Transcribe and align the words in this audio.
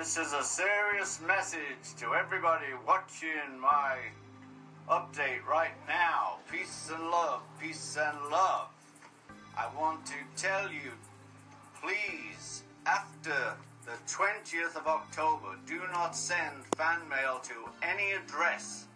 This 0.00 0.16
is 0.16 0.32
a 0.32 0.42
serious 0.42 1.20
message 1.26 1.94
to 1.98 2.14
everybody 2.14 2.68
watching 2.86 3.60
my 3.60 3.98
update 4.88 5.44
right 5.46 5.76
now. 5.86 6.38
Peace 6.50 6.90
and 6.90 7.10
love, 7.10 7.42
peace 7.60 7.98
and 8.00 8.16
love. 8.30 8.68
I 9.58 9.68
want 9.78 10.06
to 10.06 10.14
tell 10.38 10.72
you, 10.72 10.92
please, 11.82 12.62
after 12.86 13.52
the 13.84 13.92
20th 14.10 14.74
of 14.74 14.86
October, 14.86 15.58
do 15.66 15.82
not 15.92 16.16
send 16.16 16.64
fan 16.78 17.00
mail 17.10 17.38
to 17.42 17.68
any 17.86 18.12
address 18.12 18.86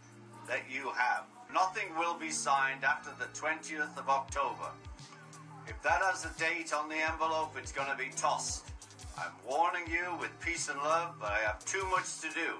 that 0.49 0.63
you 0.73 0.91
have. 0.97 1.25
Nothing 1.53 1.95
will 1.99 2.15
be 2.15 2.31
signed 2.31 2.83
after 2.83 3.11
the 3.19 3.29
20th 3.39 3.99
of 3.99 4.09
October. 4.09 4.71
If 5.69 5.83
that 5.83 6.01
has 6.01 6.25
a 6.25 6.39
date 6.39 6.73
on 6.73 6.89
the 6.89 6.97
envelope, 6.97 7.57
it's 7.59 7.73
going 7.73 7.91
to 7.91 7.97
be 7.99 8.09
tossed. 8.17 8.71
I'm 9.17 9.33
warning 9.49 9.85
you 9.89 10.17
with 10.21 10.31
peace 10.41 10.69
and 10.69 10.79
love, 10.79 11.15
but 11.21 11.33
I 11.33 11.39
have 11.47 11.65
too 11.65 11.85
much 11.91 12.19
to 12.21 12.29
do. 12.29 12.59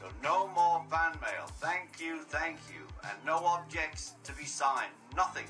So 0.00 0.08
no 0.22 0.48
more 0.48 0.82
fan 0.90 1.12
mail. 1.20 1.46
Thank 1.60 2.00
you, 2.00 2.18
thank 2.28 2.58
you. 2.68 2.86
And 3.04 3.12
no 3.24 3.36
objects 3.36 4.14
to 4.24 4.32
be 4.32 4.44
signed. 4.44 4.90
Nothing. 5.16 5.46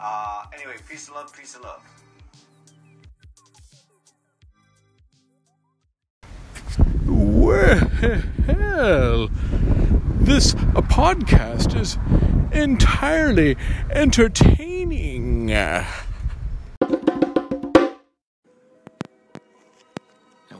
Uh, 0.00 0.44
anyway, 0.54 0.76
peace 0.88 1.08
and 1.08 1.16
love, 1.16 1.36
peace 1.36 1.56
and 1.56 1.64
love. 1.64 1.82
Well, 7.06 9.28
this 10.20 10.52
a 10.52 10.82
podcast 10.82 11.78
is 11.78 11.98
entirely 12.52 13.56
entertaining. 13.90 15.50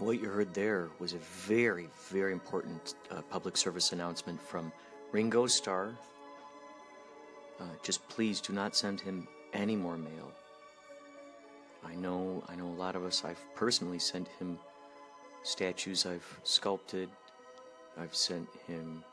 What 0.05 0.21
you 0.21 0.29
heard 0.29 0.53
there 0.53 0.91
was 0.99 1.15
a 1.15 1.19
very, 1.19 1.89
very 2.11 2.33
important 2.33 2.95
uh, 3.11 3.23
public 3.23 3.57
service 3.57 3.93
announcement 3.93 4.41
from 4.41 4.71
Ringo 5.13 5.47
Starr. 5.47 5.95
Uh, 7.59 7.65
just 7.83 8.07
please 8.09 8.41
do 8.41 8.53
not 8.53 8.77
send 8.77 9.01
him 9.01 9.27
any 9.53 9.77
more 9.77 9.97
mail. 9.97 10.31
I 11.85 11.95
know, 11.95 12.45
I 12.49 12.55
know 12.57 12.67
a 12.67 12.79
lot 12.79 12.97
of 12.97 13.05
us. 13.05 13.25
I've 13.25 13.43
personally 13.55 13.99
sent 13.99 14.29
him 14.39 14.59
statues 15.43 16.07
I've 16.07 16.27
sculpted. 16.43 17.09
I've 17.99 18.15
sent 18.15 18.49
him 18.67 19.05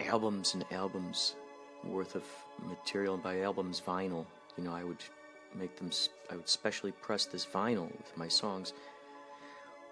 albums 0.00 0.54
and 0.54 0.64
albums 0.70 1.34
worth 1.82 2.14
of 2.14 2.24
material, 2.62 3.16
by 3.16 3.40
albums, 3.40 3.82
vinyl. 3.84 4.24
You 4.56 4.64
know, 4.64 4.72
I 4.72 4.84
would 4.84 5.02
make 5.54 5.76
them. 5.76 5.90
I 6.30 6.36
would 6.36 6.48
specially 6.48 6.92
press 6.92 7.26
this 7.26 7.44
vinyl 7.44 7.90
with 7.90 8.16
my 8.16 8.28
songs. 8.28 8.72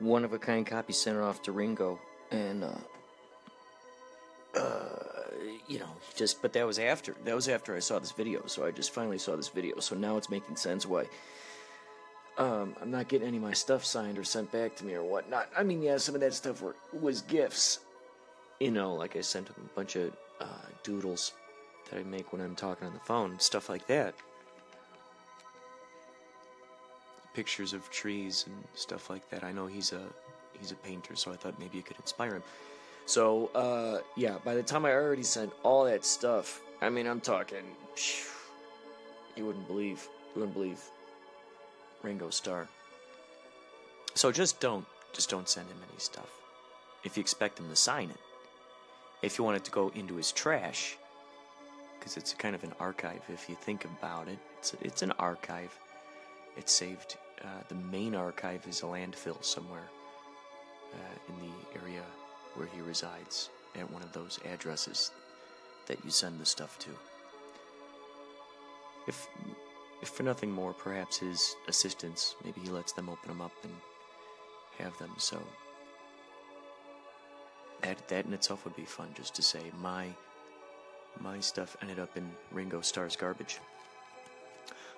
One 0.03 0.25
of 0.25 0.33
a 0.33 0.39
kind 0.39 0.67
copy 0.67 0.93
sent 0.93 1.19
off 1.19 1.43
to 1.43 1.53
Ringo, 1.53 2.01
and 2.33 2.65
uh, 2.65 4.59
uh, 4.59 5.29
you 5.69 5.79
know, 5.79 5.91
just. 6.17 6.43
But 6.43 6.53
that 6.55 6.67
was 6.67 6.79
after. 6.79 7.15
That 7.25 7.35
was 7.37 7.49
after 7.49 7.77
I 7.77 7.79
saw 7.79 8.01
this 8.01 8.11
video. 8.11 8.43
So 8.47 8.67
I 8.67 8.73
just 8.73 8.93
finally 8.93 9.19
saw 9.19 9.37
this 9.37 9.49
video. 9.49 9.79
So 9.79 9.95
now 9.95 10.17
it's 10.17 10.29
making 10.29 10.57
sense 10.57 10.87
why. 10.87 11.07
Um, 12.37 12.75
I'm 12.81 12.91
not 12.91 13.09
getting 13.09 13.29
any 13.29 13.37
of 13.37 13.43
my 13.43 13.53
stuff 13.53 13.85
signed 13.85 14.19
or 14.19 14.25
sent 14.25 14.51
back 14.51 14.75
to 14.77 14.85
me 14.85 14.95
or 14.95 15.05
whatnot. 15.05 15.49
I 15.57 15.63
mean, 15.63 15.83
yeah, 15.83 15.99
some 15.99 16.15
of 16.15 16.21
that 16.23 16.35
stuff 16.35 16.63
were 16.63 16.75
was 16.93 17.23
gifts. 17.23 17.81
You 18.59 18.73
know, 18.73 18.95
like 18.95 19.17
I 19.17 19.21
sent 19.21 19.49
him 19.49 19.55
a 19.59 19.75
bunch 19.77 19.97
of 19.97 20.13
uh, 20.41 20.67
doodles 20.83 21.33
that 21.91 22.01
I 22.01 22.03
make 22.03 22.33
when 22.33 22.41
I'm 22.41 22.57
talking 22.57 22.87
on 22.87 22.95
the 22.95 23.01
phone, 23.01 23.39
stuff 23.39 23.69
like 23.69 23.87
that. 23.87 24.15
Pictures 27.35 27.73
of 27.73 27.91
trees 27.91 28.45
and 28.47 28.57
stuff 28.75 29.09
like 29.09 29.29
that. 29.31 29.43
I 29.43 29.53
know 29.53 29.67
he's 29.67 29.93
a 29.93 30.03
he's 30.59 30.73
a 30.73 30.77
painter, 30.77 31.17
so 31.17 31.33
I 31.33 31.37
thought 31.37 31.59
maybe 31.59 31.79
it 31.79 31.87
could 31.87 31.99
inspire 31.99 32.35
him. 32.35 32.43
So, 33.07 33.51
uh, 33.55 33.99
yeah, 34.17 34.37
by 34.45 34.55
the 34.55 34.63
time 34.63 34.85
I 34.85 34.93
already 34.93 35.25
sent 35.25 35.53
all 35.63 35.85
that 35.85 36.05
stuff, 36.05 36.61
I 36.81 36.89
mean, 36.89 37.07
I'm 37.07 37.21
talking, 37.21 37.65
phew, 37.97 38.31
you 39.37 39.47
wouldn't 39.47 39.67
believe, 39.67 40.09
you 40.35 40.41
wouldn't 40.41 40.55
believe 40.55 40.81
Ringo 42.03 42.31
Starr. 42.31 42.69
So 44.15 44.31
just 44.31 44.61
don't, 44.61 44.87
just 45.13 45.31
don't 45.31 45.49
send 45.49 45.69
him 45.69 45.79
any 45.91 45.99
stuff. 45.99 46.31
If 47.03 47.17
you 47.17 47.21
expect 47.21 47.59
him 47.59 47.69
to 47.69 47.77
sign 47.77 48.11
it, 48.11 48.21
if 49.23 49.39
you 49.39 49.45
want 49.45 49.57
it 49.57 49.65
to 49.65 49.71
go 49.71 49.91
into 49.95 50.15
his 50.15 50.31
trash, 50.31 50.97
because 51.99 52.17
it's 52.17 52.35
kind 52.35 52.55
of 52.55 52.63
an 52.65 52.73
archive. 52.79 53.23
If 53.29 53.49
you 53.49 53.55
think 53.55 53.85
about 53.85 54.29
it, 54.29 54.39
it's 54.59 54.75
it's 54.81 55.03
an 55.03 55.13
archive. 55.19 55.77
It's 56.57 56.73
saved. 56.73 57.17
Uh, 57.45 57.47
the 57.69 57.75
main 57.75 58.15
archive 58.15 58.67
is 58.69 58.83
a 58.83 58.87
landfill 58.87 59.43
somewhere 59.43 59.89
uh, 60.95 61.19
in 61.29 61.49
the 61.49 61.81
area 61.81 62.03
where 62.55 62.69
he 62.69 62.81
resides, 62.81 63.51
at 63.75 63.91
one 63.91 64.03
of 64.03 64.13
those 64.13 64.39
addresses 64.53 65.11
that 65.87 66.05
you 66.05 66.11
send 66.11 66.39
the 66.39 66.47
stuff 66.47 66.79
to. 66.79 66.91
If 69.09 69.27
if 70.03 70.09
for 70.09 70.23
nothing 70.25 70.51
more, 70.51 70.73
perhaps 70.73 71.19
his 71.19 71.57
assistants, 71.69 72.35
maybe 72.45 72.61
he 72.61 72.69
lets 72.69 72.93
them 72.93 73.09
open 73.09 73.29
them 73.29 73.41
up 73.41 73.53
and 73.63 73.73
have 74.79 74.97
them. 74.99 75.11
So 75.17 75.41
that 77.81 78.07
that 78.09 78.27
in 78.27 78.33
itself 78.33 78.65
would 78.65 78.77
be 78.77 78.85
fun, 78.85 79.09
just 79.15 79.35
to 79.35 79.43
say 79.43 79.61
my 79.81 80.09
my 81.21 81.41
stuff 81.41 81.77
ended 81.83 81.99
up 81.99 82.17
in 82.17 82.31
Ringo 82.53 82.81
Starr's 82.81 83.17
garbage. 83.17 83.59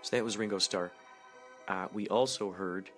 So 0.03 0.17
that 0.17 0.25
was 0.25 0.37
Ringo 0.37 0.59
Starr. 0.59 0.93
Uh, 1.69 1.89
we 1.93 2.09
also 2.09 2.51
heard 2.51 2.91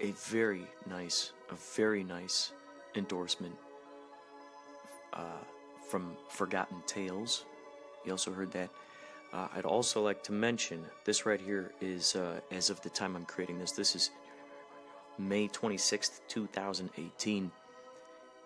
a 0.00 0.10
very 0.12 0.66
nice, 0.88 1.32
a 1.50 1.54
very 1.76 2.04
nice 2.04 2.52
endorsement 2.94 3.54
uh, 5.12 5.42
from 5.88 6.16
Forgotten 6.28 6.82
Tales. 6.86 7.44
You 8.04 8.12
also 8.12 8.32
heard 8.32 8.52
that. 8.52 8.70
Uh, 9.32 9.48
I'd 9.56 9.64
also 9.64 10.02
like 10.02 10.22
to 10.24 10.32
mention 10.32 10.84
this 11.04 11.26
right 11.26 11.40
here 11.40 11.72
is, 11.80 12.14
uh, 12.14 12.40
as 12.52 12.70
of 12.70 12.80
the 12.82 12.90
time 12.90 13.16
I'm 13.16 13.24
creating 13.24 13.58
this, 13.58 13.72
this 13.72 13.96
is 13.96 14.10
May 15.18 15.48
26th, 15.48 16.20
2018. 16.28 17.50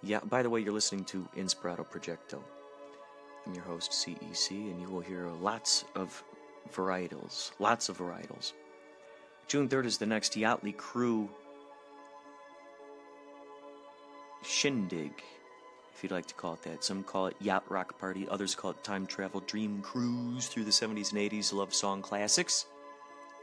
Yeah, 0.02 0.20
by 0.20 0.42
the 0.42 0.48
way, 0.48 0.60
you're 0.60 0.72
listening 0.72 1.04
to 1.06 1.28
Inspirato 1.36 1.86
Projecto. 1.86 2.40
I'm 3.46 3.54
your 3.54 3.64
host, 3.64 3.90
CEC, 3.92 4.50
and 4.50 4.80
you 4.80 4.88
will 4.88 5.00
hear 5.00 5.28
lots 5.40 5.84
of 5.94 6.22
varietals. 6.72 7.50
Lots 7.58 7.88
of 7.88 7.98
varietals. 7.98 8.52
June 9.48 9.66
3rd 9.66 9.86
is 9.86 9.96
the 9.96 10.04
next 10.04 10.34
Yachtly 10.34 10.76
Crew 10.76 11.26
shindig, 14.44 15.10
if 15.94 16.02
you'd 16.02 16.12
like 16.12 16.26
to 16.26 16.34
call 16.34 16.52
it 16.52 16.62
that. 16.64 16.84
Some 16.84 17.02
call 17.02 17.28
it 17.28 17.36
Yacht 17.40 17.64
Rock 17.70 17.98
Party, 17.98 18.28
others 18.28 18.54
call 18.54 18.72
it 18.72 18.84
Time 18.84 19.06
Travel 19.06 19.40
Dream 19.40 19.80
Cruise 19.80 20.48
through 20.48 20.64
the 20.64 20.70
70s 20.70 21.12
and 21.12 21.20
80s 21.20 21.54
love 21.54 21.72
song 21.72 22.02
classics. 22.02 22.66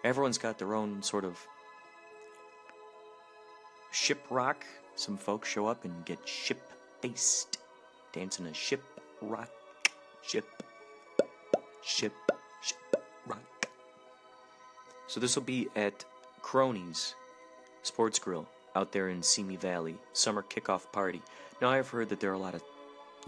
Everyone's 0.03 0.37
got 0.37 0.59
their 0.59 0.75
own 0.75 1.01
sort 1.01 1.25
of 1.25 1.39
ship 3.91 4.23
rock. 4.29 4.63
Some 4.93 5.17
folks 5.17 5.49
show 5.49 5.65
up 5.65 5.85
and 5.85 6.05
get 6.05 6.19
ship 6.27 6.61
faced, 7.01 7.57
dancing 8.13 8.45
a 8.45 8.53
ship 8.53 8.83
rock, 9.23 9.49
ship, 10.21 10.45
ship, 11.81 12.13
ship. 12.61 12.94
So 15.07 15.19
this 15.19 15.35
will 15.35 15.43
be 15.43 15.67
at 15.75 16.03
Cronies 16.41 17.15
Sports 17.83 18.19
Grill 18.19 18.47
out 18.75 18.91
there 18.91 19.09
in 19.09 19.21
Simi 19.21 19.55
Valley, 19.55 19.95
summer 20.13 20.43
kickoff 20.43 20.91
party. 20.91 21.21
Now 21.61 21.69
I've 21.69 21.89
heard 21.89 22.09
that 22.09 22.19
there 22.19 22.31
are 22.31 22.33
a 22.33 22.39
lot 22.39 22.55
of 22.55 22.63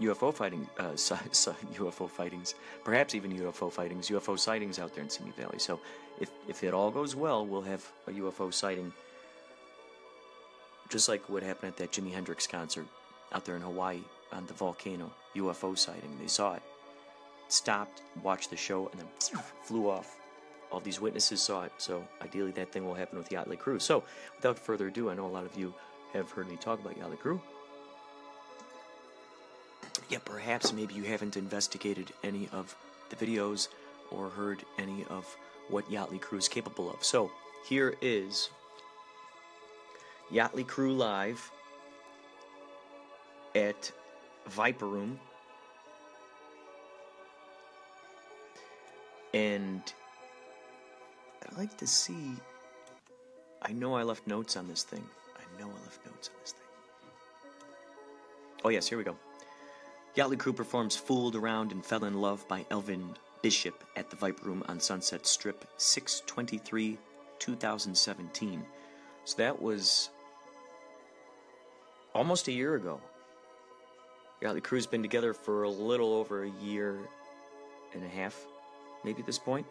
UFO 0.00 0.32
fighting, 0.32 0.68
uh, 0.78 0.92
UFO 0.92 2.08
fightings, 2.08 2.54
perhaps 2.84 3.14
even 3.14 3.36
UFO 3.36 3.72
fightings, 3.72 4.08
UFO 4.10 4.38
sightings 4.38 4.78
out 4.78 4.94
there 4.94 5.02
in 5.02 5.10
Simi 5.10 5.32
Valley. 5.32 5.58
So 5.58 5.80
if 6.20 6.30
if 6.46 6.62
it 6.62 6.74
all 6.74 6.90
goes 6.90 7.16
well, 7.16 7.44
we'll 7.46 7.62
have 7.62 7.84
a 8.06 8.12
UFO 8.12 8.52
sighting, 8.52 8.92
just 10.88 11.08
like 11.08 11.28
what 11.28 11.42
happened 11.42 11.72
at 11.72 11.76
that 11.78 11.92
Jimi 11.92 12.12
Hendrix 12.12 12.46
concert 12.46 12.86
out 13.32 13.44
there 13.44 13.56
in 13.56 13.62
Hawaii 13.62 14.00
on 14.32 14.46
the 14.46 14.54
volcano. 14.54 15.10
UFO 15.34 15.76
sighting. 15.76 16.16
They 16.20 16.28
saw 16.28 16.54
it, 16.54 16.62
stopped, 17.48 18.02
watched 18.22 18.50
the 18.50 18.56
show, 18.56 18.88
and 18.88 19.00
then 19.00 19.08
flew 19.62 19.90
off. 19.90 20.16
All 20.70 20.80
these 20.80 21.00
witnesses 21.00 21.40
saw 21.40 21.62
it, 21.62 21.72
so 21.78 22.06
ideally 22.22 22.50
that 22.52 22.72
thing 22.72 22.86
will 22.86 22.94
happen 22.94 23.18
with 23.18 23.30
Yachtly 23.30 23.58
Crew. 23.58 23.78
So, 23.78 24.04
without 24.36 24.58
further 24.58 24.88
ado, 24.88 25.08
I 25.08 25.14
know 25.14 25.26
a 25.26 25.28
lot 25.28 25.44
of 25.44 25.56
you 25.56 25.74
have 26.12 26.30
heard 26.30 26.48
me 26.48 26.56
talk 26.56 26.80
about 26.80 26.98
Yachtly 26.98 27.18
Crew. 27.18 27.40
Yet 30.10 30.24
perhaps 30.24 30.72
maybe 30.72 30.94
you 30.94 31.04
haven't 31.04 31.36
investigated 31.36 32.12
any 32.22 32.48
of 32.52 32.76
the 33.10 33.16
videos 33.16 33.68
or 34.10 34.28
heard 34.28 34.62
any 34.78 35.04
of 35.08 35.36
what 35.68 35.90
Yachtly 35.90 36.20
Crew 36.20 36.38
is 36.38 36.48
capable 36.48 36.90
of. 36.90 37.02
So, 37.02 37.30
here 37.66 37.94
is 38.02 38.50
Yachtly 40.30 40.66
Crew 40.66 40.94
Live 40.94 41.50
at 43.54 43.90
Viper 44.46 44.86
Room. 44.86 45.18
And 49.34 49.82
I'd 51.48 51.58
like 51.58 51.76
to 51.78 51.86
see. 51.86 52.32
I 53.62 53.72
know 53.72 53.94
I 53.94 54.02
left 54.02 54.26
notes 54.26 54.56
on 54.56 54.68
this 54.68 54.82
thing. 54.82 55.04
I 55.36 55.60
know 55.60 55.68
I 55.68 55.84
left 55.84 56.04
notes 56.06 56.28
on 56.28 56.40
this 56.40 56.52
thing. 56.52 56.62
Oh, 58.64 58.68
yes, 58.68 58.88
here 58.88 58.98
we 58.98 59.04
go. 59.04 59.16
Yachtly 60.16 60.38
Crew 60.38 60.52
performs 60.52 60.96
Fooled 60.96 61.36
Around 61.36 61.72
and 61.72 61.84
Fell 61.84 62.04
in 62.04 62.20
Love 62.20 62.46
by 62.48 62.66
Elvin 62.70 63.14
Bishop 63.42 63.84
at 63.96 64.10
the 64.10 64.16
Viper 64.16 64.46
Room 64.46 64.64
on 64.68 64.80
Sunset 64.80 65.26
Strip 65.26 65.64
623 65.76 66.98
2017. 67.38 68.64
So 69.24 69.36
that 69.36 69.62
was 69.62 70.10
almost 72.14 72.48
a 72.48 72.52
year 72.52 72.74
ago. 72.74 73.00
Yachtly 74.42 74.62
Crew's 74.62 74.86
been 74.86 75.02
together 75.02 75.34
for 75.34 75.64
a 75.64 75.70
little 75.70 76.14
over 76.14 76.44
a 76.44 76.50
year 76.62 76.98
and 77.94 78.04
a 78.04 78.08
half, 78.08 78.36
maybe 79.04 79.20
at 79.20 79.26
this 79.26 79.38
point. 79.38 79.66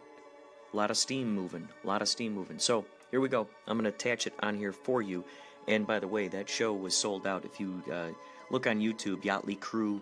A 0.72 0.76
lot 0.76 0.90
of 0.90 0.96
steam 0.96 1.34
moving, 1.34 1.68
a 1.82 1.86
lot 1.86 2.02
of 2.02 2.08
steam 2.08 2.34
moving. 2.34 2.58
So 2.58 2.84
here 3.10 3.20
we 3.20 3.28
go. 3.28 3.48
I'm 3.66 3.78
going 3.78 3.90
to 3.90 3.96
attach 3.96 4.26
it 4.26 4.34
on 4.40 4.56
here 4.56 4.72
for 4.72 5.00
you. 5.00 5.24
And 5.66 5.86
by 5.86 5.98
the 5.98 6.08
way, 6.08 6.28
that 6.28 6.48
show 6.48 6.72
was 6.72 6.94
sold 6.94 7.26
out. 7.26 7.44
If 7.44 7.58
you 7.58 7.82
uh, 7.92 8.08
look 8.50 8.66
on 8.66 8.80
YouTube, 8.80 9.22
Yachtly 9.22 9.58
Crew 9.58 10.00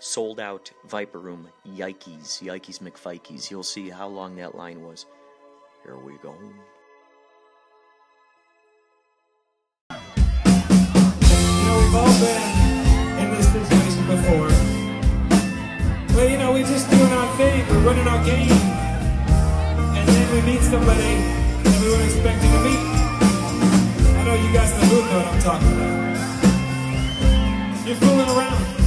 sold 0.00 0.40
out 0.40 0.70
Viper 0.86 1.18
Room, 1.18 1.48
Yikes, 1.66 2.42
Yikes 2.42 2.78
McFikes. 2.78 3.50
You'll 3.50 3.62
see 3.62 3.90
how 3.90 4.08
long 4.08 4.36
that 4.36 4.54
line 4.54 4.82
was. 4.82 5.06
Here 5.84 5.96
we 5.96 6.12
go. 6.22 6.34
You 6.40 6.46
know, 11.64 11.78
we've 11.78 11.94
all 11.94 12.18
been 12.20 12.42
in 13.18 13.30
this 13.36 13.46
situation 13.52 14.06
before. 14.06 14.50
Where, 16.16 16.30
you 16.30 16.38
know, 16.38 16.52
we're 16.52 16.66
just 16.66 16.90
doing 16.90 17.12
our 17.12 17.36
thing, 17.36 17.66
we're 17.68 17.80
running 17.80 18.08
our 18.08 18.24
game. 18.24 18.87
Then 20.28 20.44
we 20.44 20.52
meet 20.52 20.62
somebody 20.62 21.22
that 21.64 21.80
we 21.80 21.88
weren't 21.88 22.04
expecting 22.04 22.50
to 22.50 22.58
meet. 22.60 22.78
I 24.14 24.24
know 24.26 24.34
you 24.34 24.52
guys 24.52 24.70
know 24.72 24.80
who 24.88 25.00
know 25.00 25.16
what 25.16 25.26
I'm 25.26 25.40
talking 25.40 25.72
about. 25.72 25.94
You're 27.86 27.96
fooling 27.96 28.28
around. 28.36 28.77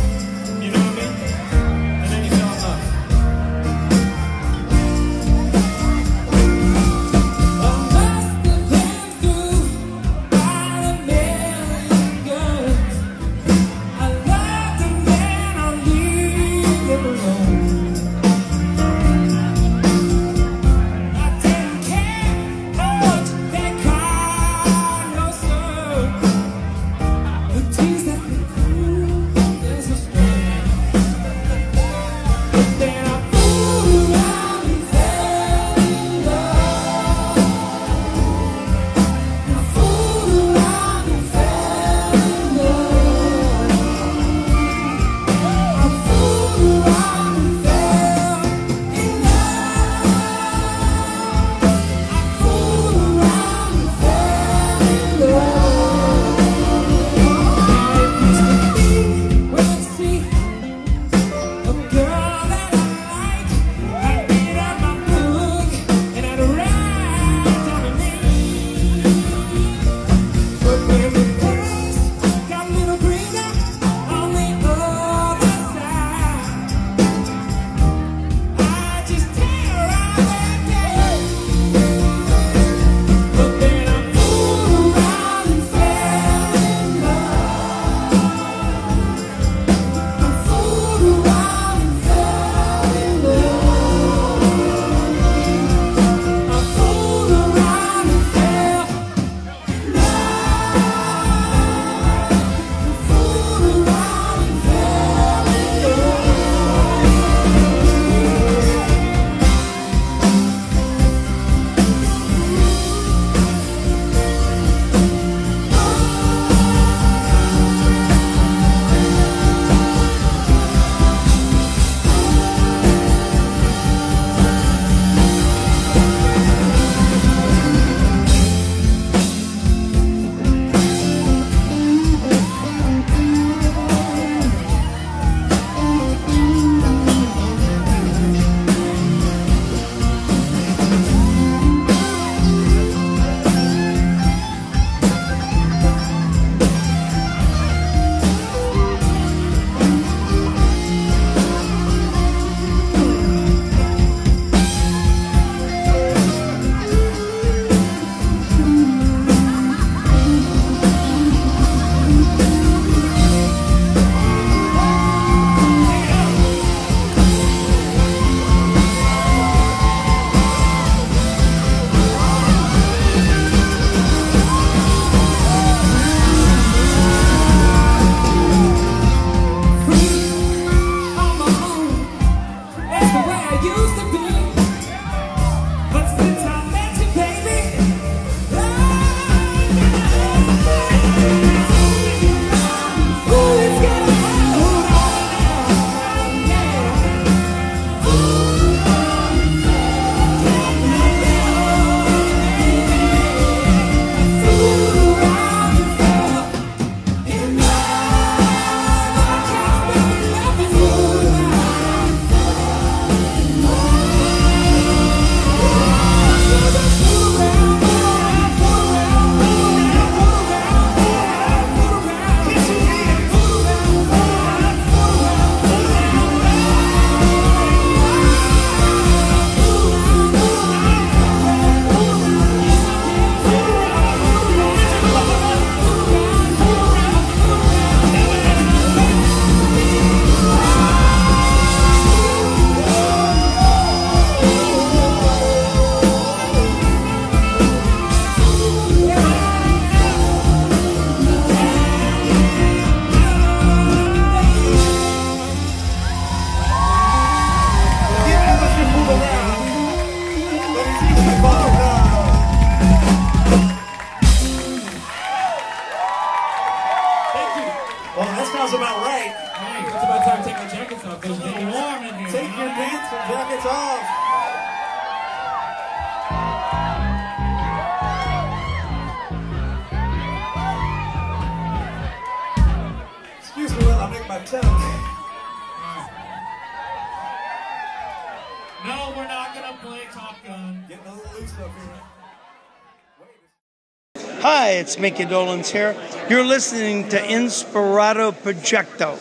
Micky 295.01 295.25
Dolenz 295.25 295.69
here. 295.69 295.95
You're 296.29 296.45
listening 296.45 297.09
to 297.09 297.17
Inspirato 297.17 298.31
Projecto. 298.31 299.17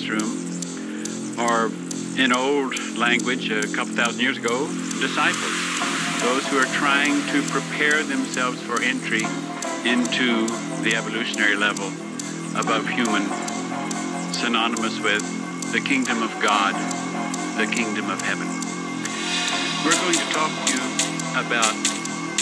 classroom 0.00 1.38
are, 1.38 1.70
in 2.18 2.32
old 2.32 2.78
language, 2.96 3.50
a 3.50 3.62
couple 3.74 3.94
thousand 3.94 4.20
years 4.20 4.38
ago, 4.38 4.66
disciples. 5.00 5.80
Those 6.20 6.46
who 6.48 6.58
are 6.58 6.70
trying 6.76 7.20
to 7.32 7.42
prepare 7.50 8.02
themselves 8.02 8.60
for 8.62 8.82
entry 8.82 9.22
into 9.84 10.46
the 10.82 10.94
evolutionary 10.96 11.56
level 11.56 11.86
above 12.56 12.88
human, 12.88 13.22
synonymous 14.32 15.00
with 15.00 15.22
the 15.72 15.80
kingdom 15.80 16.22
of 16.22 16.30
God, 16.42 16.74
the 17.60 17.66
kingdom 17.66 18.08
of 18.08 18.18
heaven. 18.22 18.48
We're 19.84 20.00
going 20.00 20.16
to 20.16 20.28
talk 20.32 20.48
to 20.48 20.72
you 20.72 20.80
about 21.36 21.76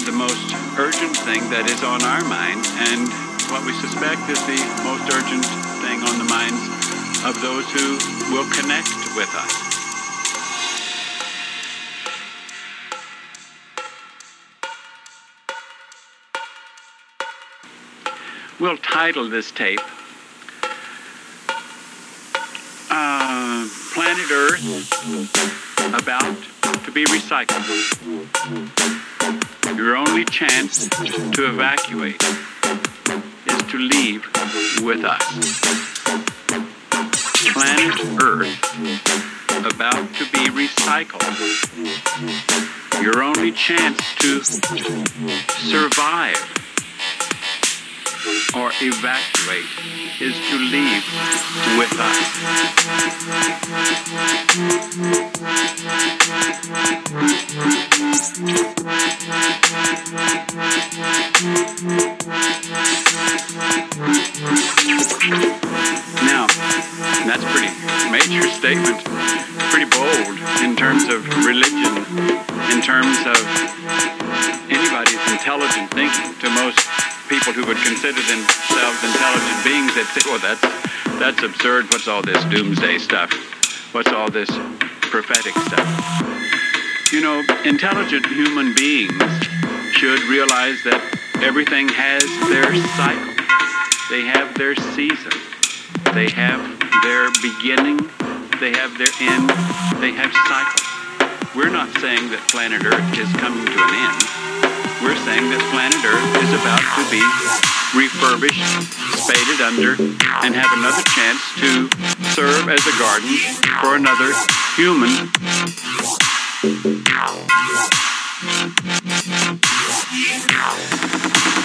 the 0.07 0.15
most 0.15 0.47
urgent 0.79 1.17
thing 1.27 1.43
that 1.51 1.67
is 1.67 1.83
on 1.83 2.07
our 2.07 2.23
minds 2.23 2.71
and 2.87 3.11
what 3.51 3.67
we 3.67 3.73
suspect 3.83 4.31
is 4.31 4.39
the 4.47 4.63
most 4.87 5.11
urgent 5.11 5.43
thing 5.83 6.07
on 6.07 6.23
the 6.23 6.29
minds 6.31 6.63
of 7.27 7.35
those 7.43 7.67
who 7.75 7.99
will 8.31 8.47
connect 8.63 8.95
with 9.19 9.27
us. 9.35 9.51
We'll 18.61 18.79
title 18.79 19.29
this 19.29 19.51
tape 19.51 19.81
uh, 22.91 23.67
Planet 24.19 24.33
Earth 24.33 25.95
About 25.95 26.37
to 26.85 26.91
be 26.91 27.05
Recycled. 27.05 27.69
Your 29.77 29.97
only 29.97 30.25
chance 30.25 30.89
to 30.89 31.49
evacuate 31.49 32.21
is 33.47 33.63
to 33.71 33.79
leave 33.79 34.27
with 34.83 35.05
us 35.05 35.23
planet 37.53 37.95
Earth 38.21 38.59
about 39.65 40.13
to 40.15 40.25
be 40.33 40.49
recycled. 40.51 41.23
Your 43.01 43.23
only 43.23 43.53
chance 43.53 44.01
to 44.17 44.43
survive 45.63 46.68
or 48.55 48.71
evacuate 48.81 49.69
is 50.21 50.35
to 50.49 50.57
leave 50.57 51.05
with 51.77 51.93
us. 52.01 52.19
Now, 66.25 66.47
that's 67.27 67.45
pretty 67.53 67.69
major 68.11 68.49
statement, 68.49 69.05
pretty 69.71 69.91
bold 69.91 70.39
in 70.65 70.75
terms 70.75 71.05
of 71.09 71.29
religion, 71.45 71.97
in 72.73 72.81
terms 72.81 73.19
of 73.27 73.37
anybody's 74.71 75.21
intelligent 75.33 75.91
thinking. 75.91 76.35
To 76.39 76.49
most 76.51 76.79
people 77.29 77.53
who 77.53 77.67
would 77.67 77.77
consider 77.85 78.23
themselves 78.43 79.03
intelligent 79.03 79.59
beings, 79.65 79.95
they'd 79.95 80.07
say, 80.15 80.23
well, 80.31 80.39
that's, 80.39 80.63
that's 81.19 81.43
absurd. 81.43 81.87
What's 81.93 82.09
all 82.09 82.23
this 82.23 82.43
doomsday 82.45 82.99
stuff? 82.99 83.33
What's 83.95 84.13
all 84.13 84.31
this 84.31 84.51
prophetic 85.09 85.55
stuff? 85.67 85.89
You 87.13 87.23
know, 87.23 87.43
intelligent 87.65 88.27
human 88.27 88.75
beings 88.75 89.17
should 89.93 90.21
realize 90.29 90.83
that 90.85 91.01
everything 91.41 91.89
has 91.89 92.23
their 92.53 92.69
cycle. 93.01 93.35
They 94.11 94.29
have 94.29 94.55
their 94.57 94.77
season. 94.95 95.33
They 96.13 96.29
have 96.31 96.61
their 97.03 97.33
beginning. 97.41 97.99
They 98.61 98.77
have 98.77 98.93
their 98.99 99.13
end. 99.25 99.49
They 100.01 100.13
have 100.13 100.33
cycles. 100.47 100.89
We're 101.57 101.73
not 101.73 101.89
saying 101.99 102.29
that 102.31 102.45
planet 102.53 102.85
Earth 102.85 103.09
is 103.17 103.31
coming 103.41 103.65
to 103.65 103.79
an 103.81 103.93
end. 103.97 104.21
We're 105.01 105.19
saying 105.25 105.49
that 105.49 105.63
planet 105.73 106.03
Earth 106.05 106.33
is 106.45 106.53
about 106.61 106.83
to 106.83 107.03
be 107.11 107.78
refurbished, 107.95 108.61
spaded 109.17 109.61
under, 109.61 109.93
and 110.45 110.55
have 110.55 110.73
another 110.77 111.03
chance 111.17 111.41
to 111.57 111.89
serve 112.37 112.69
as 112.69 112.85
a 112.85 112.95
garden 112.99 113.33
for 113.81 113.97
another 113.97 114.33
human. 114.77 115.09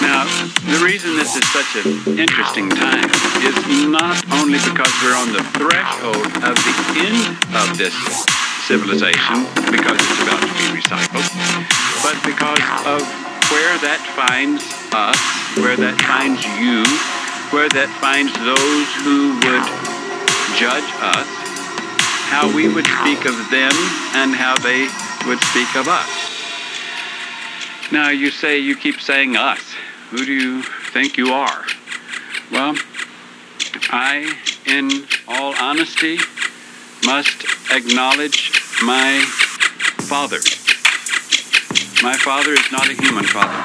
Now, 0.00 0.24
the 0.64 0.80
reason 0.84 1.16
this 1.16 1.36
is 1.36 1.44
such 1.52 1.84
an 1.84 2.18
interesting 2.18 2.70
time 2.70 3.04
is 3.44 3.56
not 3.88 4.16
only 4.32 4.58
because 4.64 4.92
we're 5.02 5.16
on 5.16 5.32
the 5.32 5.44
threshold 5.60 6.26
of 6.40 6.54
the 6.56 6.76
end 7.04 7.36
of 7.52 7.76
this 7.76 7.94
civilization, 8.64 9.44
because 9.70 10.00
it's 10.00 10.22
about 10.22 10.40
to 10.40 10.52
be 10.56 10.80
recycled, 10.80 11.28
but 12.02 12.16
because 12.24 12.64
of 12.86 13.33
where 13.50 13.76
that 13.78 14.00
finds 14.16 14.62
us, 14.92 15.18
where 15.58 15.76
that 15.76 16.00
finds 16.02 16.44
you, 16.56 16.84
where 17.50 17.68
that 17.68 17.90
finds 18.00 18.32
those 18.40 18.88
who 19.04 19.34
would 19.44 19.66
judge 20.56 20.88
us, 21.02 21.28
how 22.30 22.46
we 22.54 22.68
would 22.72 22.86
speak 22.86 23.26
of 23.26 23.36
them, 23.50 23.74
and 24.14 24.34
how 24.34 24.56
they 24.58 24.88
would 25.26 25.40
speak 25.50 25.74
of 25.76 25.88
us. 25.88 26.08
Now, 27.92 28.10
you 28.10 28.30
say, 28.30 28.58
you 28.58 28.76
keep 28.76 29.00
saying 29.00 29.36
us. 29.36 29.74
Who 30.10 30.24
do 30.24 30.32
you 30.32 30.62
think 30.62 31.16
you 31.16 31.32
are? 31.32 31.64
Well, 32.50 32.76
I, 33.90 34.32
in 34.66 35.06
all 35.28 35.54
honesty, 35.60 36.18
must 37.04 37.44
acknowledge 37.70 38.52
my 38.82 39.20
father. 40.08 40.40
My 42.02 42.16
father 42.16 42.52
is 42.52 42.72
not 42.72 42.88
a 42.88 42.94
human 42.94 43.24
father. 43.24 43.64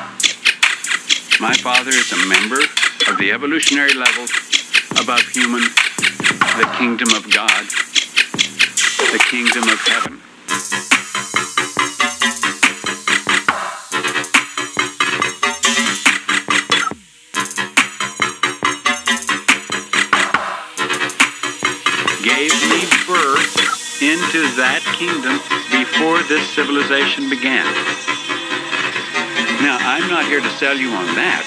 My 1.40 1.54
father 1.54 1.92
is 1.92 2.12
a 2.12 2.26
member 2.28 2.62
of 3.08 3.18
the 3.18 3.32
evolutionary 3.32 3.94
level 3.94 4.26
above 5.02 5.22
human, 5.30 5.62
the 5.62 6.70
kingdom 6.78 7.10
of 7.16 7.30
God, 7.32 7.66
the 9.12 9.20
kingdom 9.30 9.64
of 9.70 9.80
heaven. 9.88 10.22
gave 22.24 22.59
into 24.02 24.42
that 24.56 24.82
kingdom 24.96 25.38
before 25.72 26.24
this 26.24 26.48
civilization 26.56 27.30
began. 27.30 27.66
Now, 29.62 29.78
I'm 29.82 30.10
not 30.10 30.26
here 30.26 30.40
to 30.40 30.50
sell 30.52 30.78
you 30.78 30.90
on 30.90 31.06
that, 31.16 31.44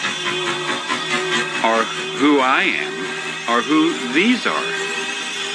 or 1.65 1.83
who 2.19 2.41
I 2.41 2.63
am, 2.65 2.93
or 3.49 3.63
who 3.63 4.13
these 4.13 4.47
are. 4.47 4.65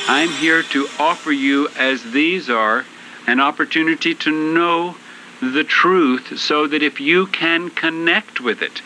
I'm 0.10 0.30
here 0.30 0.63
to 0.63 0.88
offer 1.00 1.32
you, 1.32 1.68
as 1.77 2.01
these 2.12 2.50
are, 2.50 2.86
an 3.27 3.39
opportunity 3.39 4.16
to 4.16 4.32
know 4.32 4.96
the 5.42 5.63
truth 5.63 6.39
so 6.39 6.66
that 6.66 6.82
if 6.82 7.00
you 7.00 7.27
can 7.27 7.70
connect 7.70 8.42
with 8.42 8.62
it 8.62 8.82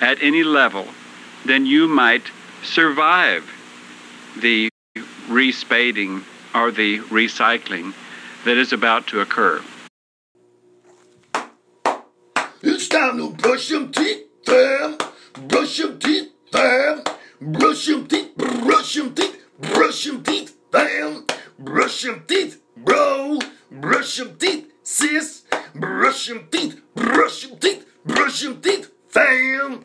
at 0.00 0.22
any 0.22 0.42
level, 0.42 0.88
then 1.46 1.64
you 1.64 1.88
might 1.88 2.24
survive 2.62 3.50
the 4.36 4.68
respading 5.28 6.24
or 6.54 6.70
the 6.70 7.00
recycling 7.00 7.92
that 8.44 8.56
is 8.56 8.72
about 8.72 9.06
to 9.08 9.20
occur. 9.20 9.62
It's 12.62 12.88
time 12.88 13.18
to 13.18 13.30
brush 13.30 13.68
them 13.68 13.92
teeth, 13.92 14.26
fam. 14.46 14.96
Brush 15.48 15.78
them 15.78 15.98
teeth, 15.98 16.30
fam. 16.50 17.02
Brush 17.40 17.86
them 17.86 18.06
teeth, 18.06 18.36
brush 18.36 18.94
them 18.94 19.14
teeth, 19.14 19.44
brush 19.58 20.04
them 20.04 20.22
teeth, 20.22 20.56
fam. 20.72 21.26
Brush 21.58 22.02
them 22.02 22.24
teeth, 22.26 22.62
bro. 22.76 23.38
Brush 23.70 24.16
them 24.16 24.36
teeth, 24.38 24.72
sis. 24.82 25.42
Brush 25.74 26.28
them 26.28 26.48
teeth, 26.50 26.80
brush 26.94 27.46
them 27.46 27.58
teeth, 27.58 27.86
brush 28.06 28.42
them 28.42 28.60
teeth, 28.60 28.90
fam. 29.08 29.84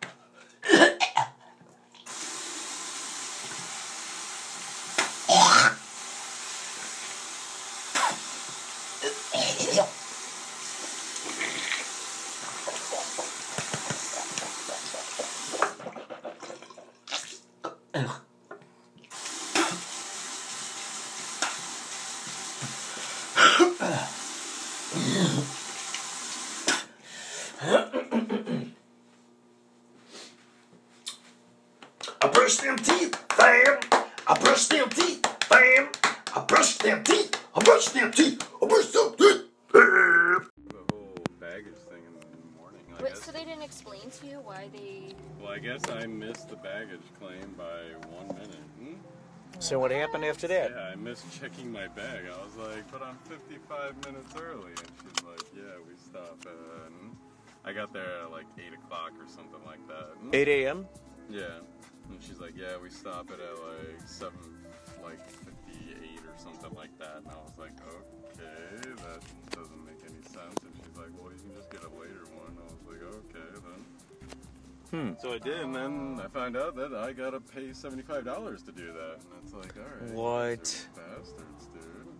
that? 51.15 51.23
Yeah, 51.27 51.31
I 51.31 51.41
missed 51.41 51.41
checking 51.41 51.71
my 51.71 51.87
bag. 51.87 52.25
I 52.25 52.43
was 52.43 52.55
like, 52.57 52.91
but 52.91 53.01
I'm 53.01 53.17
55 53.29 53.95
minutes 54.05 54.33
early. 54.39 54.71
And 54.71 54.91
she's 55.01 55.23
like, 55.23 55.45
yeah, 55.55 55.77
we 55.87 55.95
stop 55.97 56.37
at. 56.41 56.87
And 56.87 57.15
I 57.65 57.73
got 57.73 57.93
there 57.93 58.21
at 58.23 58.31
like 58.31 58.45
8 58.57 58.73
o'clock 58.73 59.11
or 59.19 59.27
something 59.27 59.63
like 59.65 59.85
that. 59.87 60.15
Hmm? 60.19 60.29
8 60.33 60.47
a.m. 60.47 60.87
Yeah. 61.29 61.59
And 62.09 62.21
she's 62.21 62.39
like, 62.39 62.53
yeah, 62.57 62.77
we 62.81 62.89
stop 62.89 63.29
it 63.31 63.39
at 63.39 63.55
like 63.63 64.07
7, 64.07 64.33
like 65.03 65.29
58 65.29 66.19
or 66.19 66.37
something 66.37 66.73
like 66.75 66.97
that. 66.99 67.17
And 67.23 67.27
I 67.27 67.39
was 67.43 67.57
like, 67.57 67.75
okay, 67.79 68.91
that 68.97 69.21
doesn't 69.51 69.85
make 69.85 70.01
any 70.03 70.21
sense. 70.23 70.57
And 70.63 70.73
she's 70.75 70.97
like, 70.97 71.11
well, 71.19 71.31
you 71.31 71.39
can 71.39 71.53
just 71.55 71.69
get 71.71 71.83
a 71.83 71.91
later 71.99 72.27
one. 72.35 72.57
I 72.59 72.65
was 72.67 72.83
like, 72.87 73.03
okay, 73.03 73.47
then. 73.63 74.00
Hmm. 74.91 75.11
So 75.19 75.33
I 75.33 75.39
did, 75.39 75.61
and 75.61 75.73
then 75.73 76.21
I 76.23 76.27
found 76.27 76.57
out 76.57 76.75
that 76.75 76.93
I 76.93 77.13
gotta 77.13 77.39
pay 77.39 77.69
$75 77.69 78.65
to 78.65 78.71
do 78.73 78.87
that. 78.91 79.13
And 79.13 79.43
it's 79.43 79.53
like, 79.53 79.73
alright. 79.77 80.13
What? 80.13 80.87
Bastards, 80.95 81.67
dude. 81.73 82.11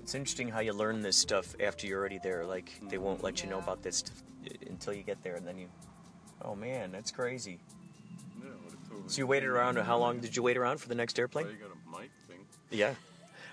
It's 0.00 0.14
interesting 0.14 0.48
how 0.48 0.60
you 0.60 0.72
learn 0.72 1.02
this 1.02 1.16
stuff 1.16 1.54
after 1.60 1.86
you're 1.86 1.98
already 1.98 2.18
there. 2.18 2.44
Like 2.46 2.72
they 2.88 2.98
won't 2.98 3.22
let 3.22 3.42
you 3.42 3.50
know 3.50 3.58
about 3.58 3.82
this 3.82 3.98
stuff 3.98 4.22
until 4.68 4.92
you 4.92 5.02
get 5.02 5.22
there, 5.22 5.36
and 5.36 5.46
then 5.46 5.58
you. 5.58 5.68
Oh 6.42 6.54
man, 6.54 6.90
that's 6.92 7.10
crazy. 7.10 7.60
Yeah, 8.40 8.50
what 8.62 8.72
a 8.72 8.88
totally. 8.88 9.08
So 9.08 9.18
you 9.18 9.26
waited 9.26 9.48
around. 9.48 9.76
How 9.76 9.98
long 9.98 10.20
did 10.20 10.36
you 10.36 10.42
wait 10.42 10.56
around 10.56 10.78
for 10.80 10.88
the 10.88 10.94
next 10.94 11.16
Why 11.18 11.22
airplane? 11.22 11.46
you 11.46 11.52
got 11.54 11.70
a 11.70 12.00
mic 12.00 12.10
thing? 12.28 12.38
Yeah. 12.70 12.94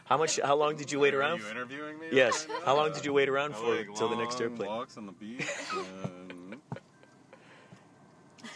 How 0.05 0.17
much? 0.17 0.39
How 0.39 0.55
long 0.55 0.75
did 0.75 0.91
you 0.91 0.99
wait 0.99 1.13
Are 1.13 1.19
around? 1.19 1.39
you 1.39 1.49
interviewing 1.49 1.99
me? 1.99 2.07
Yes. 2.11 2.47
right? 2.49 2.63
How 2.63 2.75
long 2.75 2.93
did 2.93 3.05
you 3.05 3.11
wait 3.11 3.27
around 3.27 3.53
I 3.53 3.57
for 3.57 3.75
like 3.75 3.95
till 3.95 4.07
the 4.07 4.15
next 4.15 4.39
airplane? 4.39 4.69
Walks 4.69 4.97
on 4.97 5.05
the 5.05 5.11
beach. 5.11 5.45
And... 6.03 6.26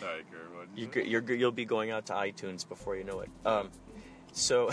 Sorry, 0.02 0.24
You, 0.76 0.90
you're, 1.04 1.32
you'll 1.34 1.52
be 1.52 1.64
going 1.66 1.92
out 1.92 2.08
to 2.08 2.14
iTunes 2.14 2.68
before 2.68 2.96
you 2.96 3.04
know 3.04 3.20
it. 3.20 3.30
Um, 3.46 3.70
so, 4.34 4.72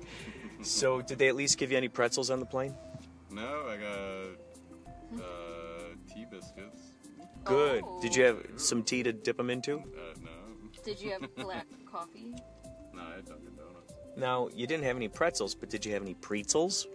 so 0.62 1.00
did 1.00 1.18
they 1.18 1.28
at 1.28 1.34
least 1.34 1.56
give 1.58 1.70
you 1.70 1.76
any 1.78 1.88
pretzels 1.88 2.30
on 2.30 2.40
the 2.40 2.46
plane? 2.46 2.74
No, 3.30 3.66
I 3.68 3.76
got 3.76 5.22
uh, 5.24 5.84
tea 6.12 6.26
biscuits. 6.30 6.82
Good. 7.44 7.82
Oh. 7.86 8.02
Did 8.02 8.14
you 8.14 8.24
have 8.24 8.38
some 8.56 8.82
tea 8.82 9.02
to 9.02 9.12
dip 9.14 9.38
them 9.38 9.48
into? 9.48 9.78
Uh, 9.78 9.82
no, 10.22 10.30
Did 10.84 11.00
you 11.00 11.12
have 11.12 11.34
black 11.36 11.66
coffee? 11.90 12.34
no, 12.92 13.00
I 13.02 13.16
had 13.16 13.24
Dunkin' 13.24 13.54
Donuts. 13.56 13.94
Now 14.16 14.48
you 14.54 14.66
didn't 14.66 14.84
have 14.84 14.96
any 14.96 15.08
pretzels, 15.08 15.54
but 15.54 15.70
did 15.70 15.86
you 15.86 15.92
have 15.94 16.02
any 16.02 16.14
pretzels? 16.14 16.86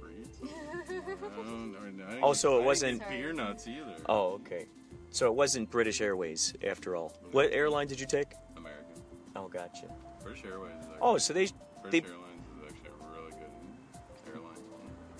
Pretzels. 0.00 0.50
No, 0.90 1.42
no, 1.44 1.78
no, 1.90 2.04
I 2.04 2.20
Oh, 2.20 2.32
so 2.32 2.58
it 2.58 2.64
wasn't- 2.64 2.98
get 2.98 3.08
beer 3.10 3.32
nuts 3.32 3.68
either. 3.68 3.94
Oh, 4.08 4.40
okay. 4.44 4.66
So 5.12 5.26
it 5.26 5.34
wasn't 5.34 5.70
British 5.70 6.00
Airways 6.00 6.54
after 6.66 6.96
all. 6.96 7.12
What 7.32 7.52
airline 7.52 7.86
did 7.86 8.00
you 8.00 8.06
take? 8.06 8.32
American. 8.56 9.02
Oh, 9.36 9.46
gotcha. 9.46 9.86
British 10.22 10.44
Airways 10.44 10.72
is. 10.80 10.88
Oh, 11.02 11.18
so 11.18 11.34
they, 11.34 11.48
British 11.82 12.02
they. 12.02 12.08
Airlines 12.08 12.42
is 12.56 12.70
actually 12.70 12.88
a 12.88 13.20
really 13.20 13.30
good 13.32 14.34
airline. 14.34 14.56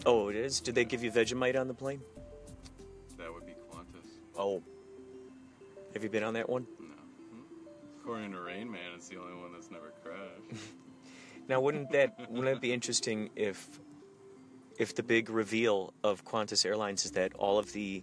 Oh, 0.06 0.28
it 0.28 0.36
is. 0.36 0.60
Did 0.60 0.74
they 0.74 0.86
give 0.86 1.04
you 1.04 1.12
Vegemite 1.12 1.60
on 1.60 1.68
the 1.68 1.74
plane? 1.74 2.00
That 3.18 3.32
would 3.32 3.44
be 3.44 3.52
Qantas. 3.70 4.08
Oh. 4.34 4.62
Have 5.92 6.02
you 6.02 6.08
been 6.08 6.24
on 6.24 6.32
that 6.34 6.48
one? 6.48 6.66
No. 6.80 6.86
Hmm? 6.86 7.42
According 8.00 8.32
to 8.32 8.40
Rain 8.40 8.72
Man, 8.72 8.80
it's 8.96 9.08
the 9.08 9.18
only 9.18 9.34
one 9.34 9.52
that's 9.52 9.70
never 9.70 9.92
crashed. 10.02 10.62
Now, 11.48 11.60
wouldn't 11.60 11.90
that 11.90 12.30
wouldn't 12.30 12.56
it 12.56 12.60
be 12.60 12.72
interesting 12.72 13.30
if 13.34 13.68
if 14.78 14.94
the 14.94 15.02
big 15.02 15.28
reveal 15.28 15.92
of 16.04 16.24
Qantas 16.24 16.64
Airlines 16.64 17.04
is 17.04 17.10
that 17.12 17.34
all 17.34 17.58
of 17.58 17.72
the 17.72 18.02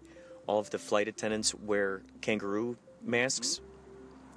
all 0.50 0.58
of 0.58 0.72
the 0.72 0.80
flight 0.80 1.08
attendants 1.08 1.54
wear 1.54 2.02
kangaroo 2.22 2.76
masks? 3.04 3.62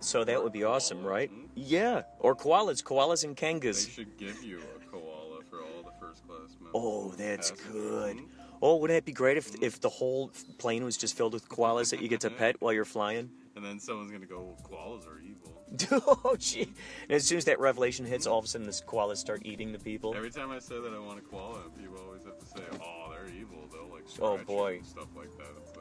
So 0.00 0.24
that 0.24 0.42
would 0.42 0.52
be 0.52 0.62
awesome, 0.62 1.02
right? 1.02 1.30
Yeah, 1.54 2.02
or 2.18 2.36
koalas, 2.36 2.82
koalas 2.82 3.24
and 3.24 3.34
kangas. 3.34 3.86
they 3.86 3.90
should 3.92 4.16
give 4.18 4.42
you 4.44 4.58
a 4.60 4.90
koala 4.90 5.42
for 5.48 5.62
all 5.62 5.82
the 5.82 5.92
first 5.98 6.26
class 6.26 6.50
members. 6.60 6.72
Oh, 6.74 7.14
that's 7.16 7.50
good. 7.52 8.18
Oh, 8.60 8.76
wouldn't 8.76 8.98
it 8.98 9.04
be 9.06 9.12
great 9.12 9.38
if 9.38 9.54
if 9.62 9.80
the 9.80 9.88
whole 9.88 10.30
plane 10.58 10.84
was 10.84 10.96
just 10.98 11.16
filled 11.16 11.32
with 11.32 11.48
koalas 11.48 11.90
that 11.90 12.02
you 12.02 12.08
get 12.08 12.20
to 12.20 12.30
pet 12.42 12.56
while 12.60 12.72
you're 12.74 12.84
flying? 12.84 13.30
And 13.56 13.64
then 13.64 13.78
someone's 13.80 14.10
gonna 14.12 14.26
go, 14.26 14.40
well, 14.40 14.58
koalas 14.70 15.06
are 15.06 15.20
evil. 15.20 15.48
oh, 16.24 16.36
gee. 16.38 16.62
And 17.08 17.12
as 17.16 17.24
soon 17.24 17.38
as 17.38 17.46
that 17.46 17.58
revelation 17.58 18.04
hits, 18.04 18.26
all 18.26 18.38
of 18.38 18.44
a 18.44 18.48
sudden, 18.48 18.66
the 18.66 18.72
koalas 18.72 19.16
start 19.16 19.40
eating 19.46 19.72
the 19.72 19.78
people. 19.78 20.14
Every 20.14 20.30
time 20.30 20.50
I 20.50 20.58
say 20.58 20.78
that 20.78 20.92
I 20.92 20.98
want 20.98 21.18
a 21.18 21.22
koala, 21.22 21.60
people 21.78 21.96
always 22.06 22.24
have 22.24 22.38
to 22.38 22.46
say, 22.46 22.62
"Oh, 22.82 23.10
they're 23.10 23.34
evil. 23.34 23.58
They'll 23.72 23.88
like 23.90 24.04
Oh, 24.20 24.36
scratch 24.36 24.40
you 24.40 24.44
boy. 24.46 24.74
and 24.76 24.86
stuff 24.86 25.08
like 25.16 25.30
that." 25.38 25.48
It's 25.62 25.71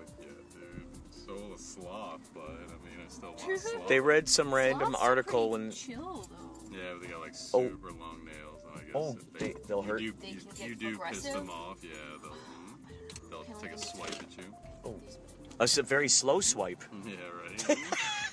like, 1.34 1.42
yeah, 1.42 1.48
dude, 1.50 1.58
so 1.60 1.82
a 1.82 1.84
sloth, 1.84 2.30
but 2.34 2.42
I 2.44 2.86
mean, 2.86 3.00
I 3.06 3.10
still 3.10 3.30
want 3.38 3.52
a 3.52 3.58
sloth. 3.58 3.88
They 3.88 4.00
read 4.00 4.28
some 4.30 4.54
random 4.54 4.90
Sloths 4.90 5.02
are 5.04 5.10
article 5.10 5.50
pretty 5.50 5.64
when 5.64 5.72
chill 5.72 6.30
though. 6.30 6.78
Yeah, 6.78 6.94
they 7.02 7.08
got 7.08 7.20
like 7.22 7.34
Oh. 7.54 7.68
super 7.70 7.92
long 7.92 8.24
nails, 8.26 8.62
and 8.66 8.82
I 8.82 8.84
guess 8.86 8.92
Oh, 8.96 9.18
if 9.18 9.34
they- 9.40 9.56
they'll 9.68 9.82
you 9.84 9.88
hurt? 9.90 9.98
Do, 10.00 10.14
They 10.22 10.28
you, 10.30 10.40
can 10.40 10.50
get 10.56 10.68
you 10.70 10.76
do 10.76 10.88
piss 10.90 10.96
aggressive? 10.96 11.34
them 11.34 11.50
off. 11.50 11.78
Yeah, 11.84 11.90
they'll 12.22 12.32
mm, 12.32 13.30
they'll 13.30 13.60
take 13.62 13.72
a 13.72 13.76
a 13.76 13.78
swipe 13.78 14.10
at 14.12 14.38
you. 14.38 15.02
a 15.60 15.64
s- 15.64 15.78
very 15.78 16.08
slow 16.08 16.40
swipe. 16.42 16.84
Yeah, 17.06 17.16
right. 17.68 17.78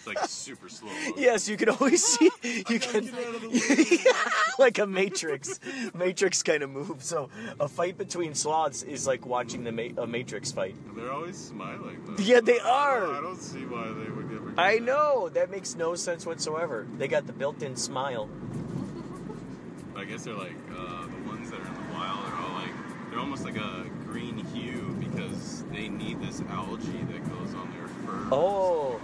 like 0.08 0.18
super 0.26 0.68
slow. 0.68 0.90
Yes, 1.16 1.48
you 1.48 1.56
can 1.56 1.68
always 1.68 2.02
see. 2.04 2.30
You 2.42 2.78
can 2.80 3.10
like 4.58 4.78
a 4.78 4.86
matrix, 4.86 5.60
matrix 5.94 6.42
kind 6.42 6.62
of 6.62 6.70
move. 6.70 7.02
So 7.04 7.28
a 7.60 7.68
fight 7.68 7.96
between 7.98 8.34
sloths 8.34 8.82
is 8.82 9.06
like 9.06 9.24
watching 9.26 9.62
the 9.64 9.72
ma- 9.72 10.02
a 10.02 10.06
matrix 10.06 10.50
fight. 10.50 10.74
They're 10.96 11.12
always 11.12 11.36
smiling. 11.36 12.02
Though. 12.06 12.22
Yeah, 12.22 12.40
they 12.40 12.58
I 12.60 12.64
don't- 13.00 13.10
are. 13.10 13.14
I 13.14 13.20
don't 13.20 13.40
see 13.40 13.64
why 13.66 13.84
they 13.88 14.10
would 14.10 14.32
ever. 14.32 14.52
I 14.56 14.76
that. 14.78 14.82
know 14.82 15.28
that 15.30 15.50
makes 15.50 15.76
no 15.76 15.94
sense 15.94 16.26
whatsoever. 16.26 16.86
They 16.98 17.06
got 17.08 17.26
the 17.26 17.32
built-in 17.32 17.76
smile. 17.76 18.28
I 19.96 20.04
guess 20.04 20.24
they're 20.24 20.34
like 20.34 20.56
uh, 20.70 21.06
the 21.06 21.28
ones 21.28 21.50
that 21.50 21.60
are 21.60 21.66
in 21.66 21.74
the 21.74 21.92
wild 21.94 22.24
are 22.26 22.36
all 22.36 22.54
like 22.54 22.70
they're 23.10 23.18
almost 23.18 23.44
like 23.44 23.56
a 23.56 23.84
green 24.06 24.38
hue 24.54 24.96
because 25.00 25.64
they 25.72 25.88
need 25.88 26.20
this 26.22 26.40
algae 26.48 27.04
that 27.10 27.28
goes 27.28 27.54
on 27.54 27.70
their 27.76 27.88
fur. 27.88 28.28
Oh, 28.30 29.00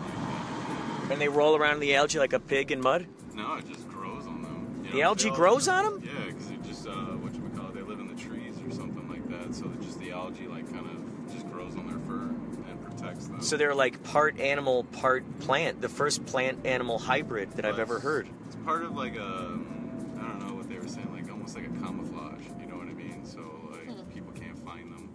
and 1.11 1.21
they 1.21 1.29
roll 1.29 1.57
around 1.57 1.75
in 1.75 1.81
the 1.81 1.95
algae 1.95 2.19
like 2.19 2.33
a 2.33 2.40
pig 2.40 2.71
in 2.73 2.81
mud. 2.81 3.07
No, 3.35 3.55
it 3.57 3.69
just 3.69 3.88
grows 3.88 4.27
on 4.27 4.43
them. 4.43 4.83
You 4.85 4.93
The 4.93 5.03
algae 5.03 5.31
grows 5.31 5.69
on 5.69 5.85
them? 5.85 6.03
Yeah, 6.05 6.27
because 6.27 6.51
it 6.51 6.62
just 6.64 6.87
uh, 6.87 6.93
what 6.93 7.35
you 7.35 7.43
call 7.57 7.71
they 7.73 7.83
live 7.83 8.01
in 8.01 8.09
the 8.09 8.21
trees 8.21 8.55
or 8.67 8.71
something 8.73 9.09
like 9.09 9.29
that. 9.29 9.55
So 9.55 9.71
just 9.83 9.99
the 10.01 10.12
algae 10.12 10.47
like 10.47 10.71
kind 10.73 10.87
of 10.87 11.33
just 11.33 11.49
grows 11.51 11.77
on 11.77 11.87
their 11.87 11.99
fur 12.01 12.23
and 12.69 12.81
protects 12.85 13.27
them. 13.27 13.40
So 13.43 13.57
they're 13.57 13.75
like 13.75 14.03
part 14.05 14.38
animal, 14.38 14.85
part 14.85 15.25
plant. 15.40 15.81
The 15.81 15.88
first 15.88 16.25
plant-animal 16.27 16.99
hybrid 16.99 17.53
that 17.53 17.64
I've 17.64 17.79
ever 17.79 17.99
heard. 17.99 18.29
It's 18.47 18.57
part 18.64 18.83
of 18.85 18.97
like 18.97 19.17
a 19.17 19.21
I 19.21 20.23
don't 20.29 20.47
know 20.47 20.55
what 20.55 20.69
they 20.69 20.79
were 20.79 20.88
saying, 20.88 21.12
like 21.12 21.31
almost 21.31 21.55
like 21.55 21.67
a 21.67 21.71
camouflage. 21.71 22.45
You 22.61 22.67
know 22.67 22.77
what 22.77 22.88
I 22.88 22.95
mean? 22.95 23.25
So 23.25 23.40
like 23.71 24.14
people 24.14 24.33
can't 24.33 24.59
find 24.64 24.93
them. 24.93 25.09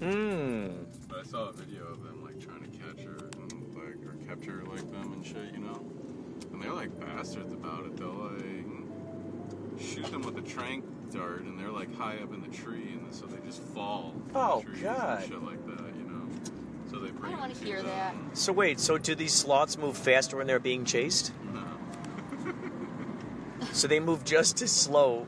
Hmm. 0.00 0.68
But 1.08 1.18
I 1.20 1.22
saw 1.22 1.48
a 1.48 1.52
video 1.52 1.84
of 1.86 2.02
them 2.02 2.24
like 2.24 2.38
trying 2.40 2.62
to 2.62 2.68
catch 2.78 3.04
her 3.04 3.30
and 3.40 3.74
like 3.74 4.06
or 4.06 4.16
capture 4.40 4.62
like 4.66 4.90
them 4.90 5.12
and 5.12 5.24
shit, 5.26 5.52
you 5.52 5.58
know. 5.60 5.80
And 6.52 6.62
they're 6.62 6.72
like 6.72 6.98
bastards 7.00 7.52
about 7.52 7.84
it. 7.86 7.96
They'll 7.96 8.08
like 8.10 9.80
shoot 9.80 10.06
them 10.10 10.22
with 10.22 10.36
a 10.38 10.42
trank 10.42 10.84
dart, 11.12 11.42
and 11.42 11.58
they're 11.58 11.70
like 11.70 11.94
high 11.96 12.16
up 12.22 12.32
in 12.32 12.40
the 12.42 12.48
tree, 12.56 12.92
and 12.92 13.14
so 13.14 13.26
they 13.26 13.38
just 13.46 13.62
fall. 13.62 14.12
from 14.12 14.32
the 14.32 14.38
Oh, 14.38 14.62
trees 14.62 14.82
God. 14.82 15.22
And 15.22 15.32
shit 15.32 15.42
like 15.42 15.66
that, 15.66 15.94
you 15.96 16.04
know. 16.04 16.28
So 16.90 16.98
they 16.98 17.10
bring. 17.10 17.32
don't 17.32 17.40
wanna 17.40 17.54
hear 17.54 17.78
the- 17.82 17.88
that. 17.88 18.14
So 18.34 18.52
wait, 18.52 18.80
so 18.80 18.98
do 18.98 19.14
these 19.14 19.32
sloths 19.34 19.78
move 19.78 19.96
faster 19.96 20.36
when 20.36 20.46
they're 20.46 20.58
being 20.58 20.84
chased? 20.84 21.32
No. 21.52 21.62
So 23.72 23.86
they 23.88 24.00
move 24.00 24.24
just 24.24 24.62
as 24.62 24.72
slow 24.72 25.26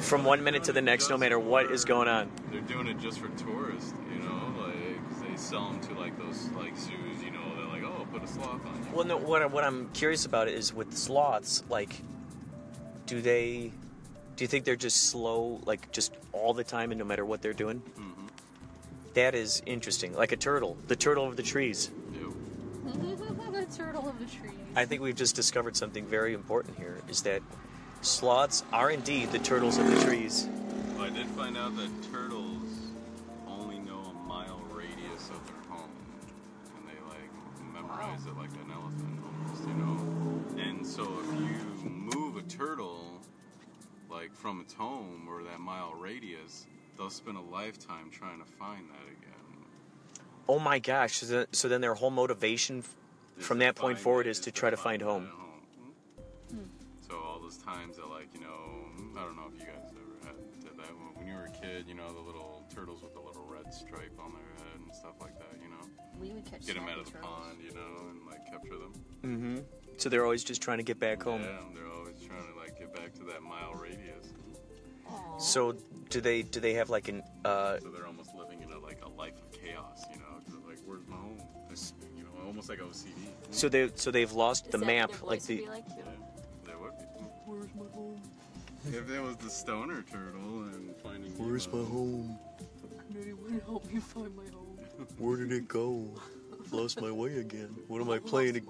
from 0.00 0.24
one 0.24 0.44
minute 0.44 0.64
to 0.64 0.72
the 0.72 0.82
next, 0.82 1.10
no 1.10 1.16
matter 1.16 1.38
what 1.38 1.70
is 1.72 1.84
going 1.84 2.06
on. 2.08 2.30
They're 2.52 2.60
doing 2.60 2.86
it 2.86 2.98
just 2.98 3.18
for 3.18 3.28
tourists, 3.30 3.92
you 4.12 4.20
know. 4.20 4.52
Like 4.58 5.08
'cause 5.10 5.22
they 5.22 5.36
sell 5.36 5.70
them 5.70 5.80
to 5.80 5.94
like 5.94 6.16
those 6.18 6.48
like 6.56 6.76
zoos, 6.76 7.22
you 7.24 7.30
know. 7.30 7.40
They're 7.56 7.66
like, 7.66 7.82
oh, 7.82 7.97
put 8.12 8.22
a 8.22 8.26
sloth 8.26 8.64
on 8.66 8.84
you. 8.84 8.96
Well, 8.96 9.04
no, 9.06 9.16
what, 9.16 9.42
I- 9.42 9.46
what 9.46 9.64
I'm 9.64 9.88
curious 9.90 10.26
about 10.26 10.48
is 10.48 10.72
with 10.74 10.96
sloths, 10.96 11.62
like, 11.68 11.94
do 13.06 13.20
they, 13.20 13.72
do 14.36 14.44
you 14.44 14.48
think 14.48 14.64
they're 14.64 14.76
just 14.76 15.04
slow, 15.10 15.60
like, 15.64 15.90
just 15.92 16.12
all 16.32 16.52
the 16.54 16.64
time 16.64 16.90
and 16.90 16.98
no 16.98 17.04
matter 17.04 17.24
what 17.24 17.42
they're 17.42 17.52
doing? 17.52 17.80
Mm-hmm. 17.80 18.26
That 19.14 19.34
is 19.34 19.62
interesting. 19.66 20.14
Like 20.14 20.32
a 20.32 20.36
turtle, 20.36 20.76
the 20.86 20.96
turtle 20.96 21.26
of 21.26 21.36
the 21.36 21.42
trees. 21.42 21.90
Ew. 22.14 22.34
turtle 23.76 24.08
of 24.08 24.18
the 24.18 24.24
trees. 24.24 24.52
I 24.76 24.84
think 24.84 25.02
we've 25.02 25.16
just 25.16 25.36
discovered 25.36 25.76
something 25.76 26.06
very 26.06 26.34
important 26.34 26.78
here 26.78 26.98
is 27.08 27.22
that 27.22 27.42
sloths 28.00 28.64
are 28.72 28.90
indeed 28.90 29.30
the 29.32 29.38
turtles 29.38 29.78
of 29.78 29.86
the 29.88 30.04
trees. 30.04 30.48
Well, 30.94 31.06
I 31.06 31.10
did 31.10 31.26
find 31.28 31.56
out 31.56 31.76
that 31.76 31.90
turtles 32.12 32.27
so 40.88 41.02
if 41.02 41.82
you 41.84 41.90
move 41.90 42.36
a 42.36 42.42
turtle 42.42 43.20
like 44.10 44.34
from 44.34 44.60
its 44.60 44.72
home 44.72 45.26
or 45.28 45.42
that 45.44 45.60
mile 45.60 45.92
radius, 45.94 46.66
they'll 46.96 47.10
spend 47.10 47.36
a 47.36 47.40
lifetime 47.40 48.10
trying 48.10 48.38
to 48.38 48.44
find 48.46 48.88
that 48.90 49.06
again. 49.06 49.64
Oh 50.48 50.58
my 50.58 50.78
gosh! 50.78 51.18
So, 51.18 51.26
the, 51.26 51.48
so 51.52 51.68
then 51.68 51.80
their 51.82 51.94
whole 51.94 52.10
motivation 52.10 52.78
f- 52.78 52.96
from 53.44 53.58
that 53.58 53.74
point 53.76 53.98
find 53.98 54.02
forward 54.04 54.26
is 54.26 54.40
to 54.40 54.50
try 54.50 54.70
to 54.70 54.76
find 54.78 55.02
that 55.02 55.06
home. 55.06 55.28
So 57.06 57.16
all 57.18 57.38
those 57.40 57.58
times 57.58 57.96
that 57.96 58.08
like 58.08 58.28
you 58.34 58.40
know, 58.40 59.20
I 59.20 59.24
don't 59.24 59.36
know 59.36 59.44
if 59.54 59.60
you 59.60 59.66
guys 59.66 59.84
ever 59.92 60.26
had 60.26 60.60
did 60.60 60.76
that 60.78 60.88
when- 60.96 61.14
when 61.16 61.26
you 61.26 61.34
were 61.34 61.44
a 61.44 61.50
kid. 61.50 61.86
You 61.86 61.94
know 61.94 62.08
the 62.12 62.20
little 62.20 62.64
turtles 62.74 63.02
with 63.02 63.12
the 63.12 63.20
little 63.20 63.44
red 63.44 63.72
stripe 63.74 64.12
on 64.18 64.32
their 64.32 64.64
head 64.64 64.80
and 64.80 64.94
stuff 64.94 65.20
like 65.20 65.38
that. 65.38 65.60
You 65.62 65.68
know, 65.68 65.84
We 66.18 66.30
would 66.32 66.44
catch 66.46 66.64
get 66.66 66.74
them 66.76 66.88
out 66.88 66.98
of 66.98 67.04
the 67.06 67.10
turtles. 67.12 67.30
pond. 67.30 67.58
You 67.62 67.74
know, 67.74 68.08
and 68.10 68.26
like 68.26 68.44
capture 68.50 68.78
them. 68.78 68.92
Mm-hmm. 69.22 69.56
So 69.98 70.08
they're 70.08 70.24
always 70.24 70.44
just 70.44 70.62
trying 70.62 70.78
to 70.78 70.84
get 70.84 71.00
back 71.00 71.22
home. 71.22 71.42
Yeah, 71.42 71.48
they're 71.74 71.92
always 71.92 72.14
trying 72.24 72.46
to 72.52 72.58
like 72.58 72.78
get 72.78 72.94
back 72.94 73.12
to 73.14 73.24
that 73.24 73.42
mile 73.42 73.74
radius. 73.74 74.32
Aw. 75.08 75.38
So 75.38 75.74
do 76.08 76.20
they 76.20 76.42
do 76.42 76.60
they 76.60 76.74
have 76.74 76.88
like 76.88 77.08
an 77.08 77.22
uh, 77.44 77.78
So 77.82 77.88
they're 77.90 78.06
almost 78.06 78.32
living 78.34 78.62
in 78.62 78.70
a 78.70 78.78
like 78.78 79.00
a 79.04 79.08
life 79.08 79.34
of 79.42 79.50
chaos. 79.52 80.06
You 80.12 80.20
know, 80.20 80.40
'cause 80.46 80.54
like 80.68 80.78
where's 80.86 81.04
my 81.08 81.16
home? 81.16 81.42
It's, 81.70 81.92
you 82.16 82.22
know, 82.22 82.30
almost 82.46 82.68
like 82.68 82.78
OCD. 82.78 83.10
so 83.50 83.68
they 83.68 83.90
so 83.96 84.12
they've 84.12 84.30
lost 84.32 84.66
Is 84.66 84.70
the 84.72 84.78
that 84.78 84.86
map 84.86 85.10
what 85.10 85.18
their 85.18 85.28
like 85.30 85.40
voice 85.40 85.48
would 85.48 85.58
the 85.58 85.62
be 85.62 85.68
like? 85.68 85.84
Yeah, 85.96 86.04
they 86.64 86.74
would 86.76 86.96
be. 86.98 87.04
Where's 87.44 87.74
my 87.74 87.86
home? 87.92 88.22
If 88.86 89.10
it 89.10 89.20
was 89.20 89.36
the 89.38 89.50
stoner 89.50 90.02
turtle 90.02 90.62
and 90.62 90.94
finding 91.02 91.32
Where's 91.36 91.66
my 91.72 91.82
home? 91.82 92.38
Anyone 93.20 93.60
help 93.66 93.84
me 93.92 93.98
find 93.98 94.34
my 94.36 94.44
home? 94.44 94.78
Where 95.18 95.36
did 95.38 95.50
it 95.50 95.66
go? 95.66 96.06
Lost 96.70 97.00
my 97.00 97.10
way 97.10 97.38
again. 97.38 97.74
What 97.88 98.00
am 98.00 98.10
I 98.10 98.18
playing? 98.20 98.64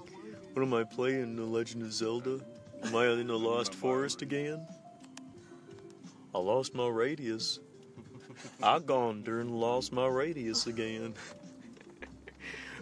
What 0.58 0.66
am 0.66 0.74
I 0.74 0.82
playing? 0.82 1.36
The 1.36 1.44
Legend 1.44 1.84
of 1.84 1.92
Zelda? 1.92 2.40
Am 2.82 2.96
I 2.96 3.06
in 3.06 3.28
the 3.28 3.38
Lost 3.38 3.72
Forest 3.72 4.22
again? 4.22 4.66
I 6.34 6.38
lost 6.38 6.74
my 6.74 6.88
radius. 6.88 7.60
I 8.60 8.78
gone 8.80 9.22
and 9.24 9.52
lost 9.52 9.92
my 9.92 10.08
radius 10.08 10.66
again. 10.66 11.14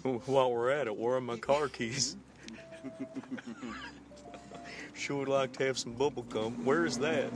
While 0.03 0.53
we're 0.53 0.71
at 0.71 0.87
it, 0.87 0.97
where 0.97 1.17
are 1.17 1.21
my 1.21 1.37
car 1.37 1.69
keys? 1.69 2.17
sure 4.95 5.19
would 5.19 5.29
like 5.29 5.53
to 5.59 5.67
have 5.67 5.77
some 5.77 5.93
bubble 5.93 6.23
gum. 6.23 6.65
Where 6.65 6.87
is 6.87 6.97
that? 7.01 7.31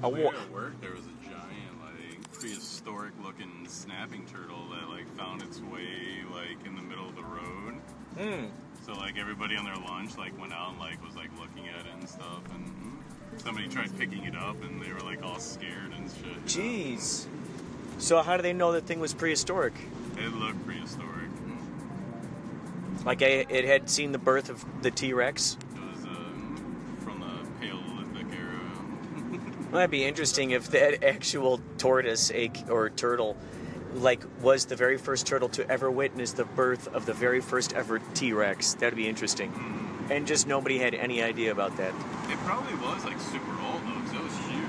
I 0.00 0.06
Where 0.06 0.26
want. 0.26 0.36
at 0.36 0.50
work 0.52 0.80
there 0.80 0.92
was 0.92 1.06
a 1.06 1.28
giant, 1.28 1.82
like 1.82 2.32
prehistoric 2.32 3.14
looking 3.20 3.66
snapping 3.66 4.26
turtle 4.26 4.68
that 4.68 4.88
like 4.88 5.12
found 5.16 5.42
its 5.42 5.60
way 5.60 6.22
like 6.32 6.64
in 6.64 6.76
the 6.76 6.82
middle 6.82 7.08
of 7.08 7.16
the 7.16 7.24
road. 7.24 7.77
Hmm. 8.18 8.46
So 8.84 8.92
like 8.94 9.16
everybody 9.16 9.56
on 9.56 9.64
their 9.64 9.76
lunch 9.76 10.16
like 10.18 10.38
went 10.40 10.52
out 10.52 10.70
and 10.70 10.78
like 10.78 11.04
was 11.04 11.14
like 11.14 11.30
looking 11.38 11.68
at 11.68 11.86
it 11.86 11.92
and 11.92 12.08
stuff, 12.08 12.40
and 12.54 12.66
mm, 12.66 13.40
somebody 13.42 13.68
tried 13.68 13.96
picking 13.98 14.24
it 14.24 14.34
up 14.34 14.60
and 14.62 14.82
they 14.82 14.92
were 14.92 15.00
like 15.00 15.22
all 15.22 15.38
scared 15.38 15.92
and 15.96 16.10
shit. 16.10 16.56
you 16.56 16.62
know? 16.62 16.88
Jeez. 16.96 17.26
So 17.98 18.22
how 18.22 18.36
do 18.36 18.42
they 18.42 18.52
know 18.52 18.72
that 18.72 18.86
thing 18.86 19.00
was 19.00 19.14
prehistoric? 19.14 19.74
It 20.16 20.32
looked 20.34 20.64
prehistoric. 20.66 21.30
Like 23.04 23.22
I, 23.22 23.46
it 23.48 23.64
had 23.64 23.88
seen 23.88 24.12
the 24.12 24.18
birth 24.18 24.50
of 24.50 24.64
the 24.82 24.90
T 24.90 25.12
Rex. 25.12 25.56
It 25.74 25.80
was 25.80 26.04
um, 26.04 26.96
from 27.00 27.20
the 27.20 27.66
Paleolithic 27.66 28.26
era. 28.38 28.70
Well, 29.60 29.72
that'd 29.72 29.90
be 29.90 30.04
interesting 30.04 30.50
if 30.50 30.68
that 30.70 31.04
actual 31.04 31.60
tortoise 31.78 32.32
or 32.68 32.90
turtle, 32.90 33.36
like, 33.94 34.22
was 34.42 34.66
the 34.66 34.76
very 34.76 34.98
first 34.98 35.26
turtle 35.26 35.48
to 35.50 35.68
ever 35.70 35.90
witness 35.90 36.32
the 36.32 36.44
birth 36.44 36.88
of 36.94 37.06
the 37.06 37.12
very 37.14 37.40
first 37.40 37.72
ever 37.74 37.98
T 38.14 38.32
Rex. 38.32 38.74
That'd 38.74 38.96
be 38.96 39.08
interesting. 39.08 39.50
Hmm. 39.50 40.12
And 40.12 40.26
just 40.26 40.46
nobody 40.46 40.78
had 40.78 40.94
any 40.94 41.22
idea 41.22 41.52
about 41.52 41.76
that. 41.76 41.92
It 42.30 42.38
probably 42.46 42.74
was 42.74 43.04
like 43.04 43.20
super 43.20 43.52
old 43.62 43.82
though, 43.82 44.00
'cause 44.00 44.12
it 44.14 44.22
was 44.22 44.36
huge. 44.48 44.64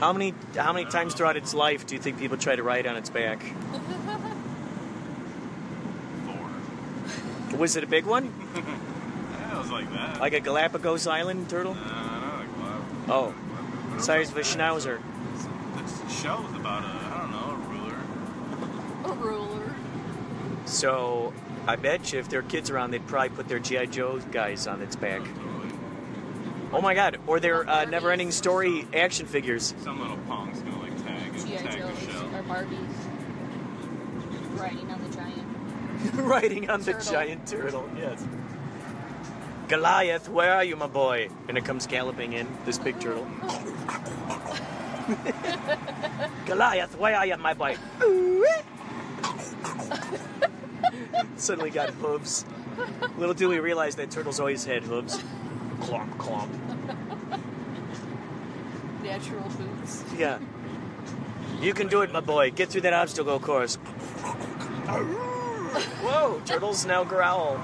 How 0.00 0.12
many 0.12 0.32
how 0.56 0.72
many 0.72 0.86
times 0.86 1.14
throughout 1.14 1.36
its 1.36 1.52
life 1.54 1.86
do 1.86 1.94
you 1.94 2.00
think 2.00 2.18
people 2.18 2.36
try 2.38 2.56
to 2.56 2.62
ride 2.62 2.86
on 2.86 2.96
its 2.96 3.10
back? 3.10 3.42
Four. 7.50 7.58
Was 7.58 7.76
it 7.76 7.84
a 7.84 7.86
big 7.86 8.04
one? 8.06 8.32
Yeah, 9.40 9.54
it 9.54 9.58
was 9.62 9.70
like 9.70 9.90
that. 9.92 10.20
Like 10.20 10.34
a 10.34 10.40
Galapagos 10.40 11.06
Island 11.06 11.48
turtle? 11.48 11.74
Nah, 11.74 11.80
not 11.82 12.38
like 12.38 12.58
wow. 13.08 13.34
Oh, 13.34 13.98
size 13.98 14.30
of 14.30 14.36
a 14.36 14.40
schnauzer. 14.40 15.00
The 15.74 16.12
shell 16.12 16.42
was 16.42 16.54
about 16.54 16.84
a, 16.84 16.86
I 16.86 17.18
don't 17.20 17.30
know, 17.30 17.50
a 17.50 17.56
ruler. 17.72 17.96
A 19.04 19.12
ruler. 19.14 19.74
So 20.68 21.32
I 21.66 21.76
bet 21.76 22.12
you 22.12 22.18
if 22.18 22.28
there 22.28 22.40
are 22.40 22.44
kids 22.44 22.68
around, 22.70 22.90
they'd 22.90 23.06
probably 23.06 23.30
put 23.30 23.48
their 23.48 23.58
GI 23.58 23.86
Joe 23.86 24.20
guys 24.30 24.66
on 24.66 24.82
its 24.82 24.96
back. 24.96 25.22
Oh 26.70 26.82
my 26.82 26.92
God! 26.92 27.18
Or 27.26 27.40
their 27.40 27.66
uh, 27.68 27.86
never-ending 27.86 28.30
story 28.30 28.86
action 28.94 29.24
figures. 29.24 29.74
Some 29.82 29.98
little 30.00 30.18
pong's 30.28 30.60
gonna 30.60 30.78
like 30.78 30.94
tag 31.02 31.34
and 31.34 31.46
G.I. 31.46 31.56
tag 31.56 31.72
the 31.72 31.78
Joes 31.78 31.98
shell. 32.00 32.26
or 32.36 32.42
Barbies. 32.42 32.78
Riding 34.60 34.90
on 34.90 35.02
the 35.02 35.08
giant. 35.16 35.46
riding 36.14 36.68
on 36.68 36.82
the 36.82 36.92
giant 36.92 37.46
turtle. 37.46 37.88
Yes. 37.96 38.22
Goliath, 39.68 40.28
where 40.28 40.52
are 40.54 40.64
you, 40.64 40.76
my 40.76 40.86
boy? 40.86 41.30
And 41.48 41.56
it 41.56 41.64
comes 41.64 41.86
galloping 41.86 42.34
in, 42.34 42.46
this 42.66 42.76
big 42.78 43.00
turtle. 43.00 43.24
Goliath, 46.46 46.98
where 46.98 47.16
are 47.16 47.24
you, 47.26 47.36
my 47.38 47.54
boy? 47.54 47.76
Suddenly 51.36 51.70
got 51.70 51.90
hooves. 51.90 52.44
Little 53.16 53.34
do 53.34 53.48
we 53.48 53.58
realize 53.58 53.96
that 53.96 54.10
turtles 54.10 54.40
always 54.40 54.64
had 54.64 54.82
hooves. 54.82 55.18
Clomp, 55.80 56.16
clomp. 56.16 56.48
Natural 59.02 59.42
hooves. 59.42 60.04
Yeah. 60.16 60.38
You 61.60 61.74
can 61.74 61.88
do 61.88 62.02
it, 62.02 62.12
my 62.12 62.20
boy. 62.20 62.50
Get 62.50 62.68
through 62.68 62.82
that 62.82 62.92
obstacle 62.92 63.40
course. 63.40 63.76
Whoa, 66.04 66.40
turtles 66.44 66.86
now 66.86 67.04
growl. 67.04 67.60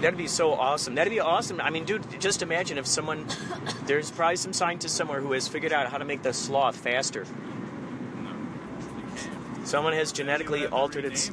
That'd 0.00 0.18
be 0.18 0.26
so 0.26 0.52
awesome. 0.52 0.94
That'd 0.94 1.12
be 1.12 1.20
awesome. 1.20 1.60
I 1.60 1.70
mean, 1.70 1.84
dude, 1.84 2.20
just 2.20 2.42
imagine 2.42 2.78
if 2.78 2.86
someone, 2.86 3.26
there's 3.86 4.10
probably 4.10 4.36
some 4.36 4.52
scientist 4.52 4.94
somewhere 4.94 5.20
who 5.20 5.32
has 5.32 5.48
figured 5.48 5.72
out 5.72 5.88
how 5.88 5.98
to 5.98 6.04
make 6.04 6.22
the 6.22 6.32
sloth 6.32 6.76
faster. 6.76 7.24
Someone 9.66 9.94
has 9.94 10.12
genetically 10.12 10.68
altered 10.68 11.04
its 11.04 11.32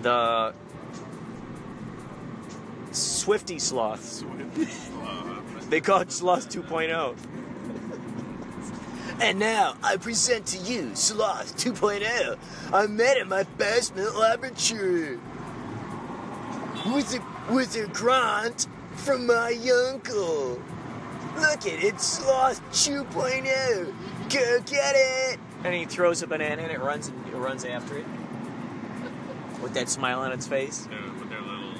the 0.00 0.54
Swifty 2.90 3.58
sloth. 3.58 4.24
They 5.68 5.82
call 5.82 6.00
it 6.00 6.10
Sloth 6.10 6.48
2.0. 6.48 7.14
And 9.20 9.38
now 9.38 9.76
I 9.82 9.98
present 9.98 10.46
to 10.46 10.58
you 10.58 10.92
Sloth 10.94 11.54
2.0. 11.58 12.38
I 12.72 12.86
met 12.86 13.18
in 13.18 13.28
my 13.28 13.42
basement 13.58 14.16
laboratory 14.16 15.18
with 16.86 17.14
a 17.14 17.52
with 17.52 17.76
a 17.76 17.88
grant 17.88 18.68
from 18.96 19.26
my 19.26 19.52
uncle. 19.90 20.62
Look 21.36 21.66
at 21.66 21.84
it, 21.84 22.00
Sloth 22.00 22.62
2.0. 22.72 23.92
Go 24.30 24.60
get 24.62 24.94
it. 24.96 25.38
And 25.64 25.74
he 25.74 25.84
throws 25.84 26.22
a 26.22 26.26
banana 26.26 26.62
and 26.62 26.72
it 26.72 26.80
runs 26.80 27.08
and 27.08 27.26
it 27.28 27.36
runs 27.36 27.64
after 27.64 27.96
it. 27.98 28.04
With 29.62 29.74
that 29.74 29.88
smile 29.88 30.20
on 30.20 30.32
its 30.32 30.46
face. 30.46 30.86
They're- 30.90 30.98
with 31.20 31.30
their 31.30 31.40
little 31.40 31.72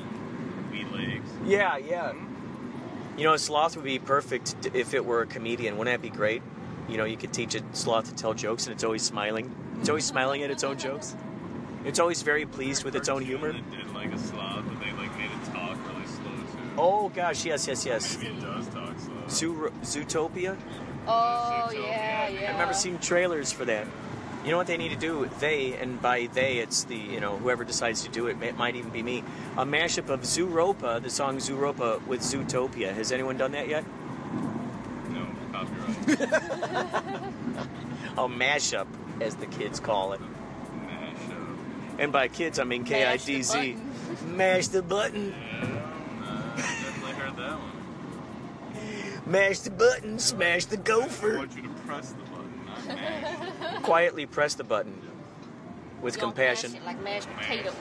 wee 0.70 0.84
legs. 0.96 1.28
Yeah, 1.44 1.76
yeah. 1.78 2.12
Hmm? 2.12 3.18
You 3.18 3.24
know, 3.24 3.34
a 3.34 3.38
sloth 3.38 3.76
would 3.76 3.84
be 3.84 3.98
perfect 3.98 4.54
if 4.72 4.94
it 4.94 5.04
were 5.04 5.22
a 5.22 5.26
comedian. 5.26 5.76
Wouldn't 5.78 5.94
that 5.94 6.02
be 6.02 6.14
great? 6.16 6.42
You 6.88 6.96
know, 6.96 7.04
you 7.04 7.16
could 7.16 7.32
teach 7.32 7.54
a 7.54 7.62
sloth 7.72 8.08
to 8.08 8.14
tell 8.14 8.34
jokes 8.34 8.66
and 8.66 8.74
it's 8.74 8.84
always 8.84 9.02
smiling. 9.02 9.52
It's 9.80 9.88
always 9.88 10.04
smiling 10.04 10.42
at 10.42 10.50
its 10.50 10.64
own 10.64 10.78
jokes. 10.78 11.14
It's 11.84 11.98
always 11.98 12.22
very 12.22 12.46
pleased 12.46 12.84
with 12.84 12.94
its 12.94 13.08
own 13.08 13.22
humor. 13.22 13.52
Did 13.52 13.92
like 13.92 14.12
a 14.12 14.18
sloth, 14.18 14.64
but 14.68 14.78
they 14.78 14.92
like 14.92 15.16
made 15.18 15.30
it 15.30 15.44
talk 15.52 15.76
really 15.88 16.06
slow 16.06 16.30
too. 16.30 16.70
Oh 16.78 17.08
gosh, 17.08 17.44
yes, 17.44 17.66
yes, 17.66 17.84
yes. 17.84 18.16
Maybe 18.18 18.30
it 18.36 18.40
does 18.40 18.68
talk 18.68 18.94
slow. 19.00 19.28
Zoo- 19.28 19.72
Zootopia? 19.82 20.56
Oh 21.06 21.70
yeah, 21.72 22.28
yeah. 22.28 22.48
I 22.48 22.52
remember 22.52 22.74
seeing 22.74 22.98
trailers 22.98 23.52
for 23.52 23.64
that. 23.64 23.86
You 24.44 24.50
know 24.50 24.56
what 24.56 24.66
they 24.66 24.76
need 24.76 24.88
to 24.90 24.96
do? 24.96 25.30
They, 25.38 25.74
and 25.74 26.02
by 26.02 26.26
they, 26.32 26.58
it's 26.58 26.82
the, 26.84 26.96
you 26.96 27.20
know, 27.20 27.36
whoever 27.36 27.62
decides 27.64 28.02
to 28.02 28.08
do 28.08 28.26
it, 28.26 28.42
it 28.42 28.56
might 28.56 28.74
even 28.74 28.90
be 28.90 29.00
me. 29.02 29.22
A 29.56 29.64
mashup 29.64 30.08
of 30.08 30.22
Zooropa, 30.22 31.00
the 31.00 31.10
song 31.10 31.36
Zooropa, 31.38 32.04
with 32.08 32.22
Zootopia. 32.22 32.92
Has 32.92 33.12
anyone 33.12 33.36
done 33.36 33.52
that 33.52 33.68
yet? 33.68 33.84
No, 35.10 35.26
copyright. 35.52 36.18
A 38.18 38.28
mashup. 38.28 38.86
as 39.20 39.36
the 39.36 39.46
kids 39.46 39.78
call 39.80 40.12
it. 40.12 40.20
Mash 40.20 41.14
up. 41.30 41.36
And 42.00 42.12
by 42.12 42.28
kids, 42.28 42.58
I 42.58 42.64
mean 42.64 42.84
K 42.84 43.06
I 43.06 43.16
D 43.16 43.42
Z. 43.42 43.76
Mash 44.26 44.68
the 44.68 44.82
button. 44.82 45.30
Mash 45.30 45.30
the 45.30 45.30
button. 45.30 45.30
Yeah, 45.30 46.26
uh, 46.26 46.56
definitely 46.56 47.12
heard 47.12 47.36
that 47.36 47.58
one. 47.58 47.71
Mash 49.26 49.60
the 49.60 49.70
button. 49.70 50.18
Smash 50.18 50.66
the 50.66 50.76
gopher. 50.76 51.34
I 51.34 51.38
want 51.38 51.56
you 51.56 51.62
to 51.62 51.68
press 51.68 52.12
the 52.12 52.22
button, 52.30 52.60
not 52.66 52.86
mash. 52.88 53.82
Quietly 53.82 54.26
press 54.26 54.54
the 54.54 54.64
button 54.64 55.00
with 56.00 56.14
Don't 56.18 56.30
compassion. 56.30 56.72
mash 56.72 56.80
it 56.80 56.84
like 56.86 57.02
mashed 57.02 57.28
potatoes. 57.36 57.74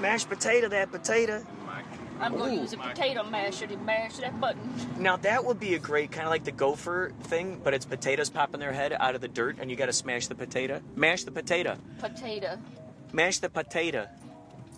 Mash 0.00 0.26
potato 0.28 0.68
that 0.68 0.90
potato. 0.90 1.44
I'm 2.20 2.36
gonna 2.36 2.52
use 2.54 2.72
a 2.72 2.78
potato 2.78 3.22
masher 3.22 3.68
to 3.68 3.76
mash 3.76 4.16
that 4.16 4.40
button. 4.40 4.60
Now 4.98 5.16
that 5.18 5.44
would 5.44 5.60
be 5.60 5.74
a 5.74 5.78
great 5.78 6.10
kind 6.10 6.26
of 6.26 6.30
like 6.30 6.42
the 6.42 6.50
gopher 6.50 7.12
thing, 7.22 7.60
but 7.62 7.74
it's 7.74 7.84
potatoes 7.86 8.28
popping 8.28 8.58
their 8.58 8.72
head 8.72 8.92
out 8.98 9.14
of 9.14 9.20
the 9.20 9.28
dirt, 9.28 9.58
and 9.60 9.70
you 9.70 9.76
got 9.76 9.86
to 9.86 9.92
smash 9.92 10.26
the 10.26 10.34
potato. 10.34 10.80
Mash 10.96 11.22
the 11.22 11.30
potato. 11.30 11.76
Potato. 12.00 12.58
Mash 13.12 13.38
the 13.38 13.48
potato. 13.48 14.08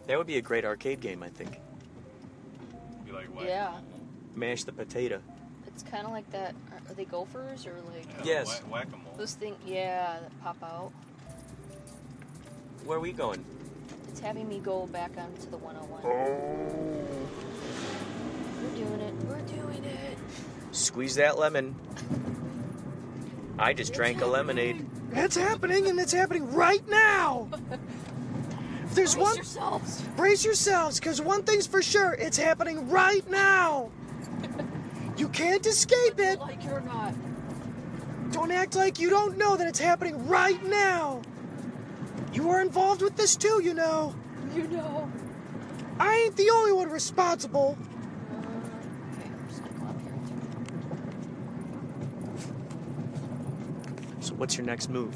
That 0.06 0.18
would 0.18 0.26
be 0.26 0.36
a 0.36 0.42
great 0.42 0.66
arcade 0.66 1.00
game, 1.00 1.22
I 1.22 1.30
think. 1.30 1.58
Be 3.06 3.12
like, 3.12 3.34
what? 3.34 3.46
Yeah. 3.46 3.72
Mash 4.34 4.64
the 4.64 4.72
potato. 4.72 5.22
It's 5.80 5.88
kind 5.90 6.04
of 6.04 6.12
like 6.12 6.30
that. 6.32 6.54
Are, 6.72 6.90
are 6.90 6.94
they 6.94 7.06
gophers 7.06 7.66
or 7.66 7.72
like 7.94 8.06
Yes. 8.22 8.46
Whack- 8.48 8.70
Whack-a-mole. 8.70 9.14
those 9.16 9.32
things, 9.34 9.56
Yeah, 9.66 10.18
that 10.20 10.42
pop 10.42 10.62
out. 10.62 10.92
Where 12.84 12.98
are 12.98 13.00
we 13.00 13.12
going? 13.12 13.42
It's 14.08 14.20
having 14.20 14.46
me 14.46 14.58
go 14.58 14.86
back 14.88 15.12
onto 15.16 15.48
the 15.50 15.56
101. 15.56 16.02
Oh. 16.04 16.08
We're 18.62 18.84
doing 18.84 19.00
it. 19.00 19.14
We're 19.24 19.40
doing 19.40 19.84
it. 19.84 20.18
Squeeze 20.72 21.14
that 21.14 21.38
lemon. 21.38 21.74
I 23.58 23.72
just 23.72 23.94
drank 23.94 24.20
a 24.20 24.26
lemonade. 24.26 24.84
It's 25.12 25.36
happening, 25.36 25.86
and 25.88 25.98
it's 25.98 26.12
happening 26.12 26.52
right 26.52 26.86
now. 26.90 27.48
If 28.84 28.94
There's 28.94 29.14
Brace 29.14 29.26
one. 29.26 29.36
yourselves. 29.36 30.02
Brace 30.16 30.44
yourselves, 30.44 31.00
because 31.00 31.22
one 31.22 31.42
thing's 31.42 31.66
for 31.66 31.80
sure: 31.82 32.12
it's 32.12 32.36
happening 32.36 32.90
right 32.90 33.28
now. 33.30 33.90
You 35.20 35.28
can't 35.28 35.66
escape 35.66 36.18
it. 36.18 36.40
Like 36.40 36.64
or 36.64 36.80
not. 36.80 37.12
Don't 38.32 38.50
act 38.50 38.74
like 38.74 38.98
you 38.98 39.10
don't 39.10 39.36
know 39.36 39.54
that 39.54 39.68
it's 39.68 39.78
happening 39.78 40.26
right 40.26 40.64
now. 40.64 41.20
You 42.32 42.48
are 42.48 42.62
involved 42.62 43.02
with 43.02 43.16
this 43.16 43.36
too, 43.36 43.60
you 43.62 43.74
know. 43.74 44.14
You 44.54 44.66
know. 44.68 45.12
I 45.98 46.14
ain't 46.14 46.36
the 46.36 46.48
only 46.48 46.72
one 46.72 46.88
responsible. 46.88 47.76
Uh, 48.32 48.36
okay, 48.38 49.26
I'm 49.26 49.46
just 49.46 49.62
gonna 49.62 49.78
go 49.78 49.88
up 49.88 50.00
here. 50.00 50.14
So 54.20 54.32
what's 54.36 54.56
your 54.56 54.64
next 54.64 54.88
move? 54.88 55.14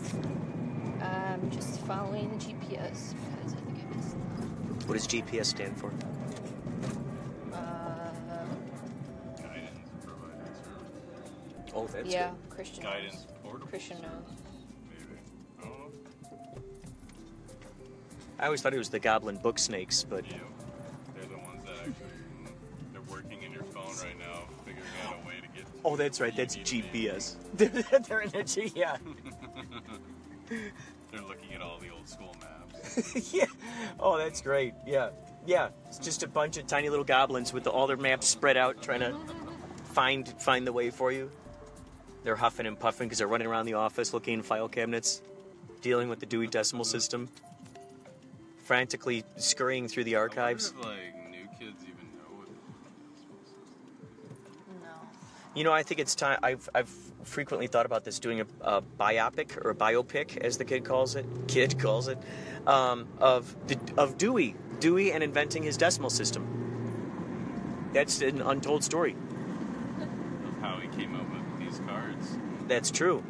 I'm 1.00 1.50
just 1.50 1.80
following 1.80 2.28
the 2.28 2.36
GPS 2.36 3.14
because 3.38 3.54
I 3.54 3.56
think 3.56 3.78
I 3.90 3.96
missed. 3.96 4.16
What 4.86 4.98
does 4.98 5.08
GPS 5.08 5.46
stand 5.46 5.78
for? 5.78 5.90
Oh, 11.74 11.86
that's 11.86 12.08
yeah, 12.12 12.30
Christian. 12.50 12.82
Guidance 12.84 13.26
knows. 13.44 13.62
Christian 13.68 14.00
knows. 14.00 14.10
Maybe. 14.88 15.20
I 15.60 15.64
don't 15.64 15.78
know. 15.78 16.62
I 18.38 18.44
always 18.46 18.62
thought 18.62 18.74
it 18.74 18.78
was 18.78 18.88
the 18.90 18.98
goblin 19.00 19.36
book 19.36 19.58
snakes, 19.58 20.04
but 20.08 20.24
Yeah. 20.30 20.38
They're 21.14 21.26
the 21.26 21.38
ones 21.38 21.64
that 21.64 21.72
actually 21.78 21.94
they're 22.92 23.02
working 23.10 23.42
in 23.42 23.52
your 23.52 23.64
phone 23.64 23.86
right 23.86 24.18
now, 24.18 24.42
figuring 24.64 24.86
out 25.06 25.16
a 25.22 25.26
way 25.26 25.34
to 25.40 25.48
get. 25.56 25.66
oh, 25.84 25.96
that's 25.96 26.20
right. 26.20 26.34
That's 26.36 26.56
you 26.56 26.62
need 26.62 26.84
to 26.84 26.92
be. 26.92 27.04
GPS. 27.06 27.36
They're 28.08 28.20
in 28.22 28.34
a 28.36 28.44
G. 28.44 28.72
Yeah. 28.74 28.96
They're 30.48 31.22
looking 31.22 31.54
at 31.54 31.60
all 31.62 31.78
the 31.78 31.90
old 31.90 32.08
school 32.08 32.34
maps. 32.40 33.32
yeah. 33.34 33.46
Oh, 33.98 34.16
that's 34.18 34.40
great. 34.40 34.74
Yeah. 34.86 35.10
Yeah. 35.46 35.68
It's 35.86 35.98
just 35.98 36.22
a 36.22 36.28
bunch 36.28 36.56
of 36.56 36.66
tiny 36.66 36.88
little 36.88 37.04
goblins 37.04 37.52
with 37.52 37.64
the, 37.64 37.70
all 37.70 37.86
their 37.86 37.96
maps 37.96 38.28
spread 38.28 38.56
out, 38.56 38.82
trying 38.82 39.00
to 39.00 39.14
find 39.84 40.28
find 40.40 40.66
the 40.66 40.72
way 40.72 40.90
for 40.90 41.10
you. 41.12 41.30
They're 42.24 42.36
huffing 42.36 42.66
and 42.66 42.78
puffing 42.78 43.06
because 43.06 43.18
they're 43.18 43.28
running 43.28 43.46
around 43.46 43.66
the 43.66 43.74
office 43.74 44.12
looking 44.12 44.34
in 44.34 44.42
file 44.42 44.68
cabinets, 44.68 45.22
dealing 45.82 46.08
with 46.08 46.20
the 46.20 46.26
Dewey 46.26 46.46
Decimal 46.46 46.84
System, 46.84 47.28
frantically 48.64 49.24
scurrying 49.36 49.88
through 49.88 50.04
the 50.04 50.16
archives. 50.16 50.72
I 50.76 50.80
if, 50.80 50.86
like 50.86 51.30
new 51.30 51.46
kids 51.58 51.82
even 51.82 52.06
know 52.16 52.38
what 52.38 52.48
the 52.48 52.54
No. 54.86 54.92
You 55.54 55.64
know, 55.64 55.72
I 55.72 55.82
think 55.82 56.00
it's 56.00 56.14
time. 56.14 56.38
I've 56.42 56.68
I've 56.74 56.90
frequently 57.24 57.66
thought 57.66 57.84
about 57.86 58.04
this 58.04 58.18
doing 58.18 58.40
a, 58.40 58.46
a 58.62 58.82
biopic 58.82 59.62
or 59.64 59.70
a 59.70 59.74
biopic, 59.74 60.38
as 60.38 60.56
the 60.56 60.64
kid 60.64 60.84
calls 60.84 61.16
it. 61.16 61.26
Kid 61.46 61.78
calls 61.78 62.08
it 62.08 62.18
um, 62.66 63.06
of 63.18 63.54
the, 63.66 63.78
of 63.98 64.16
Dewey, 64.16 64.56
Dewey, 64.80 65.12
and 65.12 65.22
inventing 65.22 65.62
his 65.62 65.76
decimal 65.76 66.10
system. 66.10 67.90
That's 67.92 68.22
an 68.22 68.40
untold 68.40 68.82
story. 68.82 69.14
of 70.00 70.58
how 70.60 70.78
he 70.80 70.88
came 70.88 71.14
up 71.14 71.22
with 71.30 71.40
these 71.40 71.43
cards. 71.86 72.38
That's 72.68 72.90
true. 72.90 73.22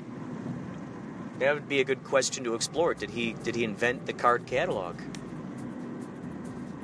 That 1.39 1.55
would 1.55 1.69
be 1.69 1.81
a 1.81 1.85
good 1.85 2.05
question 2.05 2.45
to 2.45 2.55
explore. 2.55 2.95
Did 2.95 3.11
he 3.11 3.33
did 3.43 3.55
he 3.55 3.65
invent 3.65 4.07
the 4.07 4.13
card 4.13 4.47
catalog, 4.47 5.01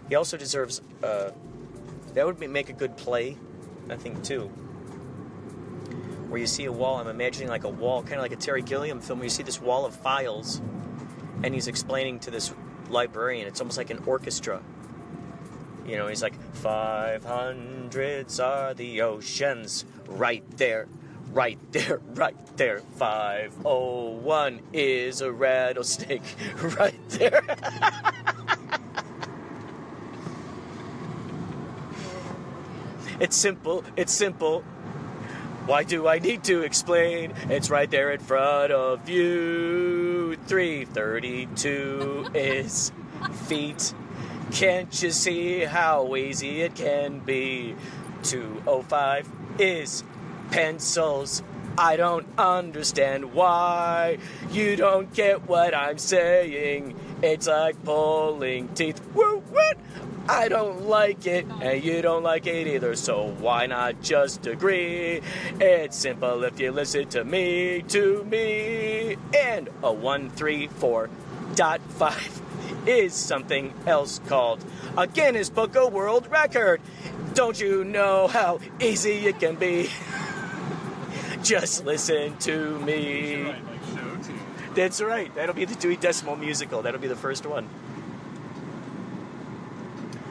He 0.08 0.14
also 0.14 0.37
deserves. 0.37 0.80
Uh, 1.02 1.32
that 2.14 2.26
would 2.26 2.38
make 2.38 2.68
a 2.68 2.72
good 2.72 2.96
play, 2.96 3.37
I 3.88 3.96
think, 3.96 4.22
too. 4.22 4.42
Where 6.28 6.40
you 6.40 6.46
see 6.46 6.66
a 6.66 6.72
wall, 6.72 6.98
I'm 6.98 7.08
imagining 7.08 7.48
like 7.48 7.64
a 7.64 7.68
wall, 7.68 8.02
kind 8.02 8.14
of 8.14 8.22
like 8.22 8.32
a 8.32 8.37
Terry 8.37 8.62
Gilliam 8.62 9.00
film, 9.00 9.18
where 9.18 9.24
you 9.24 9.30
see 9.30 9.42
this 9.42 9.61
wall 9.61 9.85
of 9.85 9.96
files, 9.96 10.61
and 11.42 11.54
he's 11.54 11.66
explaining 11.66 12.20
to 12.20 12.30
this 12.30 12.54
librarian. 12.88 13.48
It's 13.48 13.61
almost 13.61 13.78
like 13.78 13.90
an 13.90 14.02
orchestra. 14.06 14.62
You 15.87 15.97
know, 15.97 16.07
he's 16.07 16.23
like, 16.23 16.35
500s 16.62 18.42
are 18.42 18.75
the 18.75 19.03
oceans, 19.03 19.85
right 20.07 20.45
there, 20.57 20.87
right 21.33 21.59
there, 21.73 22.01
right 22.14 22.37
there. 22.57 22.81
501 22.97 24.61
is 24.73 25.21
a 25.21 25.33
rattlesnake, 25.33 26.23
right 26.79 27.09
there. 27.09 27.42
it's 33.21 33.37
simple, 33.37 33.85
it's 33.97 34.12
simple. 34.12 34.64
Why 35.66 35.85
do 35.85 36.09
I 36.09 36.18
need 36.18 36.42
to 36.45 36.62
explain? 36.62 37.35
It's 37.49 37.71
right 37.71 37.88
there 37.88 38.11
in 38.11 38.18
front 38.18 38.73
of 38.73 39.09
you. 39.09 40.37
332 40.47 42.31
is 42.35 42.90
feet. 43.47 43.95
Can't 44.53 45.03
you 45.03 45.11
see 45.11 45.61
how 45.61 46.15
easy 46.15 46.61
it 46.61 46.75
can 46.75 47.21
be? 47.21 47.75
205 48.23 49.29
is 49.59 50.05
pencils. 50.51 51.43
I 51.79 51.97
don't 51.97 52.27
understand 52.37 53.33
why 53.33 54.19
you 54.51 54.77
don't 54.77 55.12
get 55.15 55.49
what 55.49 55.75
I'm 55.75 55.97
saying. 55.97 56.95
It's 57.23 57.47
like 57.47 57.83
pulling 57.83 58.69
teeth. 58.75 59.01
Woo, 59.15 59.38
what? 59.51 59.79
I 60.29 60.49
don't 60.49 60.87
like 60.87 61.27
it, 61.27 61.47
and 61.62 61.83
you 61.83 62.03
don't 62.03 62.23
like 62.23 62.47
it 62.47 62.67
either, 62.67 62.95
so 62.95 63.29
why 63.41 63.67
not 63.67 64.03
just 64.03 64.47
agree? 64.47 65.23
It's 65.61 65.97
simple 65.97 66.45
if 66.45 66.61
you 66.61 66.73
listen 66.73 67.09
to 67.09 67.25
me, 67.25 67.83
to 67.88 68.23
me. 68.25 69.17
And 69.35 69.69
a 69.83 69.93
134 69.93 71.11
dot 71.55 71.81
5 71.81 72.52
is 72.87 73.14
something 73.14 73.73
else 73.87 74.21
called 74.27 74.64
a 74.97 75.07
Guinness 75.07 75.51
Book 75.51 75.77
of 75.77 75.92
World 75.92 76.27
Record. 76.31 76.81
Don't 77.35 77.59
you 77.61 77.85
know 77.85 78.27
how 78.29 78.59
easy 78.81 79.27
it 79.27 79.38
can 79.40 79.55
be? 79.57 79.88
Just 81.42 81.85
listen 81.85 82.37
to 82.38 82.79
me. 82.81 83.45
Like 83.45 83.57
show 83.95 84.16
tune. 84.23 84.40
That's 84.75 85.01
right. 85.01 85.35
That'll 85.35 85.55
be 85.55 85.64
the 85.64 85.75
Dewey 85.75 85.97
Decimal 85.97 86.37
musical. 86.37 86.83
That'll 86.83 87.01
be 87.01 87.09
the 87.09 87.16
first 87.16 87.47
one. 87.47 87.68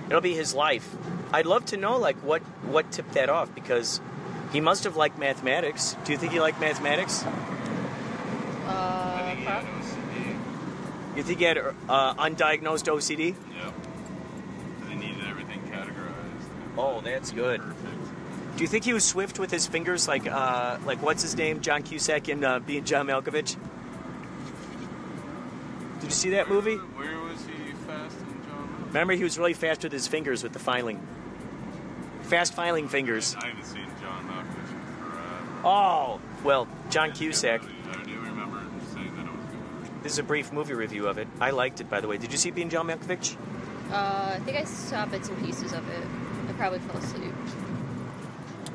It'll 0.07 0.21
be 0.21 0.33
his 0.35 0.53
life. 0.53 0.95
I'd 1.31 1.45
love 1.45 1.65
to 1.67 1.77
know 1.77 1.97
like 1.97 2.17
what 2.17 2.41
what 2.67 2.91
tipped 2.91 3.13
that 3.13 3.29
off 3.29 3.53
because 3.55 4.01
he 4.51 4.59
must 4.59 4.83
have 4.83 4.97
liked 4.97 5.17
mathematics. 5.17 5.95
Do 6.03 6.11
you 6.11 6.17
think 6.17 6.33
he 6.33 6.39
liked 6.41 6.59
mathematics? 6.59 7.23
I 7.23 7.29
Uh, 8.67 9.25
think 9.25 9.39
he 9.39 9.45
had 9.45 9.63
OCD. 9.63 10.35
You 11.15 11.23
think 11.23 11.39
he 11.39 11.45
had 11.45 11.57
uh, 11.57 12.13
undiagnosed 12.15 12.87
OCD? 12.87 13.35
Yep. 13.63 13.73
They 14.87 14.95
needed 14.95 15.25
everything 15.27 15.61
categorized. 15.71 16.77
Oh, 16.77 17.01
that's 17.01 17.31
good. 17.31 17.59
Perfect. 17.61 18.57
Do 18.57 18.63
you 18.63 18.67
think 18.67 18.83
he 18.83 18.93
was 18.93 19.03
swift 19.05 19.39
with 19.39 19.49
his 19.51 19.65
fingers, 19.67 20.07
like 20.07 20.27
uh, 20.27 20.77
like 20.85 21.01
what's 21.01 21.21
his 21.21 21.35
name, 21.35 21.61
John 21.61 21.83
Cusack 21.83 22.29
in 22.29 22.43
uh, 22.43 22.59
being 22.59 22.83
John 22.83 23.07
Malkovich? 23.07 23.55
Did 25.99 26.03
you 26.05 26.09
see 26.11 26.29
that 26.31 26.49
movie? 26.49 26.75
Where, 26.77 27.07
where 27.07 27.19
was 27.29 27.39
he 27.45 27.71
fast 27.87 28.17
in 28.19 28.43
John 28.43 28.67
Malkovich? 28.69 28.87
Remember, 28.87 29.13
he 29.13 29.23
was 29.23 29.37
really 29.37 29.53
fast 29.53 29.83
with 29.83 29.91
his 29.91 30.07
fingers 30.07 30.43
with 30.43 30.53
the 30.53 30.59
filing. 30.59 30.99
Fast 32.23 32.53
filing 32.53 32.87
fingers. 32.87 33.35
I 33.39 33.47
haven't 33.47 33.63
seen 33.65 33.85
John 34.01 34.27
Malkovich 34.27 34.69
forever. 34.99 35.61
Oh, 35.65 36.19
well, 36.43 36.67
John 36.89 37.11
Cusack. 37.11 37.61
I 37.61 38.03
do 38.03 38.19
remember 38.19 38.59
him 38.59 38.81
saying 38.93 39.15
that 39.15 39.25
it 39.25 39.31
was 39.31 39.45
good. 39.49 39.90
This 40.03 40.13
is 40.13 40.19
a 40.19 40.23
brief 40.23 40.51
movie 40.51 40.73
review 40.73 41.07
of 41.07 41.17
it. 41.17 41.27
I 41.39 41.51
liked 41.51 41.79
it, 41.79 41.89
by 41.89 42.01
the 42.01 42.07
way. 42.07 42.17
Did 42.17 42.31
you 42.31 42.37
see 42.37 42.51
Being 42.51 42.69
John 42.69 42.87
Malkovich? 42.87 43.35
uh, 43.91 44.31
I 44.35 44.39
think 44.45 44.57
I 44.57 44.63
saw 44.63 45.05
bits 45.05 45.29
and 45.29 45.37
pieces 45.43 45.73
of 45.73 45.87
it. 45.89 46.03
I 46.49 46.53
probably 46.53 46.79
fell 46.79 46.97
asleep. 46.97 47.33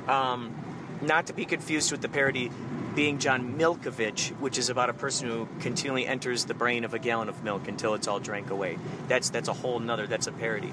Um, 0.09 0.55
not 1.03 1.27
to 1.27 1.33
be 1.33 1.45
confused 1.45 1.91
with 1.91 2.01
the 2.01 2.09
parody 2.09 2.51
Being 2.95 3.19
John 3.19 3.59
Milkovich, 3.59 4.31
which 4.39 4.57
is 4.57 4.71
about 4.71 4.89
a 4.89 4.93
person 4.93 5.29
who 5.29 5.49
continually 5.61 6.07
enters 6.07 6.45
the 6.45 6.55
brain 6.55 6.85
of 6.85 6.95
a 6.95 6.99
gallon 6.99 7.29
of 7.29 7.43
milk 7.43 7.67
until 7.69 7.95
it's 7.95 8.07
all 8.09 8.21
drank 8.21 8.51
away. 8.51 8.79
That's 9.09 9.31
that's 9.31 9.49
a 9.49 9.53
whole 9.53 9.81
nother. 9.81 10.07
That's 10.07 10.29
a 10.29 10.33
parody. 10.33 10.73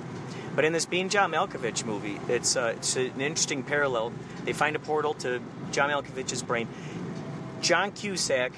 But 0.56 0.66
in 0.66 0.72
this 0.72 0.86
Being 0.86 1.10
John 1.10 1.32
Malkovich 1.32 1.84
movie, 1.84 2.20
it's 2.30 2.56
uh, 2.56 2.74
it's 2.78 2.96
an 2.96 3.20
interesting 3.20 3.64
parallel. 3.64 4.14
They 4.46 4.54
find 4.54 4.76
a 4.76 4.80
portal 4.80 5.16
to 5.16 5.42
John 5.72 5.90
Malkovich's 5.90 6.44
brain. 6.44 6.68
John 7.62 7.92
Cusack, 7.92 8.52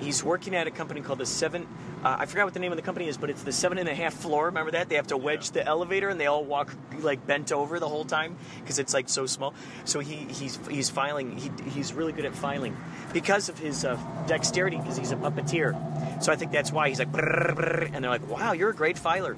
he's 0.00 0.22
working 0.22 0.54
at 0.54 0.66
a 0.66 0.70
company 0.70 1.00
called 1.00 1.18
the 1.18 1.26
Seven. 1.26 1.66
Uh, 2.04 2.18
I 2.20 2.26
forgot 2.26 2.44
what 2.44 2.54
the 2.54 2.60
name 2.60 2.70
of 2.70 2.76
the 2.76 2.82
company 2.82 3.08
is, 3.08 3.16
but 3.16 3.30
it's 3.30 3.42
the 3.42 3.50
seven 3.50 3.78
and 3.78 3.88
a 3.88 3.94
half 3.94 4.14
floor. 4.14 4.44
Remember 4.44 4.70
that? 4.72 4.88
They 4.88 4.94
have 4.94 5.08
to 5.08 5.16
wedge 5.16 5.50
the 5.50 5.66
elevator, 5.66 6.08
and 6.08 6.20
they 6.20 6.26
all 6.26 6.44
walk 6.44 6.72
like 7.00 7.26
bent 7.26 7.50
over 7.50 7.80
the 7.80 7.88
whole 7.88 8.04
time 8.04 8.36
because 8.60 8.78
it's 8.78 8.94
like 8.94 9.08
so 9.08 9.26
small. 9.26 9.54
So 9.86 9.98
he 9.98 10.14
he's 10.14 10.58
he's 10.68 10.88
filing. 10.88 11.36
He, 11.36 11.50
he's 11.70 11.92
really 11.92 12.12
good 12.12 12.24
at 12.24 12.34
filing 12.34 12.76
because 13.12 13.48
of 13.48 13.58
his 13.58 13.84
uh, 13.84 13.98
dexterity 14.28 14.76
because 14.76 14.96
he's 14.96 15.10
a 15.10 15.16
puppeteer. 15.16 16.22
So 16.22 16.30
I 16.30 16.36
think 16.36 16.52
that's 16.52 16.70
why 16.70 16.90
he's 16.90 17.00
like, 17.00 17.10
brrr, 17.10 17.56
brrr, 17.56 17.90
and 17.92 18.04
they're 18.04 18.10
like, 18.10 18.28
wow, 18.28 18.52
you're 18.52 18.70
a 18.70 18.74
great 18.74 18.98
filer. 18.98 19.36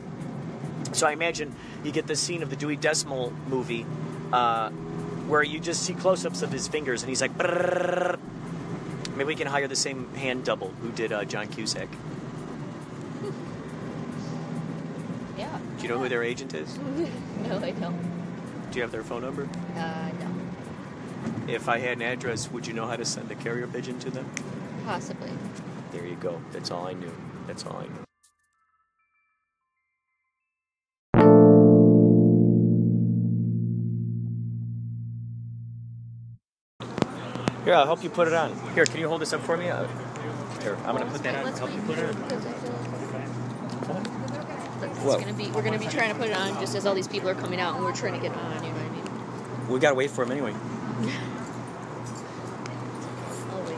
So 0.92 1.07
I 1.07 1.12
imagine 1.12 1.55
you 1.85 1.92
get 1.92 2.07
this 2.07 2.21
scene 2.21 2.42
of 2.42 2.51
the 2.51 2.57
Dewey 2.57 2.77
Decimal 2.77 3.33
movie 3.47 3.87
uh, 4.33 4.71
where 5.29 5.42
you 5.42 5.59
just 5.61 5.85
see 5.85 5.94
close-ups 5.94 6.42
of 6.42 6.53
his 6.53 6.68
fingers, 6.68 7.03
and 7.03 7.09
he's 7.09 7.23
like. 7.23 7.31
Maybe 9.19 9.29
we 9.29 9.35
can 9.35 9.49
hire 9.49 9.67
the 9.67 9.77
same 9.77 10.09
hand 10.15 10.45
double 10.45 10.69
who 10.81 10.91
did 10.93 11.13
uh, 11.13 11.25
John 11.25 11.49
Cusack. 11.49 11.89
Yeah. 15.37 15.57
Do 15.77 15.83
you 15.85 15.89
know 15.89 15.99
who 16.01 16.09
their 16.09 16.25
agent 16.25 16.53
is? 16.53 16.77
no, 17.49 17.59
I 17.59 17.71
don't. 17.71 17.97
Do 18.73 18.77
you 18.77 18.83
have 18.83 18.91
their 18.91 19.05
phone 19.05 19.23
number? 19.23 19.49
Uh, 19.77 20.11
no. 20.19 21.53
If 21.53 21.69
I 21.69 21.79
had 21.79 21.99
an 21.99 22.03
address, 22.03 22.51
would 22.51 22.67
you 22.67 22.73
know 22.73 22.87
how 22.87 22.97
to 22.97 23.05
send 23.05 23.31
a 23.31 23.37
carrier 23.37 23.69
pigeon 23.69 24.01
to 24.01 24.11
them? 24.11 24.29
Possibly. 24.85 25.31
There 25.93 26.05
you 26.05 26.17
go. 26.17 26.43
That's 26.51 26.73
all 26.73 26.89
I 26.89 26.93
knew. 26.93 27.13
That's 27.47 27.65
all 27.65 27.77
I 27.77 27.85
knew. 27.85 28.08
Here, 37.69 37.77
I'll 37.77 37.85
help 37.85 38.03
you 38.03 38.09
put 38.09 38.27
it 38.27 38.33
on. 38.33 38.59
Here, 38.73 38.87
can 38.87 38.99
you 38.99 39.09
hold 39.09 39.21
this 39.21 39.35
up 39.35 39.43
for 39.43 39.55
me? 39.55 39.69
Uh, 39.69 39.87
here, 40.63 40.75
I'm 40.87 40.97
gonna 40.97 41.05
put 41.05 41.23
that 41.23 41.35
on. 41.35 41.45
Let's 41.45 41.59
Help 41.59 41.71
you 41.71 41.83
put 41.83 41.99
it 41.99 42.17
on. 42.17 42.23
because 42.23 42.47
I 42.47 42.53
feel 42.53 42.73
like 42.73 42.81
it's 44.91 45.01
What? 45.01 45.21
gonna 45.21 45.35
be. 45.35 45.51
We're 45.51 45.61
gonna 45.61 45.79
be 45.79 45.85
trying 45.85 46.15
to 46.15 46.19
put 46.19 46.31
it 46.31 46.35
on 46.35 46.59
just 46.61 46.75
as 46.75 46.87
all 46.87 46.95
these 46.95 47.09
people 47.09 47.29
are 47.29 47.35
coming 47.35 47.61
out, 47.61 47.77
and 47.77 47.85
we're 47.85 47.93
trying 47.93 48.15
to 48.15 48.21
get 48.21 48.35
on. 48.35 48.65
You 48.65 48.71
know 48.71 48.75
what 48.75 48.87
I 48.87 48.89
mean? 48.89 49.69
We 49.69 49.79
gotta 49.81 49.97
wait 49.97 50.11
for 50.11 50.23
him 50.23 50.33
anyway. 50.33 50.53
I'll 53.53 53.63
wait. 53.65 53.77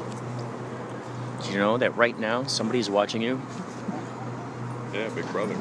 Do 1.42 1.50
you 1.50 1.58
know 1.58 1.76
that 1.76 1.96
right 1.96 2.16
now 2.16 2.44
somebody's 2.44 2.88
watching 2.88 3.22
you? 3.22 3.42
Yeah, 4.94 5.08
Big 5.08 5.26
Brother. 5.32 5.56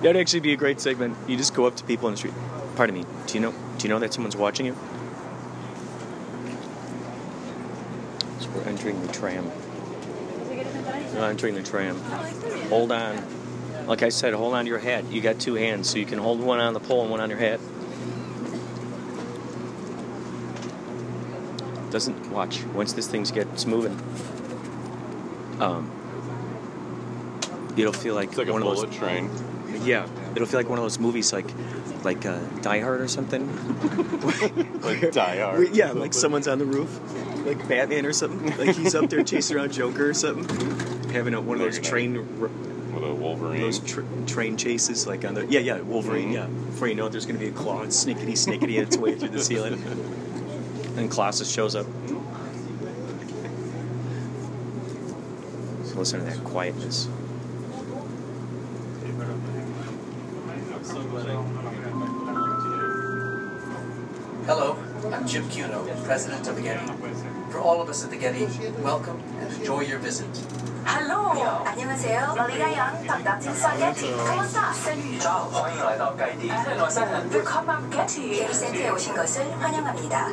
That'd 0.00 0.16
actually 0.16 0.38
be 0.38 0.52
a 0.52 0.56
great 0.56 0.80
segment. 0.80 1.16
You 1.26 1.36
just 1.36 1.54
go 1.54 1.64
up 1.64 1.74
to 1.74 1.82
people 1.82 2.06
in 2.06 2.14
the 2.14 2.18
street. 2.18 2.34
Pardon 2.76 2.94
me. 2.94 3.04
Do 3.26 3.34
you 3.34 3.40
know? 3.40 3.50
Do 3.78 3.82
you 3.82 3.88
know 3.88 3.98
that 3.98 4.14
someone's 4.14 4.36
watching 4.36 4.66
you? 4.66 4.76
So 8.40 8.48
we're 8.54 8.59
entering 8.70 9.04
the 9.06 9.12
tram. 9.12 9.50
We're 11.14 11.28
entering 11.28 11.54
the 11.54 11.62
tram. 11.62 11.96
Hold 12.68 12.92
on. 12.92 13.22
Like 13.86 14.02
I 14.02 14.08
said, 14.08 14.32
hold 14.32 14.54
on 14.54 14.64
to 14.64 14.68
your 14.70 14.78
hat. 14.78 15.10
You 15.10 15.20
got 15.20 15.40
two 15.40 15.54
hands, 15.54 15.90
so 15.90 15.98
you 15.98 16.06
can 16.06 16.18
hold 16.18 16.40
one 16.40 16.60
on 16.60 16.72
the 16.74 16.80
pole 16.80 17.02
and 17.02 17.10
one 17.10 17.20
on 17.20 17.28
your 17.28 17.38
hat. 17.38 17.60
Doesn't 21.90 22.30
watch. 22.30 22.62
Once 22.66 22.92
this 22.92 23.08
thing 23.08 23.24
gets 23.24 23.66
moving, 23.66 23.98
um, 25.60 25.90
it'll 27.76 27.92
feel 27.92 28.14
like 28.14 28.36
like 28.36 28.46
a 28.46 28.52
one 28.52 28.62
of 28.62 28.76
those 28.76 28.94
train. 28.94 29.28
yeah, 29.82 30.06
it'll 30.36 30.46
feel 30.46 30.60
like 30.60 30.68
one 30.68 30.78
of 30.78 30.84
those 30.84 31.00
movies, 31.00 31.32
like 31.32 31.50
like 32.04 32.24
uh, 32.24 32.38
Die 32.62 32.80
Hard 32.80 33.00
or 33.00 33.08
something. 33.08 33.48
Like 34.80 35.12
Die 35.12 35.38
Hard. 35.40 35.68
Yeah, 35.74 35.90
like 35.92 36.14
someone's 36.14 36.48
on 36.48 36.58
the 36.58 36.64
roof, 36.64 37.00
like 37.44 37.66
Batman 37.68 38.06
or 38.06 38.12
something. 38.12 38.56
Like 38.58 38.76
he's 38.76 38.94
up 38.94 39.08
there 39.10 39.22
chasing 39.22 39.56
around 39.56 39.72
Joker 39.72 40.10
or 40.10 40.14
something, 40.14 41.10
having 41.10 41.34
a, 41.34 41.40
one 41.40 41.56
of 41.56 41.62
They're 41.62 41.70
those 41.70 41.80
train 41.80 42.16
r- 42.16 42.48
With 42.48 43.04
a 43.04 43.14
Wolverine. 43.14 43.60
those 43.60 43.78
tr- 43.80 44.02
train 44.26 44.56
chases, 44.56 45.06
like 45.06 45.24
on 45.24 45.34
the 45.34 45.46
yeah 45.46 45.60
yeah 45.60 45.80
Wolverine 45.80 46.30
Mhm. 46.30 46.34
yeah. 46.34 46.46
Before 46.46 46.88
you 46.88 46.94
know 46.94 47.06
it, 47.06 47.10
there's 47.12 47.26
gonna 47.26 47.38
be 47.38 47.48
a 47.48 47.52
claw 47.52 47.82
and 47.82 47.90
snickety 47.92 48.32
snickety 48.32 48.78
its 48.80 48.96
way 48.96 49.14
through 49.16 49.30
the 49.30 49.42
ceiling, 49.42 49.82
and 50.96 51.10
Colossus 51.10 51.50
shows 51.50 51.74
up. 51.74 51.86
So 55.84 55.96
listen 55.98 56.20
to 56.20 56.26
that 56.26 56.44
quietness. 56.44 57.08
Hello, 64.46 64.76
I'm 65.12 65.26
Jim 65.26 65.48
Cuno, 65.48 65.84
president 66.04 66.46
of 66.48 66.56
the 66.56 66.62
Getty 66.62 66.86
for 67.60 67.66
all 67.66 67.82
of 67.82 67.88
us 67.90 68.04
at 68.04 68.10
the 68.10 68.16
Getty, 68.16 68.46
welcome 68.82 69.22
and 69.38 69.52
enjoy 69.52 69.80
your 69.80 69.98
visit. 69.98 70.26
Hello. 70.86 71.32
안녕하세요. 71.66 72.34
러리가 72.36 72.72
양 72.72 73.06
박다진 73.06 73.54
사게티. 73.54 74.16
Comment 74.16 74.48
ça? 74.48 74.72
Salut. 74.72 76.16
Getty 76.16 76.48
Ahlan 76.48 76.80
wa 76.80 76.88
sahlan. 76.88 77.28
Getty. 77.90 78.40
게리센터에 78.40 78.88
오신 78.88 79.14
것을 79.14 79.52
환영합니다. 79.60 80.28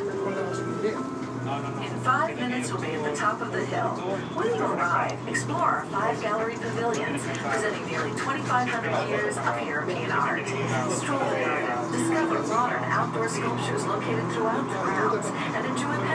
In 1.48 1.94
five 2.04 2.36
minutes, 2.36 2.70
we'll 2.70 2.82
be 2.82 2.92
at 2.92 3.02
the 3.04 3.16
top 3.16 3.40
of 3.40 3.52
the 3.52 3.64
hill. 3.64 3.96
When 4.36 4.54
you 4.54 4.64
arrive, 4.64 5.16
explore 5.26 5.80
our 5.80 5.84
five 5.86 6.20
gallery 6.20 6.56
pavilions, 6.56 7.22
presenting 7.24 7.86
nearly 7.88 8.10
2,500 8.20 9.08
years 9.08 9.38
of 9.38 9.56
European 9.64 10.10
art. 10.12 10.44
Stroll 10.92 11.24
the 11.24 11.40
garden, 11.40 11.92
discover 11.92 12.42
modern 12.52 12.84
outdoor 12.84 13.28
sculptures 13.28 13.86
located 13.86 14.28
throughout 14.32 14.68
the 14.68 14.78
grounds, 14.84 15.26
and 15.56 15.64
enjoy 15.64 15.96
the 15.96 16.07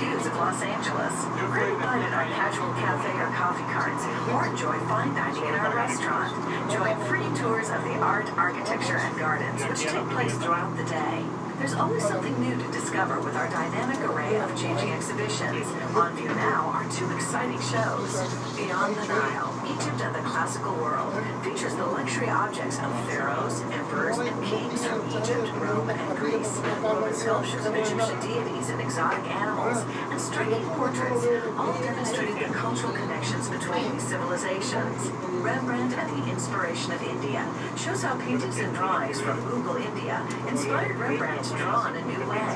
views 0.00 0.24
of 0.24 0.32
Los 0.32 0.62
Angeles. 0.62 1.12
Grab 1.52 1.76
bite 1.76 2.00
at 2.00 2.12
our 2.16 2.24
casual 2.32 2.72
cafe 2.80 3.12
or 3.20 3.28
coffee 3.36 3.68
carts, 3.68 4.02
or 4.32 4.48
enjoy 4.48 4.78
fine 4.88 5.12
dining 5.12 5.44
in 5.44 5.54
our 5.54 5.76
restaurant. 5.76 6.32
Join 6.72 6.96
free 7.04 7.28
tours 7.36 7.68
of 7.68 7.84
the 7.84 8.00
art, 8.00 8.26
architecture, 8.38 8.96
and 8.96 9.18
gardens, 9.18 9.62
which 9.62 9.80
take 9.80 10.08
place 10.08 10.34
throughout 10.38 10.74
the 10.78 10.84
day. 10.84 11.39
There's 11.60 11.74
always 11.74 12.02
something 12.02 12.40
new 12.40 12.56
to 12.56 12.72
discover 12.72 13.20
with 13.20 13.36
our 13.36 13.46
dynamic 13.50 14.00
array 14.00 14.40
of 14.40 14.56
changing 14.56 14.92
exhibitions. 14.92 15.66
On 15.94 16.16
view 16.16 16.28
now 16.28 16.72
are 16.72 16.88
two 16.90 17.04
exciting 17.14 17.60
shows. 17.60 18.16
Beyond 18.56 18.96
the 18.96 19.04
Nile, 19.04 19.52
Egypt 19.68 20.00
and 20.00 20.14
the 20.14 20.24
Classical 20.24 20.72
World 20.76 21.12
features 21.44 21.74
the 21.74 21.84
luxury 21.84 22.30
objects 22.30 22.78
of 22.78 22.88
pharaohs, 23.04 23.60
emperors, 23.76 24.16
and 24.16 24.42
kings 24.42 24.86
from 24.86 25.06
Egypt, 25.10 25.52
Rome, 25.60 25.90
and 25.90 26.16
Greece. 26.16 26.56
Roman 26.80 27.12
sculptures 27.12 27.66
of 27.66 27.74
Egyptian 27.76 28.18
deities 28.20 28.70
and 28.70 28.80
exotic 28.80 29.24
animals, 29.28 29.84
and 30.08 30.18
striking 30.18 30.64
portraits, 30.80 31.26
all 31.58 31.74
demonstrating 31.74 32.38
the 32.38 32.54
cultural 32.56 32.94
connections 32.94 33.50
between 33.50 33.92
these 33.92 34.08
civilizations. 34.08 35.10
Rembrandt 35.44 35.92
and 35.92 36.24
the 36.24 36.30
Inspiration 36.30 36.92
of 36.92 37.02
India 37.02 37.46
shows 37.76 38.02
how 38.02 38.16
paintings 38.16 38.58
and 38.58 38.74
drawings 38.74 39.20
from 39.20 39.36
Mughal 39.42 39.76
India 39.76 40.26
inspired 40.48 40.96
Rembrandt 40.96 41.49
to 41.50 41.56
draw 41.56 41.86
a 41.86 41.92
new 41.92 42.30
way. 42.30 42.54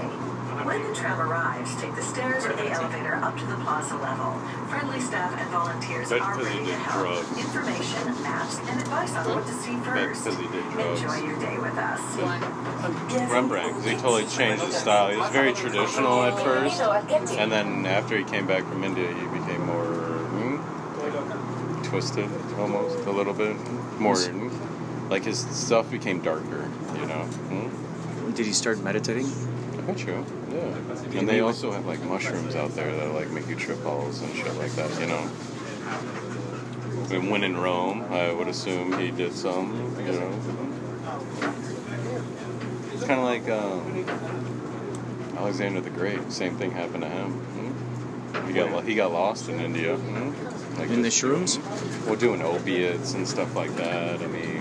When 0.64 0.86
the 0.86 0.94
tram 0.94 1.20
arrives, 1.20 1.74
take 1.80 1.94
the 1.96 2.02
stairs 2.02 2.46
or 2.46 2.54
the 2.54 2.70
elevator 2.70 3.16
up 3.16 3.36
to 3.36 3.44
the 3.46 3.56
plaza 3.56 3.96
level. 3.96 4.38
Friendly 4.68 5.00
staff 5.00 5.34
and 5.36 5.50
volunteers 5.50 6.10
Bet 6.10 6.20
are 6.20 6.34
'cause 6.34 6.46
he 6.48 6.54
ready 6.54 6.58
to 6.64 6.70
did 6.70 6.78
help. 6.78 7.04
drugs. 7.04 7.38
Information, 7.44 8.22
maps, 8.22 8.58
and 8.68 8.80
advice 8.80 9.14
on 9.16 9.34
what 9.34 9.46
to 9.46 9.52
see 9.52 9.74
Bet 9.76 9.84
first. 9.84 10.24
'cause 10.24 10.36
he 10.38 10.46
did 10.46 10.70
drugs. 10.70 11.02
Enjoy 11.02 11.26
your 11.26 11.38
day 11.38 11.58
with 11.58 11.76
us. 11.76 12.00
Rembrandt, 13.30 13.74
'cause 13.74 13.84
he 13.84 13.94
totally 13.96 14.26
changed 14.26 14.64
his 14.64 14.76
style. 14.76 15.10
He 15.10 15.16
was 15.18 15.28
very 15.30 15.52
traditional 15.52 16.22
at 16.22 16.38
first, 16.40 16.80
and 17.36 17.50
then 17.50 17.86
after 17.86 18.16
he 18.16 18.24
came 18.24 18.46
back 18.46 18.64
from 18.68 18.84
India, 18.84 19.08
he 19.08 19.26
became 19.26 19.66
more 19.66 19.84
mm, 19.84 20.60
like, 21.02 21.84
twisted, 21.84 22.28
almost 22.58 23.04
a 23.06 23.10
little 23.10 23.34
bit 23.34 23.56
more. 23.98 24.16
Like 25.10 25.24
his 25.24 25.38
stuff 25.50 25.90
became 25.90 26.20
darker, 26.20 26.68
you 26.98 27.06
know. 27.06 27.26
Mm? 27.50 27.70
Did 28.34 28.46
he 28.46 28.52
start 28.52 28.80
meditating? 28.82 29.26
I 29.26 29.80
bet 29.82 30.00
you, 30.06 30.24
yeah. 30.52 31.18
And 31.18 31.28
they 31.28 31.40
also 31.40 31.70
have 31.72 31.86
like 31.86 32.02
mushrooms 32.02 32.54
out 32.56 32.74
there 32.74 32.94
that 32.96 33.12
like 33.12 33.30
make 33.30 33.46
you 33.48 33.54
trip 33.56 33.82
balls 33.84 34.20
and 34.22 34.34
shit 34.34 34.54
like 34.56 34.72
that, 34.72 34.90
you 35.00 35.06
know. 35.06 35.30
And 37.14 37.30
when 37.30 37.44
in 37.44 37.56
Rome, 37.56 38.02
I 38.10 38.32
would 38.32 38.48
assume 38.48 38.98
he 38.98 39.10
did 39.10 39.32
some, 39.34 39.94
you 40.04 40.12
know. 40.12 40.32
It's 42.92 43.04
kind 43.04 43.20
of 43.20 43.24
like 43.24 43.48
um, 43.50 44.04
Alexander 45.36 45.80
the 45.80 45.90
Great. 45.90 46.32
Same 46.32 46.56
thing 46.56 46.70
happened 46.72 47.02
to 47.02 47.08
him. 47.08 47.30
hmm? 47.32 48.46
He 48.48 48.52
got 48.54 48.84
he 48.84 48.94
got 48.94 49.12
lost 49.12 49.48
in 49.48 49.60
India. 49.60 49.96
hmm? 49.96 50.78
Like 50.78 50.90
In 50.90 51.02
the 51.02 51.08
shrooms? 51.08 51.56
doing- 51.56 52.06
Well, 52.06 52.16
doing 52.16 52.42
opiates 52.42 53.14
and 53.14 53.28
stuff 53.28 53.54
like 53.54 53.74
that. 53.76 54.20
I 54.20 54.26
mean, 54.26 54.53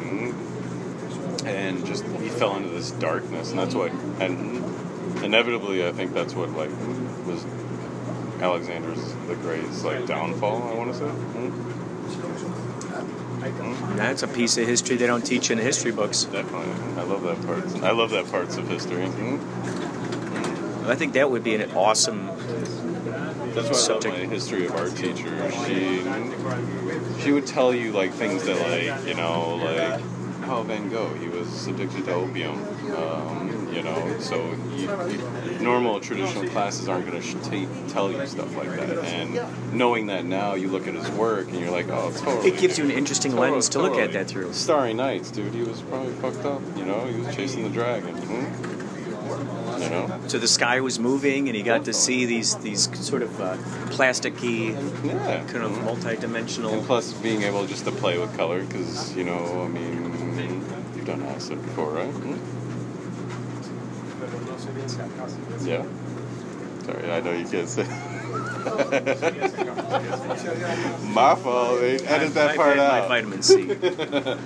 and 1.45 1.85
just 1.85 2.03
he 2.05 2.29
fell 2.29 2.55
into 2.55 2.69
this 2.69 2.91
darkness, 2.91 3.51
and 3.51 3.59
that's 3.59 3.75
what 3.75 3.91
and 4.19 4.63
inevitably 5.23 5.85
I 5.85 5.91
think 5.91 6.13
that's 6.13 6.33
what 6.33 6.49
like 6.51 6.69
was 7.25 7.45
Alexander's 8.41 9.13
the 9.27 9.35
Great's 9.35 9.83
like 9.83 10.05
downfall. 10.05 10.63
I 10.63 10.73
want 10.73 10.91
to 10.93 10.97
say. 10.97 11.05
Hmm? 11.05 11.83
That's 13.97 14.23
a 14.23 14.27
piece 14.27 14.57
of 14.57 14.65
history 14.67 14.95
they 14.95 15.07
don't 15.07 15.21
teach 15.25 15.51
in 15.51 15.57
the 15.57 15.63
history 15.63 15.91
books. 15.91 16.23
Definitely, 16.25 16.73
I 17.01 17.03
love 17.03 17.23
that 17.23 17.45
part. 17.45 17.83
I 17.83 17.91
love 17.91 18.11
that 18.11 18.29
parts 18.31 18.57
of 18.57 18.67
history. 18.67 19.05
Hmm? 19.05 20.89
I 20.89 20.95
think 20.95 21.13
that 21.13 21.29
would 21.29 21.43
be 21.43 21.55
an 21.55 21.71
awesome 21.71 22.27
That's 22.27 23.69
why 23.69 23.73
subject. 23.73 24.15
I 24.15 24.19
love 24.19 24.27
my 24.27 24.33
history 24.33 24.65
of 24.65 24.75
art 24.75 24.95
teacher. 24.95 25.51
She 25.65 26.03
she 27.21 27.31
would 27.31 27.47
tell 27.47 27.73
you 27.73 27.91
like 27.91 28.11
things 28.11 28.43
that 28.45 28.59
like 28.59 29.07
you 29.07 29.13
know 29.13 29.55
like 29.55 30.01
how 30.43 30.63
Van 30.63 30.89
Gogh 30.89 31.13
he 31.15 31.27
was 31.27 31.67
addicted 31.67 32.05
to 32.05 32.13
opium. 32.13 32.55
Um, 32.95 33.69
you 33.73 33.81
know, 33.81 34.19
so 34.19 34.37
you, 34.75 34.87
you, 35.09 35.59
normal 35.59 35.99
traditional 35.99 36.47
classes 36.49 36.87
aren't 36.87 37.07
going 37.07 37.19
to 37.19 37.27
sh- 37.27 37.35
t- 37.49 37.67
tell 37.89 38.11
you 38.11 38.25
stuff 38.27 38.55
like 38.55 38.69
that. 38.69 38.99
And 39.05 39.73
knowing 39.73 40.07
that 40.07 40.25
now, 40.25 40.53
you 40.53 40.67
look 40.67 40.87
at 40.87 40.93
his 40.93 41.09
work 41.11 41.47
and 41.47 41.59
you're 41.59 41.71
like, 41.71 41.89
oh, 41.89 42.11
totally. 42.15 42.49
It 42.49 42.59
gives 42.59 42.77
you 42.77 42.83
an 42.85 42.91
interesting 42.91 43.35
lens 43.35 43.69
to 43.69 43.81
look 43.81 43.97
at 43.97 44.13
that 44.13 44.27
through. 44.27 44.53
Starry 44.53 44.93
Nights, 44.93 45.31
dude. 45.31 45.53
He 45.53 45.63
was 45.63 45.81
probably 45.81 46.13
fucked 46.13 46.45
up. 46.45 46.61
You 46.77 46.85
know, 46.85 47.05
he 47.07 47.19
was 47.19 47.35
chasing 47.35 47.63
the 47.63 47.69
dragon. 47.69 48.15
Hmm? 48.15 48.83
You 49.81 49.89
know. 49.89 50.19
So 50.27 50.37
the 50.37 50.47
sky 50.47 50.79
was 50.81 50.99
moving, 50.99 51.47
and 51.49 51.55
he 51.57 51.63
got 51.63 51.85
to 51.85 51.93
see 51.93 52.25
these 52.25 52.55
these 52.57 52.83
sort 53.05 53.21
of 53.21 53.41
uh, 53.41 53.57
plasticky, 53.89 54.73
Yeah. 55.03 55.43
kind 55.47 55.63
of 55.63 55.83
multi-dimensional. 55.83 56.71
And 56.73 56.85
plus, 56.85 57.11
being 57.13 57.41
able 57.41 57.65
just 57.65 57.83
to 57.85 57.91
play 57.91 58.17
with 58.17 58.35
color, 58.37 58.63
because 58.63 59.15
you 59.15 59.23
know, 59.23 59.63
I 59.63 59.67
mean, 59.67 60.02
acid 61.43 61.61
before, 61.61 61.91
right? 61.91 62.09
Hmm? 62.09 62.37
Yeah. 65.67 65.85
Sorry, 66.83 67.11
I 67.11 67.19
know 67.19 67.31
you 67.31 67.45
can't 67.45 67.67
say. 67.67 67.83
My 71.13 71.35
fault. 71.35 71.81
They 71.81 71.97
edit 71.99 72.33
that 72.33 72.55
part 72.55 72.77
had 72.77 72.77
my 72.77 73.01
out. 73.01 73.07
vitamin 73.09 73.41
C. 73.41 73.75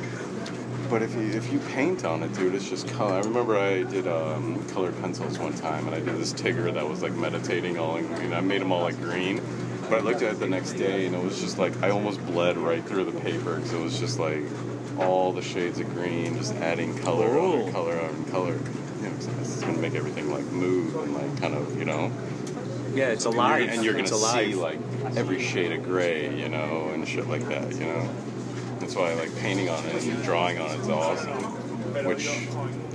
But 0.90 1.02
if 1.02 1.14
you 1.16 1.24
if 1.32 1.52
you 1.52 1.60
paint 1.60 2.06
on 2.06 2.24
it, 2.24 2.34
dude, 2.34 2.56
it's 2.56 2.70
just 2.70 2.88
color. 2.88 3.16
I 3.16 3.20
remember 3.20 3.58
I 3.58 3.84
did 3.84 4.08
um, 4.08 4.66
colored 4.70 4.98
pencils 5.02 5.38
one 5.38 5.54
time, 5.54 5.86
and 5.86 5.94
I 5.94 6.00
did 6.00 6.18
this 6.18 6.32
Tigger 6.32 6.74
that 6.74 6.88
was 6.88 7.02
like 7.02 7.12
meditating 7.12 7.78
all 7.78 7.98
in 7.98 8.08
green. 8.08 8.32
I 8.32 8.40
made 8.40 8.62
them 8.62 8.72
all 8.72 8.84
like 8.84 8.98
green, 9.02 9.42
but 9.90 10.00
I 10.00 10.00
looked 10.00 10.22
at 10.22 10.32
it 10.36 10.40
the 10.40 10.48
next 10.48 10.74
day, 10.74 11.06
and 11.06 11.14
it 11.14 11.22
was 11.22 11.42
just 11.42 11.58
like 11.58 11.84
I 11.84 11.90
almost 11.90 12.26
bled 12.26 12.58
right 12.58 12.82
through 12.86 13.04
the 13.04 13.20
paper 13.20 13.56
because 13.56 13.74
it 13.74 13.82
was 13.82 14.00
just 14.00 14.18
like 14.18 14.44
all 15.00 15.32
the 15.32 15.42
shades 15.42 15.80
of 15.80 15.90
green, 15.94 16.38
just 16.38 16.54
adding 16.56 16.98
color, 17.00 17.28
Whoa. 17.30 17.66
on 17.66 17.72
color, 17.72 18.00
on 18.02 18.26
color. 18.26 18.54
You 19.02 19.10
know, 19.10 19.14
it's 19.42 19.62
gonna 19.62 19.78
make 19.78 19.96
everything 19.96 20.32
like 20.32 20.46
move 20.46 20.96
and 20.96 21.14
like 21.14 21.40
kind 21.40 21.54
of 21.54 21.78
you 21.78 21.86
know. 21.86 22.12
Yeah, 22.94 23.10
it's 23.10 23.26
And 23.26 23.36
alive. 23.36 23.62
you're, 23.62 23.70
and 23.74 23.84
you're 23.84 23.94
gonna 23.94 24.04
it's 24.04 24.12
alive. 24.12 24.48
see 24.48 24.56
like 24.56 24.80
every 25.16 25.42
shade 25.44 25.72
of 25.72 25.84
gray, 25.84 26.36
you 26.40 26.50
know, 26.50 26.90
and 26.94 27.08
shit 27.08 27.28
like 27.28 27.48
that, 27.50 27.74
you 27.76 27.86
know. 27.86 28.10
That's 28.80 28.96
why 28.96 29.14
like 29.14 29.36
painting 29.38 29.70
on 29.70 29.84
it 29.86 30.04
and 30.04 30.24
drawing 30.24 30.58
on 30.60 30.72
it 30.72 30.80
is 30.80 30.90
awesome. 30.90 31.44
Which 32.06 32.26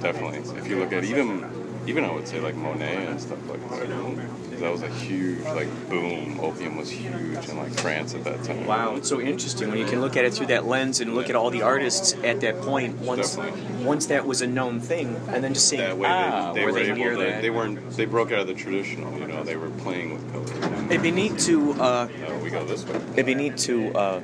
definitely, 0.00 0.38
if 0.58 0.66
you 0.68 0.78
look 0.78 0.92
at 0.92 1.04
even, 1.04 1.40
even 1.86 2.04
I 2.04 2.12
would 2.12 2.28
say 2.28 2.40
like 2.40 2.54
Monet 2.54 3.06
and 3.06 3.20
stuff 3.20 3.38
like 3.48 3.60
that. 3.70 4.60
That 4.60 4.70
was 4.70 4.82
a 4.82 4.88
huge 4.88 5.42
like 5.44 5.68
boom. 5.88 6.38
Opium 6.40 6.76
was 6.76 6.88
huge 6.88 7.48
in 7.48 7.56
like 7.56 7.72
France 7.72 8.14
at 8.14 8.22
that 8.24 8.44
time. 8.44 8.64
Wow, 8.66 8.94
it's 8.96 9.08
so 9.08 9.20
interesting 9.20 9.68
when 9.70 9.78
you 9.78 9.86
can 9.86 10.00
look 10.00 10.16
at 10.16 10.24
it 10.24 10.32
through 10.34 10.46
that 10.46 10.66
lens 10.66 11.00
and 11.00 11.14
look 11.14 11.28
at 11.28 11.34
all 11.34 11.50
the 11.50 11.62
artists 11.62 12.14
at 12.22 12.40
that 12.42 12.60
point 12.60 12.98
once 13.00 13.36
once 13.80 14.06
that 14.06 14.24
was 14.26 14.40
a 14.42 14.46
known 14.46 14.78
thing, 14.80 15.16
and 15.28 15.42
then 15.42 15.54
just 15.54 15.68
seeing 15.68 15.82
That 15.82 15.98
way 15.98 16.08
ah, 16.08 16.52
they, 16.52 16.60
they 16.60 16.66
were 16.66 16.72
they 16.72 16.90
able 16.92 17.16
to, 17.16 17.16
that? 17.24 17.42
they 17.42 17.50
weren't 17.50 17.90
they 17.90 18.04
broke 18.04 18.30
out 18.30 18.40
of 18.40 18.46
the 18.46 18.54
traditional. 18.54 19.18
You 19.18 19.26
know, 19.26 19.42
they 19.42 19.56
were 19.56 19.70
playing 19.70 20.12
with 20.12 20.32
color. 20.32 20.84
It'd 20.86 21.02
be 21.02 21.10
neat 21.10 21.38
to 21.40 21.72
uh, 21.74 22.08
Oh, 22.28 22.38
we 22.38 22.50
go 22.50 22.64
this 22.64 22.84
way. 22.86 23.00
it'd 23.14 23.26
be 23.26 23.34
neat 23.34 23.56
to 23.58 23.92
uh, 23.94 24.20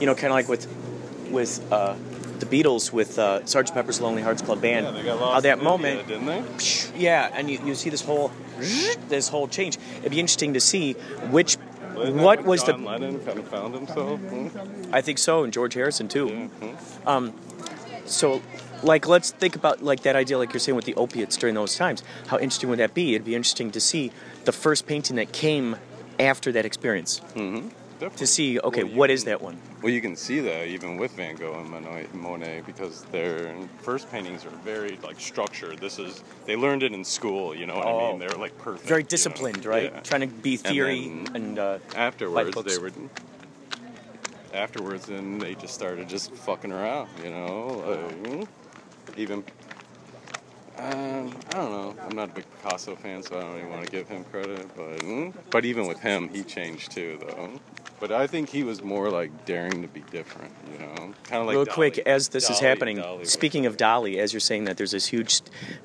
you 0.00 0.06
know, 0.06 0.14
kind 0.14 0.26
of 0.26 0.32
like 0.32 0.48
with 0.48 0.66
with 1.30 1.66
uh, 1.72 1.94
the 2.40 2.46
Beatles 2.46 2.92
with 2.92 3.18
uh, 3.18 3.40
Sgt. 3.40 3.74
Pepper's 3.74 4.00
Lonely 4.00 4.22
Hearts 4.22 4.42
Club 4.42 4.60
Band. 4.60 4.86
Yeah, 4.86 4.92
they 4.92 5.02
got 5.04 5.20
lost 5.20 5.34
how 5.34 5.40
that 5.40 5.62
moment, 5.62 6.00
India, 6.00 6.18
didn't 6.18 6.26
they? 6.26 6.98
yeah, 6.98 7.30
and 7.32 7.50
you, 7.50 7.58
you 7.64 7.74
see 7.74 7.90
this 7.90 8.02
whole 8.02 8.30
this 9.08 9.28
whole 9.28 9.48
change. 9.48 9.78
It'd 10.00 10.12
be 10.12 10.20
interesting 10.20 10.54
to 10.54 10.60
see 10.60 10.94
which 11.30 11.56
what 11.94 12.44
was 12.44 12.62
John 12.62 12.82
the 12.82 12.88
Lennon 12.88 13.18
kind 13.24 13.38
of 13.38 13.48
found 13.48 13.74
himself? 13.74 14.20
Hmm? 14.20 14.94
I 14.94 15.00
think 15.00 15.18
so, 15.18 15.44
and 15.44 15.52
George 15.52 15.74
Harrison 15.74 16.08
too. 16.08 16.28
hmm. 16.28 17.08
Um, 17.08 17.34
so, 18.04 18.40
like, 18.82 19.06
let's 19.06 19.30
think 19.32 19.56
about 19.56 19.82
like 19.82 20.02
that 20.02 20.16
idea, 20.16 20.38
like 20.38 20.52
you're 20.52 20.60
saying 20.60 20.76
with 20.76 20.84
the 20.84 20.94
opiates 20.94 21.36
during 21.36 21.54
those 21.54 21.76
times. 21.76 22.02
How 22.28 22.38
interesting 22.38 22.70
would 22.70 22.78
that 22.78 22.94
be? 22.94 23.14
It'd 23.14 23.24
be 23.24 23.34
interesting 23.34 23.70
to 23.72 23.80
see 23.80 24.12
the 24.44 24.52
first 24.52 24.86
painting 24.86 25.16
that 25.16 25.32
came 25.32 25.76
after 26.18 26.52
that 26.52 26.64
experience. 26.64 27.20
Mm-hmm. 27.34 27.68
To 27.98 28.26
see, 28.26 28.60
okay, 28.60 28.84
Well, 28.84 28.94
what 28.94 29.10
is 29.10 29.24
can- 29.24 29.30
that 29.32 29.42
one? 29.42 29.58
Well, 29.82 29.92
you 29.92 30.00
can 30.00 30.14
see 30.16 30.38
that 30.40 30.66
even 30.68 30.96
with 30.98 31.12
Van 31.12 31.34
Gogh 31.36 31.54
and 31.58 31.68
Monet, 31.68 32.06
Monet 32.12 32.62
because 32.66 33.02
their 33.12 33.52
first 33.82 34.10
paintings 34.10 34.44
are 34.44 34.50
very 34.64 34.98
like 35.02 35.18
structured. 35.20 35.78
This 35.78 35.98
is 35.98 36.22
they 36.46 36.54
learned 36.56 36.82
it 36.82 36.92
in 36.92 37.04
school. 37.04 37.54
You 37.54 37.66
know 37.66 37.76
what 37.76 37.86
I 37.86 37.90
Oh. 37.90 38.10
mean? 38.10 38.18
They're 38.20 38.28
like 38.30 38.56
perfect. 38.58 38.86
Very 38.88 39.00
you 39.00 39.04
know? 39.04 39.08
disciplined, 39.08 39.64
right? 39.64 39.92
Yeah. 39.92 40.00
Trying 40.00 40.20
to 40.22 40.26
be 40.28 40.54
And 40.54 40.62
theory 40.62 41.08
then 41.08 41.28
and, 41.36 41.58
uh, 41.58 41.78
afterwards 41.96 42.56
they 42.64 42.78
were 42.78 42.90
afterwards 44.52 45.06
then 45.06 45.38
they 45.38 45.54
just 45.54 45.74
started 45.74 46.08
just 46.08 46.34
fucking 46.34 46.72
around. 46.72 47.08
You 47.24 47.30
know, 47.30 48.08
like, 48.26 48.48
even. 49.16 49.44
Um, 50.76 51.34
I 51.50 51.54
don't 51.54 51.72
know. 51.72 51.96
I'm 52.08 52.14
not 52.14 52.30
a 52.30 52.32
big 52.34 52.44
Picasso 52.62 52.94
fan, 52.94 53.20
so 53.24 53.36
I 53.36 53.40
don't 53.42 53.56
even 53.58 53.70
want 53.70 53.84
to 53.84 53.90
give 53.90 54.06
him 54.08 54.22
credit. 54.24 54.64
But 54.76 55.50
but 55.50 55.64
even 55.64 55.88
with 55.88 55.98
him, 55.98 56.28
he 56.28 56.44
changed 56.44 56.92
too, 56.92 57.18
though. 57.20 57.50
But 58.00 58.12
I 58.12 58.28
think 58.28 58.48
he 58.48 58.62
was 58.62 58.80
more 58.82 59.10
like 59.10 59.44
daring 59.44 59.82
to 59.82 59.88
be 59.88 60.00
different, 60.12 60.52
you 60.72 60.78
know, 60.78 60.94
kind 61.24 61.40
of 61.40 61.46
like 61.46 61.54
Real 61.56 61.66
Dali. 61.66 61.72
quick, 61.72 61.98
as 62.06 62.28
this 62.28 62.48
is 62.48 62.60
happening, 62.60 62.98
was- 62.98 63.28
speaking 63.32 63.66
of 63.66 63.76
Dali, 63.76 64.18
as 64.18 64.32
you're 64.32 64.38
saying 64.40 64.64
that, 64.64 64.76
there's 64.76 64.92
this 64.92 65.06
huge, 65.06 65.40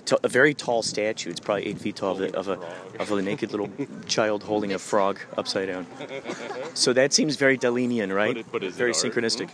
t- 0.05 0.16
a 0.24 0.28
very 0.28 0.53
tall 0.53 0.84
statue. 0.84 1.32
It's 1.32 1.39
probably 1.39 1.66
eight 1.68 1.80
feet 1.80 1.95
tall 1.95 2.11
of, 2.11 2.20
the, 2.20 2.38
of 2.38 2.47
a 2.49 2.59
of 2.99 3.11
a 3.11 3.22
naked 3.22 3.51
little 3.51 3.70
child 4.05 4.43
holding 4.43 4.74
a 4.74 4.80
frog 4.80 5.20
upside 5.38 5.70
down. 5.70 5.88
So 6.76 6.93
that 6.93 7.14
seems 7.14 7.36
very 7.36 7.57
Dalinian, 7.57 8.14
right? 8.14 8.36
But 8.51 8.64
it- 8.64 8.70
but 8.70 8.74
very 8.74 8.93
synchronistic. 8.93 9.49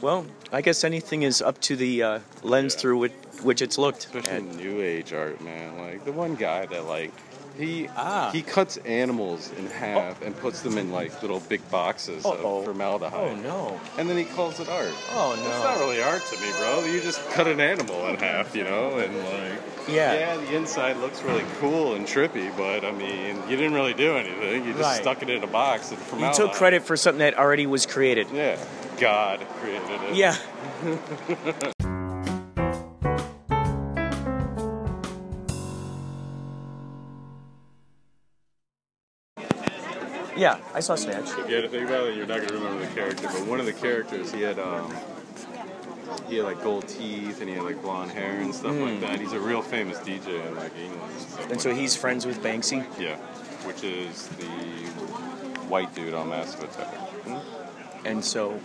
Well, 0.00 0.26
I 0.52 0.60
guess 0.60 0.84
anything 0.84 1.22
is 1.22 1.40
up 1.40 1.60
to 1.62 1.76
the 1.76 2.02
uh, 2.02 2.18
lens 2.42 2.74
through 2.74 2.98
which, 2.98 3.12
which 3.42 3.62
it's 3.62 3.78
looked. 3.78 4.04
Especially 4.06 4.32
at. 4.32 4.42
new 4.56 4.80
age 4.82 5.12
art, 5.14 5.40
man. 5.40 5.78
Like 5.78 6.04
the 6.04 6.12
one 6.12 6.34
guy 6.34 6.66
that 6.66 6.84
like 6.86 7.12
he 7.56 7.88
Ah. 7.96 8.30
he 8.32 8.42
cuts 8.42 8.76
animals 8.78 9.50
in 9.58 9.66
half 9.66 10.20
and 10.22 10.36
puts 10.36 10.62
them 10.62 10.76
in 10.78 10.90
like 10.90 11.20
little 11.22 11.40
big 11.40 11.68
boxes 11.70 12.24
Uh-oh. 12.24 12.58
of 12.58 12.64
formaldehyde. 12.64 13.12
Oh 13.14 13.34
no! 13.36 13.80
And 13.98 14.08
then 14.08 14.16
he 14.16 14.24
calls 14.24 14.60
it 14.60 14.68
art. 14.68 14.92
Oh 15.14 15.34
no! 15.36 15.46
It's 15.48 15.62
not 15.64 15.78
really 15.78 16.02
art 16.02 16.22
to 16.26 16.40
me, 16.40 16.50
bro. 16.58 16.84
You 16.84 17.00
just 17.00 17.20
cut 17.30 17.46
an 17.46 17.60
animal 17.60 18.06
in 18.08 18.16
half, 18.16 18.54
you 18.56 18.64
know, 18.64 18.98
and 18.98 19.16
like 19.16 19.60
Yeah. 19.88 20.14
yeah, 20.14 20.36
the 20.36 20.56
inside 20.56 20.96
looks 20.96 21.22
really 21.22 21.44
cool 21.60 21.94
and 21.94 22.06
trippy, 22.06 22.54
but 22.56 22.84
I 22.84 22.90
mean, 22.92 23.36
you 23.48 23.56
didn't 23.56 23.74
really 23.74 23.94
do 23.94 24.16
anything. 24.16 24.64
You 24.64 24.72
just 24.72 24.82
Right. 24.82 25.00
stuck 25.02 25.22
it 25.22 25.28
in 25.30 25.42
a 25.44 25.46
box 25.46 25.92
of 25.92 25.98
You 26.20 26.32
took 26.32 26.52
credit 26.54 26.82
for 26.84 26.96
something 26.96 27.18
that 27.20 27.36
already 27.38 27.66
was 27.66 27.84
created. 27.86 28.28
Yeah, 28.32 28.56
God 28.98 29.46
created 29.60 29.82
it. 30.10 30.14
Yeah. 30.14 30.36
Yeah, 40.44 40.58
I 40.74 40.80
saw 40.80 40.94
Snatch. 40.94 41.30
Forget 41.30 41.64
it. 41.64 41.70
Think 41.70 41.88
about 41.88 42.08
it. 42.08 42.16
You're 42.18 42.26
not 42.26 42.42
gonna 42.42 42.52
remember 42.60 42.84
the 42.84 42.94
character, 42.94 43.28
but 43.28 43.46
one 43.46 43.60
of 43.60 43.64
the 43.66 43.72
characters, 43.72 44.30
he 44.30 44.42
had 44.42 44.58
um, 44.58 44.94
he 46.28 46.36
had 46.36 46.44
like 46.44 46.62
gold 46.62 46.86
teeth 46.86 47.40
and 47.40 47.48
he 47.48 47.54
had 47.54 47.64
like 47.64 47.80
blonde 47.80 48.10
hair 48.10 48.40
and 48.40 48.54
stuff 48.54 48.72
Mm. 48.72 48.90
like 48.90 49.00
that. 49.00 49.20
He's 49.20 49.32
a 49.32 49.40
real 49.40 49.62
famous 49.62 49.96
DJ 50.00 50.46
in 50.46 50.54
like 50.56 50.76
England. 50.76 51.00
And, 51.30 51.40
And 51.40 51.50
like 51.52 51.60
so 51.62 51.70
that. 51.70 51.78
he's 51.78 51.96
friends 51.96 52.26
with 52.26 52.42
Banksy. 52.42 52.84
yeah, 53.00 53.16
which 53.66 53.82
is 53.84 54.28
the 54.36 54.44
white 55.70 55.94
dude 55.94 56.12
on 56.12 56.28
Massive 56.28 56.64
Attack. 56.64 56.92
Hmm? 57.24 58.06
And 58.06 58.22
so 58.22 58.60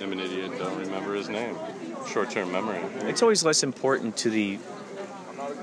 I'm 0.00 0.12
an 0.12 0.20
idiot. 0.20 0.52
Don't 0.56 0.78
remember 0.78 1.14
his 1.14 1.28
name. 1.28 1.56
Short-term 2.12 2.52
memory. 2.52 2.78
it's 3.08 3.22
always 3.22 3.42
less 3.44 3.64
important 3.64 4.16
to 4.18 4.30
the 4.30 4.60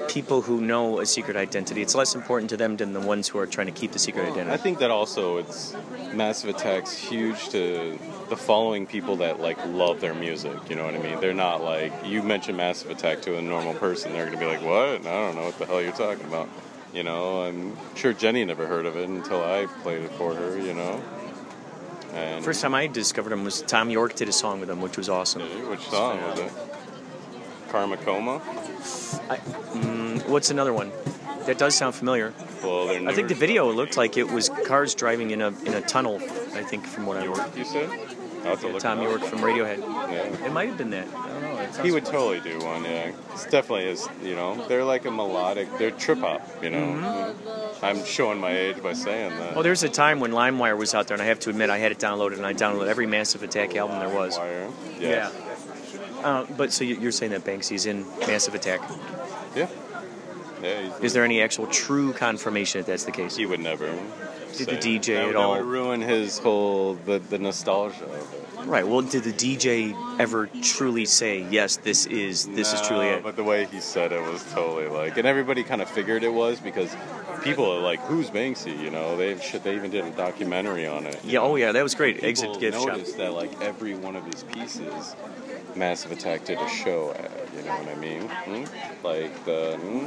people 0.08 0.42
who 0.42 0.62
know 0.62 1.00
a 1.00 1.06
secret 1.06 1.38
identity. 1.38 1.82
It's 1.82 1.96
less 1.96 2.16
important 2.16 2.50
to 2.50 2.58
them 2.58 2.78
than 2.78 2.94
the 2.94 3.00
ones 3.00 3.28
who 3.28 3.40
are 3.40 3.48
trying 3.48 3.68
to 3.68 3.74
keep 3.74 3.92
the 3.92 4.00
secret 4.00 4.24
identity. 4.30 4.52
I 4.52 4.58
think 4.58 4.80
that 4.80 4.92
also 4.92 5.38
it's 5.38 5.76
Massive 6.14 6.50
Attack's 6.56 6.94
huge 6.98 7.50
to 7.50 7.98
the 8.30 8.38
following 8.38 8.86
people 8.86 9.18
that 9.18 9.40
like 9.40 9.58
love 9.68 10.02
their 10.02 10.14
music. 10.14 10.58
You 10.70 10.76
know 10.76 10.86
what 10.86 10.96
I 10.96 11.00
mean? 11.00 11.20
They're 11.20 11.34
not 11.34 11.64
like 11.64 11.94
you 12.06 12.24
mention 12.24 12.56
Massive 12.56 12.92
Attack 12.92 13.22
to 13.24 13.38
a 13.38 13.42
normal 13.42 13.74
person, 13.74 14.14
they're 14.14 14.26
gonna 14.26 14.38
be 14.38 14.46
like, 14.46 14.62
"What? 14.62 15.02
I 15.02 15.22
don't 15.22 15.36
know 15.36 15.46
what 15.46 15.58
the 15.58 15.66
hell 15.66 15.82
you're 15.82 15.92
talking 15.92 16.26
about." 16.26 16.50
You 16.94 17.04
know, 17.04 17.44
I'm 17.44 17.78
sure 17.96 18.12
Jenny 18.12 18.44
never 18.44 18.68
heard 18.68 18.86
of 18.86 18.98
it 18.98 19.08
until 19.08 19.42
I 19.42 19.66
played 19.82 20.02
it 20.02 20.12
for 20.12 20.34
her. 20.34 20.58
You 20.60 20.74
know, 20.74 21.02
and 22.14 22.44
First 22.44 22.62
time 22.62 22.76
I 22.76 22.88
discovered 22.88 23.32
him 23.32 23.44
was 23.44 23.62
Thom 23.62 23.90
Yorke 23.90 24.16
did 24.16 24.28
a 24.28 24.34
song 24.34 24.60
with 24.60 24.70
him, 24.70 24.82
which 24.82 24.98
was 24.98 25.08
awesome. 25.08 25.42
which 25.70 25.82
song 25.82 26.22
was 26.22 26.40
it? 26.40 26.52
Karmacoma. 27.72 28.42
I, 29.30 29.38
mm, 29.38 30.28
what's 30.28 30.50
another 30.52 30.74
one? 30.74 30.92
That 31.46 31.58
does 31.58 31.74
sound 31.76 31.96
familiar. 31.96 32.34
Well, 32.64 32.88
they're 32.88 33.08
I 33.08 33.14
think 33.14 33.30
the 33.30 33.36
video 33.36 33.72
looked 33.72 33.98
like 33.98 34.18
it 34.18 34.30
was 34.32 34.50
cars 34.66 34.94
driving 34.94 35.32
in 35.32 35.42
a 35.42 35.48
in 35.66 35.74
a 35.74 35.82
tunnel. 35.82 36.18
I 36.54 36.64
think 36.64 36.86
from 36.86 37.06
what 37.06 37.18
I 37.18 37.24
Yorke, 37.24 37.58
you 37.58 37.66
said. 37.66 37.90
I'll 38.44 38.52
have 38.52 38.62
to 38.62 38.68
look 38.70 38.82
Thom. 38.82 39.02
Yorke 39.02 39.22
from 39.24 39.40
Radiohead. 39.40 39.78
Yeah. 39.80 40.46
It 40.46 40.52
might 40.52 40.68
have 40.68 40.78
been 40.78 40.90
that. 40.92 41.08
I 41.16 41.30
don't 41.30 41.42
know. 41.44 41.84
He 41.84 41.92
would 41.92 42.06
totally 42.06 42.40
do 42.40 42.58
one, 42.66 42.84
yeah. 42.84 43.12
It's 43.34 43.46
definitely 43.46 43.86
is, 43.86 44.10
you 44.24 44.36
know, 44.36 44.68
they're 44.68 44.84
like 44.84 45.06
a 45.06 45.12
melodic, 45.12 45.68
they're 45.78 45.92
trip 45.92 46.20
hop, 46.20 46.42
you 46.64 46.72
know. 46.72 46.80
Mm-hmm. 46.80 47.86
I'm 47.86 48.04
showing 48.04 48.40
my 48.40 48.52
age 48.52 48.82
by 48.82 48.94
saying 48.94 49.38
that. 49.38 49.54
Well, 49.54 49.64
there's 49.64 49.84
a 49.84 49.90
time 49.90 50.20
when 50.20 50.32
LimeWire 50.32 50.76
was 50.76 50.96
out 50.96 51.08
there, 51.08 51.14
and 51.16 51.22
I 51.22 51.26
have 51.26 51.40
to 51.42 51.52
admit, 51.52 51.70
I 51.70 51.78
had 51.78 51.92
it 51.92 52.00
downloaded, 52.00 52.38
and 52.38 52.46
I 52.46 52.54
downloaded 52.54 52.88
every 52.88 53.06
Massive 53.06 53.44
Attack 53.44 53.76
album 53.76 54.00
there 54.00 54.10
was. 54.10 54.38
LimeWire, 54.40 54.72
Yeah. 55.00 55.10
yeah. 55.10 55.32
Uh, 56.24 56.46
but 56.58 56.72
so 56.72 56.84
you- 56.84 56.98
you're 57.00 57.12
saying 57.12 57.32
that 57.32 57.44
Banksy's 57.44 57.86
in 57.86 58.06
Massive 58.28 58.56
Attack? 58.56 58.82
Yeah. 59.56 59.68
Yeah. 60.62 60.82
he's- 60.82 61.00
Is 61.02 61.14
there 61.14 61.24
any 61.24 61.42
actual 61.42 61.68
true 61.68 62.14
confirmation 62.14 62.82
that 62.82 62.88
that's 62.88 63.04
the 63.06 63.12
case? 63.12 63.36
He 63.36 63.46
would 63.46 63.60
never. 63.60 63.90
Did 64.58 64.68
the 64.68 64.76
DJ 64.76 65.14
that, 65.16 65.28
at 65.28 65.28
that 65.34 65.36
all? 65.38 65.54
would 65.56 65.64
ruin 65.66 66.02
his 66.02 66.38
whole 66.38 66.96
the 67.06 67.20
the 67.20 67.40
nostalgia 67.40 68.04
of 68.04 68.12
it. 68.12 68.68
Right. 68.68 68.86
Well, 68.86 69.02
did 69.02 69.24
the 69.24 69.32
DJ 69.32 69.96
ever 70.20 70.48
truly 70.62 71.06
say, 71.06 71.44
"Yes, 71.50 71.78
this 71.78 72.06
is 72.06 72.46
this 72.48 72.74
is 72.74 72.82
truly 72.82 73.06
No, 73.08 73.16
it"? 73.16 73.24
But 73.24 73.38
the 73.38 73.44
way 73.46 73.66
he 73.72 73.80
said 73.80 74.12
it 74.12 74.22
was 74.22 74.44
totally 74.54 74.88
like, 74.88 75.18
and 75.18 75.26
everybody 75.26 75.64
kind 75.64 75.82
of 75.82 75.90
figured 75.90 76.24
it 76.24 76.34
was 76.34 76.60
because 76.60 76.90
people 77.44 77.66
are 77.72 77.80
like, 77.80 78.02
"Who's 78.02 78.30
Banksy?" 78.30 78.78
You 78.78 78.92
know, 78.92 79.16
they 79.18 79.40
shit. 79.40 79.64
They 79.64 79.74
even 79.74 79.90
did 79.90 80.06
a 80.06 80.12
documentary 80.12 80.86
on 80.86 81.08
it. 81.08 81.18
Yeah. 81.24 81.40
Oh, 81.40 81.56
yeah. 81.56 81.72
That 81.72 81.82
was 81.82 81.96
great. 81.96 82.16
People 82.18 82.30
Exit 82.30 82.60
gift 82.60 82.78
shop. 82.78 82.88
noticed 82.90 83.18
that 83.18 83.34
like 83.34 83.60
every 83.64 83.96
one 83.96 84.16
of 84.18 84.26
his 84.32 84.44
pieces, 84.44 85.16
Massive 85.76 86.12
Attack 86.12 86.46
did 86.46 86.60
a 86.60 86.70
show 86.70 87.12
at. 87.12 87.32
You 87.56 87.64
know 87.64 87.76
what 87.76 87.90
I 87.90 87.96
mean? 87.96 88.22
Hmm? 88.22 89.06
Like 89.06 89.46
the. 89.46 89.78
Hmm? 89.78 90.06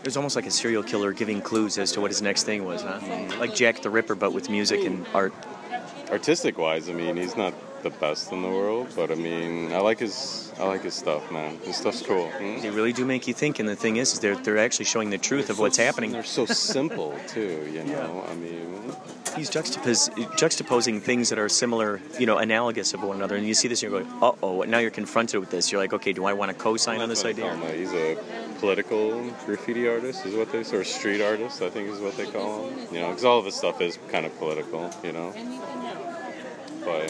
It 0.00 0.06
was 0.06 0.16
almost 0.16 0.34
like 0.34 0.46
a 0.46 0.50
serial 0.50 0.82
killer 0.82 1.12
giving 1.12 1.40
clues 1.40 1.78
as 1.78 1.92
to 1.92 2.00
what 2.00 2.10
his 2.10 2.20
next 2.20 2.42
thing 2.42 2.64
was, 2.64 2.82
huh? 2.82 2.98
Like 3.38 3.54
Jack 3.54 3.82
the 3.82 3.90
Ripper, 3.90 4.16
but 4.16 4.32
with 4.32 4.50
music 4.50 4.84
and 4.84 5.06
art. 5.14 5.32
Artistic 6.10 6.58
wise, 6.58 6.88
I 6.88 6.92
mean, 6.92 7.16
he's 7.16 7.36
not 7.36 7.54
the 7.82 7.90
best 7.90 8.32
in 8.32 8.42
the 8.42 8.48
world, 8.48 8.88
but 8.94 9.10
I 9.10 9.14
mean, 9.14 9.72
I 9.72 9.78
like 9.78 9.98
his. 10.00 10.52
I 10.58 10.64
like 10.64 10.82
his 10.82 10.94
stuff, 10.94 11.30
man. 11.30 11.58
His 11.64 11.76
stuff's 11.76 12.02
cool. 12.02 12.28
Hmm? 12.28 12.60
They 12.60 12.70
really 12.70 12.92
do 12.92 13.04
make 13.04 13.26
you 13.26 13.34
think, 13.34 13.58
and 13.58 13.68
the 13.68 13.76
thing 13.76 13.96
is, 13.96 14.12
is 14.12 14.20
they're 14.20 14.36
they're 14.36 14.58
actually 14.58 14.84
showing 14.84 15.10
the 15.10 15.18
truth 15.18 15.50
of 15.50 15.58
what's 15.58 15.76
happening. 15.76 16.12
They're 16.12 16.24
so 16.24 16.46
simple 16.46 17.14
too. 17.28 17.68
You 17.72 17.84
know, 17.84 18.24
I 18.28 18.34
mean. 18.34 18.68
He's 19.36 19.48
juxtapos- 19.50 20.10
juxtaposing 20.36 21.00
things 21.00 21.30
that 21.30 21.38
are 21.38 21.48
similar, 21.48 22.02
you 22.18 22.26
know, 22.26 22.36
analogous 22.36 22.92
of 22.92 23.02
one 23.02 23.16
another, 23.16 23.34
and 23.34 23.46
you 23.46 23.54
see 23.54 23.66
this, 23.66 23.82
and 23.82 23.90
you're 23.90 24.02
going, 24.02 24.22
"Uh 24.22 24.32
oh!" 24.42 24.60
Now 24.62 24.76
you're 24.78 24.90
confronted 24.90 25.40
with 25.40 25.50
this. 25.50 25.72
You're 25.72 25.80
like, 25.80 25.94
"Okay, 25.94 26.12
do 26.12 26.26
I 26.26 26.34
want 26.34 26.50
to 26.50 26.54
co-sign 26.54 27.00
on 27.00 27.08
this 27.08 27.22
That's 27.22 27.38
what 27.38 27.46
I 27.46 27.52
idea?" 27.52 27.78
He's 27.78 27.94
a 27.94 28.18
political 28.60 29.22
graffiti 29.46 29.88
artist, 29.88 30.26
is 30.26 30.34
what 30.34 30.52
they 30.52 30.62
say, 30.62 30.76
or 30.76 30.84
street 30.84 31.22
artist, 31.22 31.62
I 31.62 31.70
think 31.70 31.88
is 31.88 31.98
what 31.98 32.16
they 32.18 32.26
call 32.26 32.68
him. 32.68 32.94
You 32.94 33.00
know, 33.00 33.08
because 33.08 33.24
all 33.24 33.38
of 33.38 33.46
his 33.46 33.54
stuff 33.54 33.80
is 33.80 33.98
kind 34.10 34.26
of 34.26 34.38
political. 34.38 34.90
You 35.02 35.12
know, 35.12 35.32
but 36.84 37.08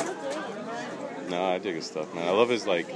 no, 1.28 1.44
I 1.44 1.58
dig 1.58 1.74
his 1.76 1.86
stuff, 1.86 2.14
man. 2.14 2.26
I 2.26 2.30
love 2.32 2.48
his 2.48 2.66
like 2.66 2.86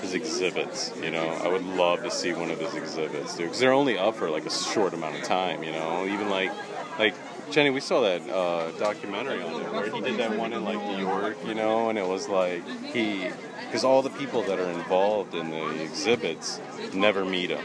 his 0.00 0.14
exhibits. 0.14 0.92
You 1.02 1.10
know, 1.10 1.26
I 1.26 1.48
would 1.48 1.64
love 1.64 2.02
to 2.02 2.10
see 2.10 2.32
one 2.32 2.50
of 2.50 2.60
his 2.60 2.74
exhibits, 2.74 3.36
dude, 3.36 3.46
because 3.46 3.60
they're 3.60 3.72
only 3.72 3.98
up 3.98 4.16
for 4.16 4.30
like 4.30 4.46
a 4.46 4.50
short 4.50 4.94
amount 4.94 5.16
of 5.16 5.22
time. 5.24 5.62
You 5.62 5.72
know, 5.72 6.06
even 6.06 6.28
like 6.30 6.52
like. 6.98 7.14
Jenny, 7.50 7.70
we 7.70 7.80
saw 7.80 8.02
that 8.02 8.28
uh, 8.28 8.70
documentary 8.72 9.40
on 9.42 9.62
there 9.62 9.72
where 9.72 9.90
he 9.90 10.02
did 10.02 10.18
that 10.18 10.36
one 10.36 10.52
in 10.52 10.64
like 10.64 10.76
New 10.84 10.98
York, 10.98 11.38
you 11.46 11.54
know, 11.54 11.88
and 11.88 11.98
it 11.98 12.06
was 12.06 12.28
like 12.28 12.62
he, 12.92 13.26
because 13.64 13.84
all 13.84 14.02
the 14.02 14.10
people 14.10 14.42
that 14.42 14.58
are 14.58 14.68
involved 14.68 15.34
in 15.34 15.48
the 15.48 15.82
exhibits 15.82 16.60
never 16.92 17.24
meet 17.24 17.48
him. 17.48 17.64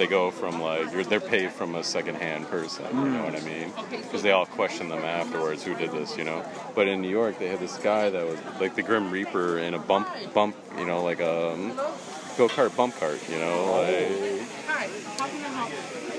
They 0.00 0.06
go 0.06 0.30
from 0.30 0.62
like 0.62 0.90
you're, 0.92 1.04
they're 1.04 1.20
paid 1.20 1.52
from 1.52 1.74
a 1.74 1.84
secondhand 1.84 2.48
person, 2.48 2.86
you 2.86 3.10
know 3.10 3.22
what 3.22 3.36
I 3.36 3.40
mean? 3.40 3.70
Because 3.90 4.22
they 4.22 4.32
all 4.32 4.46
question 4.46 4.88
them 4.88 5.04
afterwards 5.04 5.62
who 5.62 5.74
did 5.74 5.92
this, 5.92 6.16
you 6.16 6.24
know. 6.24 6.42
But 6.74 6.88
in 6.88 7.02
New 7.02 7.10
York, 7.10 7.38
they 7.38 7.48
had 7.48 7.60
this 7.60 7.76
guy 7.76 8.08
that 8.08 8.26
was 8.26 8.38
like 8.58 8.74
the 8.76 8.82
Grim 8.82 9.10
Reaper 9.10 9.58
in 9.58 9.74
a 9.74 9.78
bump 9.78 10.08
bump, 10.32 10.56
you 10.78 10.86
know, 10.86 11.04
like 11.04 11.20
um, 11.20 11.72
a 11.72 11.92
go 12.38 12.48
kart 12.48 12.74
bump 12.74 12.96
cart, 12.98 13.20
you 13.28 13.36
know. 13.36 13.52
Oh. 13.52 13.82
Like, 13.82 14.08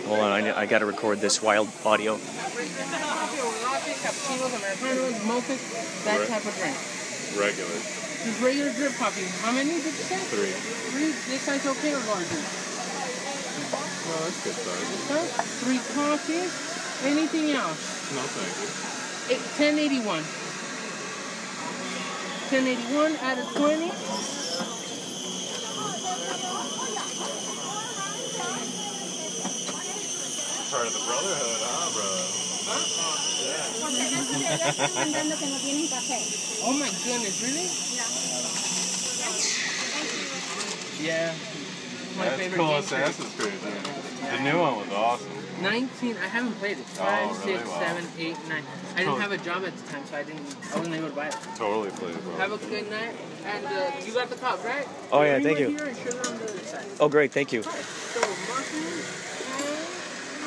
Hold 0.05 0.19
on, 0.19 0.31
I, 0.31 0.59
I 0.59 0.65
got 0.67 0.79
to 0.79 0.85
record 0.85 1.19
this 1.19 1.41
wild 1.41 1.67
audio. 1.83 2.17
cappuccinos, 4.01 4.53
americanos, 4.61 5.17
mochas, 5.25 6.03
that 6.05 6.27
type 6.27 6.45
of 6.45 6.53
drink. 6.53 6.77
regular. 7.33 7.73
Just 7.73 8.41
regular 8.43 8.71
drip 8.73 8.93
coffee. 8.93 9.25
How 9.41 9.51
many 9.51 9.71
did 9.71 9.85
you 9.85 10.05
say? 10.05 10.17
Three. 10.29 10.53
Three. 10.91 11.13
This 11.33 11.41
size 11.41 11.65
okay 11.65 11.93
or 11.95 11.99
larger? 12.05 12.70
Oh, 13.51 14.23
that's 14.23 14.43
good 14.43 14.55
size. 14.55 15.11
Okay. 15.11 15.27
Three 15.63 15.81
coffees. 15.95 16.51
Anything 17.03 17.51
else? 17.51 17.81
No 18.15 18.21
thanks. 18.21 19.31
Eight, 19.31 19.43
1081. 19.59 20.23
1081 22.51 23.15
out 23.23 23.39
of 23.39 23.47
20. 23.55 23.91
Part 30.71 30.87
of 30.87 30.93
the 30.93 31.03
brotherhood, 31.03 31.59
huh, 31.59 31.91
bro? 31.91 32.07
Oh 36.63 36.73
my 36.79 36.87
goodness, 37.03 37.41
really? 37.43 37.67
Yeah. 41.03 41.33
My 41.33 41.41
That's 41.41 41.60
favorite 42.41 42.57
cool 42.57 42.67
game 42.69 42.79
Assassin's 42.79 43.35
Creed. 43.35 43.53
dude. 43.61 44.31
The 44.31 44.43
new 44.43 44.59
one 44.59 44.77
was 44.77 44.89
awesome. 44.91 45.29
19, 45.61 46.15
I 46.17 46.27
haven't 46.27 46.53
played 46.53 46.77
it. 46.79 46.85
Oh, 46.93 47.05
Five, 47.05 47.45
really? 47.45 47.57
six, 47.57 47.69
Wow. 47.69 47.79
seven, 47.79 48.07
eight, 48.17 48.37
nine. 48.49 48.63
I 48.93 48.97
didn't 48.97 49.11
Cool. 49.11 49.19
have 49.21 49.31
a 49.31 49.37
job 49.37 49.63
at 49.63 49.77
the 49.77 49.91
time, 49.93 50.03
so 50.09 50.17
I 50.17 50.23
didn't. 50.23 50.55
I 50.73 50.77
wasn't 50.79 50.95
able 50.95 51.09
to 51.09 51.15
buy 51.15 51.27
it. 51.27 51.35
Totally 51.55 51.89
played 51.91 52.15
it, 52.15 52.23
bro. 52.23 52.35
Have 52.37 52.51
a 52.51 52.57
good 52.57 52.89
night, 52.89 53.15
and 53.45 53.65
uh, 53.67 53.91
you 54.05 54.11
got 54.13 54.29
the 54.29 54.35
cup, 54.37 54.63
right? 54.65 54.87
Oh, 55.11 55.21
yeah, 55.21 55.39
thank 55.39 55.59
you. 55.59 55.69
Here 55.69 55.85
and 55.85 55.97
sugar 55.97 56.17
on 56.17 56.37
the 56.39 56.43
other 56.45 56.59
side. 56.59 56.85
Oh, 56.99 57.09
great, 57.09 57.31
thank 57.31 57.53
you. 57.53 57.63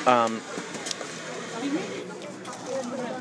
Um, 0.06 0.40
Excuse 1.54 1.72
me. 1.72 1.80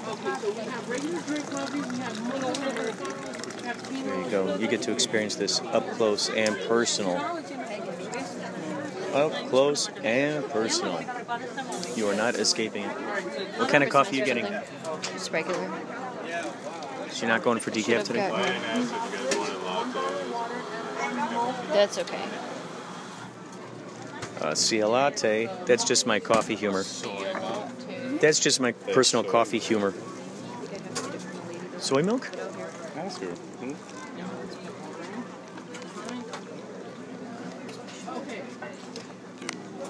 Okay, 0.06 0.36
so 0.42 0.52
we 0.52 0.62
have 0.66 0.90
regular 0.90 1.22
drip 1.22 1.46
coffee, 1.50 1.80
we 1.80 1.98
have 2.00 2.22
mono 2.28 2.54
filter 2.54 2.92
coffee, 3.04 3.62
we 3.62 3.68
have 3.68 4.06
There 4.06 4.20
you 4.24 4.30
go. 4.30 4.56
You 4.56 4.68
get 4.68 4.82
to 4.84 4.92
experience 4.92 5.36
this 5.36 5.60
up 5.62 5.88
close 5.92 6.30
and 6.30 6.58
personal. 6.68 7.16
Up 9.14 9.32
close 9.50 9.90
and 10.04 10.48
personal. 10.50 11.00
You 11.96 12.08
are 12.08 12.16
not 12.16 12.36
escaping. 12.36 12.86
What 12.86 13.70
kind 13.70 13.84
of 13.84 13.90
coffee 13.90 14.18
are 14.18 14.20
you 14.20 14.26
getting? 14.26 14.48
Just 15.14 15.32
regular. 15.32 15.70
So 17.12 17.20
you're 17.20 17.28
not 17.30 17.44
going 17.44 17.60
for 17.60 17.70
decaf 17.70 18.04
today? 18.04 18.30
That's 21.70 21.98
okay. 22.00 22.24
Uh, 24.42 24.56
see 24.56 24.80
a 24.80 24.88
latte. 24.88 25.48
That's 25.66 25.84
just 25.84 26.08
my 26.08 26.20
coffee 26.20 26.56
humor. 26.56 26.84
That's 28.20 28.40
just 28.40 28.60
my 28.60 28.72
personal 28.72 29.24
coffee 29.24 29.60
humor. 29.60 29.94
Soy 31.78 32.02
milk? 32.02 32.30
Ask 32.96 33.22
her. 33.22 33.28
Hmm? 33.28 33.74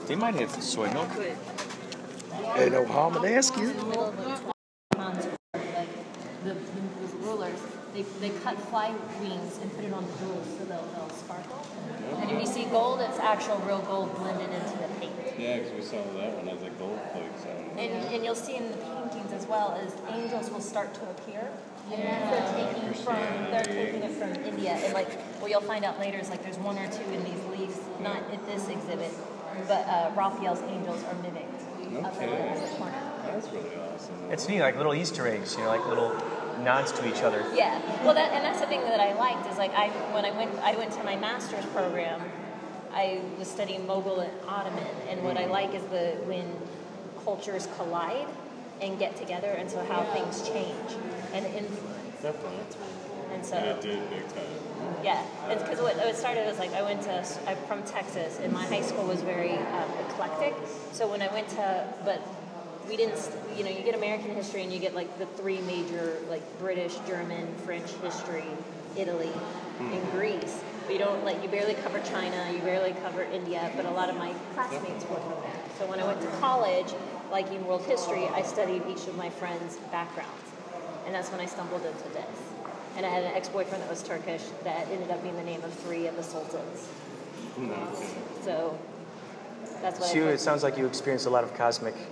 They 0.07 0.15
might 0.15 0.35
have 0.35 0.51
soy 0.61 0.91
milk. 0.91 1.09
Ain't 2.57 2.71
no 2.73 2.85
harm 2.85 3.15
in 3.17 3.33
asking. 3.33 3.67
the, 3.67 3.73
the, 6.43 6.53
the 6.53 7.15
rulers, 7.21 7.59
they, 7.93 8.01
they 8.19 8.29
cut 8.39 8.59
fly 8.59 8.93
wings 9.21 9.59
and 9.61 9.73
put 9.75 9.85
it 9.85 9.93
on 9.93 10.05
the 10.05 10.17
jewels 10.17 10.47
so 10.57 10.65
they'll, 10.65 10.85
they'll 10.95 11.09
sparkle. 11.09 11.65
And 12.17 12.31
if 12.31 12.39
you 12.41 12.45
see 12.45 12.65
gold, 12.65 12.99
it's 12.99 13.17
actual 13.19 13.57
real 13.59 13.79
gold 13.81 14.15
blended 14.17 14.49
into 14.49 14.77
the 14.77 14.89
paint. 14.99 15.13
Yeah, 15.39 15.59
because 15.59 15.71
we 15.73 15.81
saw 15.81 16.03
that 16.03 16.37
one 16.37 16.49
as 16.49 16.61
a 16.63 16.69
gold 16.71 16.99
flakes 17.13 17.45
on. 17.45 17.79
And, 17.79 18.13
and 18.13 18.25
you'll 18.25 18.35
see 18.35 18.57
in 18.57 18.69
the 18.69 18.77
paintings 18.77 19.31
as 19.31 19.47
well 19.47 19.79
as 19.79 19.95
angels 20.13 20.51
will 20.51 20.61
start 20.61 20.93
to 20.95 21.09
appear. 21.11 21.49
And 21.91 22.01
they're 22.01 22.53
taking 22.53 22.93
from 22.93 23.15
they're 23.51 23.63
taking 23.63 24.03
it 24.03 24.11
from 24.11 24.33
India. 24.43 24.71
And 24.71 24.93
like 24.93 25.11
what 25.41 25.49
you'll 25.51 25.61
find 25.61 25.85
out 25.85 25.99
later 25.99 26.17
is 26.17 26.29
like 26.29 26.43
there's 26.43 26.59
one 26.59 26.77
or 26.77 26.87
two 26.91 27.03
in 27.11 27.23
these 27.23 27.43
leaves, 27.51 27.79
not 27.99 28.17
at 28.31 28.45
this 28.45 28.67
exhibit, 28.69 29.11
but 29.67 29.85
uh, 29.87 30.11
Raphael's 30.15 30.61
angels 30.63 31.03
are 31.03 31.15
mimicked 31.21 31.63
Okay. 31.95 32.27
That's 33.25 33.49
really 33.49 33.69
awesome. 33.77 34.15
It's 34.31 34.47
neat, 34.47 34.61
like 34.61 34.77
little 34.77 34.95
Easter 34.95 35.27
eggs, 35.27 35.55
you 35.55 35.61
know, 35.61 35.67
like 35.67 35.85
little 35.85 36.11
nods 36.63 36.91
to 36.93 37.07
each 37.07 37.21
other. 37.21 37.45
Yeah. 37.53 37.79
Well, 38.03 38.15
that 38.15 38.31
and 38.31 38.43
that's 38.43 38.59
the 38.59 38.67
thing 38.67 38.81
that 38.81 38.99
I 38.99 39.13
liked 39.13 39.47
is 39.49 39.57
like 39.57 39.73
I 39.75 39.89
when 40.13 40.25
I 40.25 40.31
went 40.31 40.57
I 40.59 40.75
went 40.75 40.91
to 40.93 41.03
my 41.03 41.15
master's 41.15 41.65
program, 41.67 42.21
I 42.91 43.21
was 43.37 43.47
studying 43.47 43.85
Mughal 43.85 44.23
and 44.23 44.31
Ottoman, 44.47 44.87
and 45.07 45.23
what 45.23 45.37
I 45.37 45.45
like 45.45 45.75
is 45.75 45.83
the 45.83 46.17
when 46.25 46.49
cultures 47.23 47.67
collide 47.77 48.27
and 48.81 48.97
get 48.97 49.15
together, 49.15 49.51
and 49.51 49.69
so 49.69 49.83
how 49.85 50.03
things 50.13 50.47
change 50.47 50.97
and 51.33 51.45
influence. 51.45 52.21
Definitely. 52.21 52.57
And 53.33 53.45
so 53.45 53.57
And 53.57 53.65
it 53.67 53.81
did 53.81 54.09
big 54.09 54.27
time. 54.29 55.03
yeah, 55.03 55.25
because 55.49 55.79
what 55.79 55.97
it 55.97 56.15
started 56.15 56.45
was 56.45 56.59
like 56.59 56.73
I 56.73 56.81
went 56.81 57.01
to 57.03 57.25
I'm 57.47 57.57
from 57.67 57.83
Texas, 57.83 58.39
and 58.41 58.53
my 58.53 58.65
high 58.65 58.81
school 58.81 59.05
was 59.05 59.21
very 59.21 59.53
um, 59.53 59.89
eclectic. 60.07 60.53
So 60.91 61.09
when 61.09 61.21
I 61.21 61.27
went 61.33 61.49
to, 61.49 61.87
but 62.05 62.21
we 62.87 62.97
didn't, 62.97 63.17
you 63.57 63.63
know, 63.63 63.69
you 63.69 63.81
get 63.83 63.95
American 63.95 64.35
history 64.35 64.61
and 64.63 64.71
you 64.71 64.79
get 64.79 64.93
like 64.93 65.17
the 65.17 65.25
three 65.25 65.61
major 65.61 66.17
like 66.29 66.43
British, 66.59 66.95
German, 67.07 67.47
French 67.65 67.89
history, 68.03 68.45
Italy, 68.97 69.31
and 69.79 70.11
Greece. 70.11 70.61
But 70.85 70.93
you 70.93 70.99
don't 70.99 71.23
like 71.23 71.41
you 71.41 71.49
barely 71.49 71.75
cover 71.75 71.99
China, 72.01 72.51
you 72.51 72.59
barely 72.59 72.93
cover 73.03 73.23
India. 73.23 73.71
But 73.75 73.85
a 73.85 73.91
lot 73.91 74.09
of 74.09 74.17
my 74.17 74.33
classmates 74.53 75.05
were 75.05 75.15
from 75.17 75.41
there. 75.41 75.59
So 75.79 75.85
when 75.87 75.99
I 75.99 76.05
went 76.05 76.21
to 76.21 76.27
college, 76.39 76.93
like 77.31 77.49
in 77.51 77.65
world 77.65 77.83
history, 77.83 78.27
I 78.27 78.43
studied 78.43 78.83
each 78.87 79.07
of 79.07 79.15
my 79.17 79.29
friends' 79.29 79.77
backgrounds, 79.91 80.51
and 81.05 81.15
that's 81.15 81.29
when 81.31 81.39
I 81.39 81.45
stumbled 81.45 81.85
into 81.85 82.09
this. 82.09 82.52
And 82.95 83.05
I 83.05 83.09
had 83.09 83.23
an 83.23 83.31
ex-boyfriend 83.33 83.81
that 83.81 83.89
was 83.89 84.03
Turkish 84.03 84.43
that 84.63 84.87
ended 84.89 85.09
up 85.09 85.21
being 85.23 85.35
the 85.35 85.43
name 85.43 85.63
of 85.63 85.73
three 85.73 86.07
of 86.07 86.15
the 86.15 86.23
sultans. 86.23 86.87
No. 87.57 87.91
So 88.43 88.77
that's 89.81 89.99
what 89.99 90.09
So 90.09 90.13
I 90.15 90.17
you, 90.17 90.27
it 90.27 90.39
sounds 90.39 90.63
like 90.63 90.77
you 90.77 90.85
experienced 90.85 91.25
a 91.25 91.29
lot 91.29 91.43
of 91.43 91.53
cosmic 91.55 91.95
Did 91.95 92.03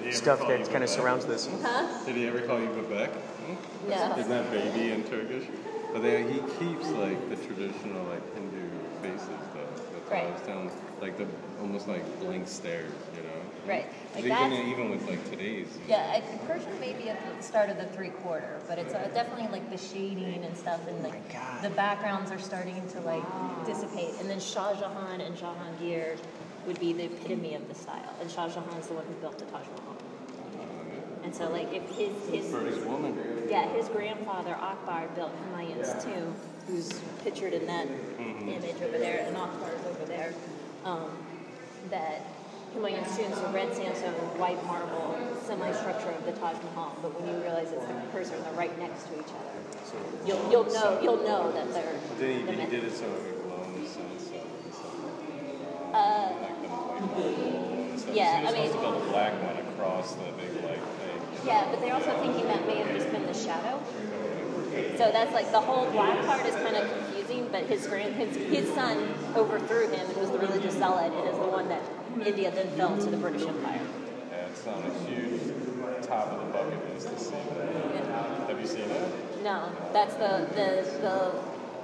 he 0.00 0.06
ever 0.08 0.12
stuff 0.12 0.46
that 0.46 0.60
you 0.60 0.66
kind 0.66 0.84
of 0.84 0.90
surrounds 0.90 1.26
this. 1.26 1.48
Huh? 1.62 2.04
Did 2.06 2.16
he 2.16 2.26
ever 2.26 2.40
call 2.42 2.60
you 2.60 2.68
Babek? 2.68 3.10
Hmm? 3.10 3.90
No. 3.90 4.16
Isn't 4.16 4.30
that 4.30 4.50
baby 4.50 4.92
in 4.92 5.04
Turkish? 5.04 5.44
But 5.92 6.02
then 6.02 6.26
he 6.32 6.38
keeps 6.58 6.88
like 6.92 7.28
the 7.28 7.36
traditional 7.36 8.04
like 8.04 8.34
Hindu 8.34 8.68
faces 9.02 9.28
though. 9.52 9.60
That's 9.66 10.08
what 10.08 10.12
I 10.18 10.22
Right. 10.24 10.32
was 10.32 10.42
telling. 10.42 10.70
Like 11.00 11.18
the 11.18 11.26
almost 11.60 11.88
like 11.88 12.04
blank 12.20 12.48
stares, 12.48 12.92
you 13.16 13.22
know. 13.22 13.41
Right. 13.66 13.86
Like 14.14 14.24
even 14.24 14.52
even 14.52 14.90
with 14.90 15.08
like 15.08 15.30
today's. 15.30 15.66
Yeah, 15.88 16.12
I, 16.14 16.20
Persian 16.46 16.78
may 16.80 16.92
be 16.94 17.08
at 17.08 17.18
the 17.36 17.42
start 17.42 17.70
of 17.70 17.76
the 17.76 17.86
three 17.86 18.10
quarter, 18.10 18.60
but 18.68 18.78
it's 18.78 18.92
uh, 18.92 19.08
definitely 19.14 19.48
like 19.48 19.70
the 19.70 19.78
shading 19.78 20.44
and 20.44 20.56
stuff, 20.56 20.80
and 20.88 21.02
like 21.02 21.62
the 21.62 21.70
backgrounds 21.70 22.30
are 22.30 22.38
starting 22.38 22.86
to 22.88 23.00
like 23.00 23.22
dissipate. 23.64 24.14
And 24.20 24.28
then 24.28 24.40
Shah 24.40 24.74
Jahan 24.74 25.20
and 25.20 25.36
Jahangir 25.36 26.18
would 26.66 26.78
be 26.80 26.92
the 26.92 27.04
epitome 27.04 27.54
of 27.54 27.66
the 27.68 27.74
style, 27.74 28.14
and 28.20 28.30
Shah 28.30 28.48
Jahan 28.48 28.78
is 28.78 28.88
the 28.88 28.94
one 28.94 29.06
who 29.06 29.14
built 29.14 29.38
the 29.38 29.44
Taj 29.46 29.66
Mahal. 29.66 29.96
And 31.24 31.34
so, 31.34 31.48
like, 31.48 31.72
if 31.72 31.88
his 31.90 32.12
his 32.28 32.50
First 32.52 32.84
woman. 32.84 33.16
yeah, 33.48 33.68
his 33.74 33.88
grandfather 33.88 34.56
Akbar 34.56 35.06
built 35.14 35.30
Humayun's 35.46 36.02
tomb, 36.02 36.34
who's 36.66 37.00
pictured 37.22 37.52
in 37.52 37.66
that 37.66 37.86
image 38.18 38.82
over 38.82 38.98
there, 38.98 39.24
and 39.26 39.36
Akbar's 39.36 39.86
over 39.86 40.04
there. 40.04 40.34
Um, 40.84 41.10
that 41.90 42.22
Tomb 42.72 42.86
is 42.86 43.38
a 43.38 43.48
red 43.52 43.74
sandstone, 43.74 44.14
and 44.14 44.40
white 44.40 44.62
marble 44.64 45.14
semi-structure 45.44 46.08
of 46.10 46.24
the 46.24 46.32
Taj 46.32 46.56
Mahal. 46.72 46.96
But 47.02 47.12
when 47.20 47.28
you 47.28 47.40
realize 47.42 47.68
it's 47.70 47.84
the 47.84 47.92
person, 48.12 48.40
they're 48.42 48.52
right 48.56 48.72
next 48.78 49.04
to 49.12 49.20
each 49.20 49.28
other. 49.28 49.52
You'll 50.24 50.40
you'll 50.50 50.72
know 50.72 50.98
you'll 51.02 51.22
know 51.22 51.52
that 51.52 51.68
they're. 51.74 51.92
But 52.08 52.18
then 52.18 52.40
he, 52.40 52.42
the 52.48 52.52
he 52.64 52.70
did 52.70 52.84
it 52.84 52.96
so 52.96 53.04
it 53.04 53.12
would 53.12 53.44
glow 53.44 53.60
in 53.68 53.76
the 53.76 53.84
and 53.84 54.20
stuff. 54.20 54.48
Uh, 55.92 56.32
Like 56.40 56.62
the 56.64 56.68
white 56.72 57.00
marble 57.04 58.16
yeah, 58.16 58.40
so 58.40 58.48
I 58.48 58.52
mean- 58.56 58.72
supposed 58.72 58.72
to 58.72 58.80
build 58.80 59.02
a 59.02 59.10
black 59.12 59.32
one 59.44 59.56
across 59.76 60.16
the 60.16 60.32
big 60.40 60.52
like 60.64 60.80
thing. 61.04 61.18
Yeah, 61.44 61.68
but 61.68 61.80
they're 61.80 61.92
also 61.94 62.16
thinking 62.24 62.48
that 62.48 62.64
may 62.66 62.76
have 62.80 62.88
just 62.96 63.12
been 63.12 63.26
the 63.28 63.36
shadow. 63.36 63.76
So 64.96 65.12
that's 65.12 65.32
like 65.36 65.52
the 65.52 65.60
whole 65.60 65.84
black 65.92 66.24
part 66.24 66.40
is 66.46 66.54
kind 66.56 66.76
of 66.76 66.88
but 67.52 67.64
his 67.66 67.86
grand 67.86 68.14
his, 68.14 68.34
his 68.34 68.74
son 68.74 69.14
overthrew 69.36 69.88
him 69.88 70.08
and 70.08 70.16
was 70.16 70.30
the 70.30 70.38
religious 70.38 70.74
zealot 70.74 71.12
and 71.12 71.28
is 71.28 71.36
the 71.36 71.46
one 71.46 71.68
that 71.68 71.82
India 72.26 72.50
then 72.50 72.68
fell 72.70 72.96
to 72.96 73.10
the 73.10 73.16
British 73.16 73.46
Empire. 73.46 73.80
Yeah, 74.30 74.46
it's 74.46 74.66
on 74.66 74.82
a 74.82 74.94
huge 75.04 75.40
top 76.02 76.28
of 76.28 76.46
the 76.46 76.52
bucket 76.52 76.94
list 76.94 77.08
to 77.08 77.18
see 77.18 77.30
that. 77.30 78.48
Have 78.48 78.60
you 78.60 78.66
seen 78.66 78.90
it? 78.90 79.42
No, 79.44 79.70
that's 79.92 80.14
the 80.14 80.48
the, 80.56 80.68
the 81.00 81.32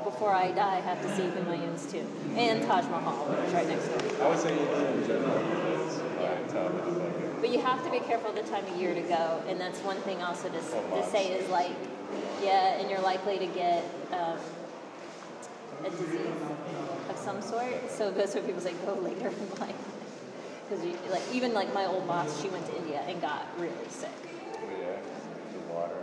before 0.05 0.33
I 0.33 0.53
die, 0.53 0.77
I 0.77 0.81
have 0.81 1.03
to 1.03 1.17
see 1.17 1.23
Humayun's 1.23 1.91
tomb 1.91 2.09
and 2.37 2.63
Taj 2.65 2.85
Mahal, 2.87 3.27
which 3.27 3.49
is 3.49 3.53
right 3.53 3.69
next 3.69 3.89
door. 3.89 4.27
I 4.27 4.29
would 4.31 4.39
say 4.39 4.53
in 4.53 5.07
general, 5.07 5.37
it's 5.85 5.99
like 5.99 6.53
top 6.53 6.73
of 6.73 6.95
the 6.95 7.01
bucket. 7.01 7.41
But 7.41 7.51
you 7.51 7.61
have 7.61 7.85
to 7.85 7.91
be 7.91 8.01
careful 8.01 8.33
the 8.33 8.43
time 8.43 8.65
of 8.65 8.81
year 8.81 8.95
to 8.95 9.03
go, 9.03 9.43
and 9.49 9.61
that's 9.61 9.81
one 9.81 9.97
thing 9.99 10.23
also 10.23 10.49
to, 10.49 10.61
to 10.61 11.07
say 11.11 11.33
is 11.33 11.49
like, 11.51 11.73
yeah, 12.43 12.79
and 12.79 12.91
you're 12.91 13.01
likely 13.01 13.39
to 13.39 13.47
get 13.47 13.85
um, 14.13 14.28
a 15.85 15.91
disease 15.91 16.27
of 17.09 17.17
some 17.19 17.41
sort. 17.43 17.91
So 17.91 18.11
that's 18.11 18.35
what 18.35 18.47
people 18.47 18.61
say 18.61 18.73
go 18.85 18.95
later 18.95 19.29
in 19.29 19.61
life. 19.61 19.77
Because 20.69 20.85
like 21.11 21.23
even 21.33 21.55
like 21.55 21.73
my 21.73 21.87
old 21.87 22.07
boss, 22.07 22.43
she 22.43 22.49
went 22.49 22.67
to 22.67 22.77
India 22.77 23.03
and 23.07 23.21
got 23.21 23.47
really 23.59 23.73
sick. 23.89 24.11
Yeah, 24.23 24.97
the 25.53 25.73
water. 25.73 25.95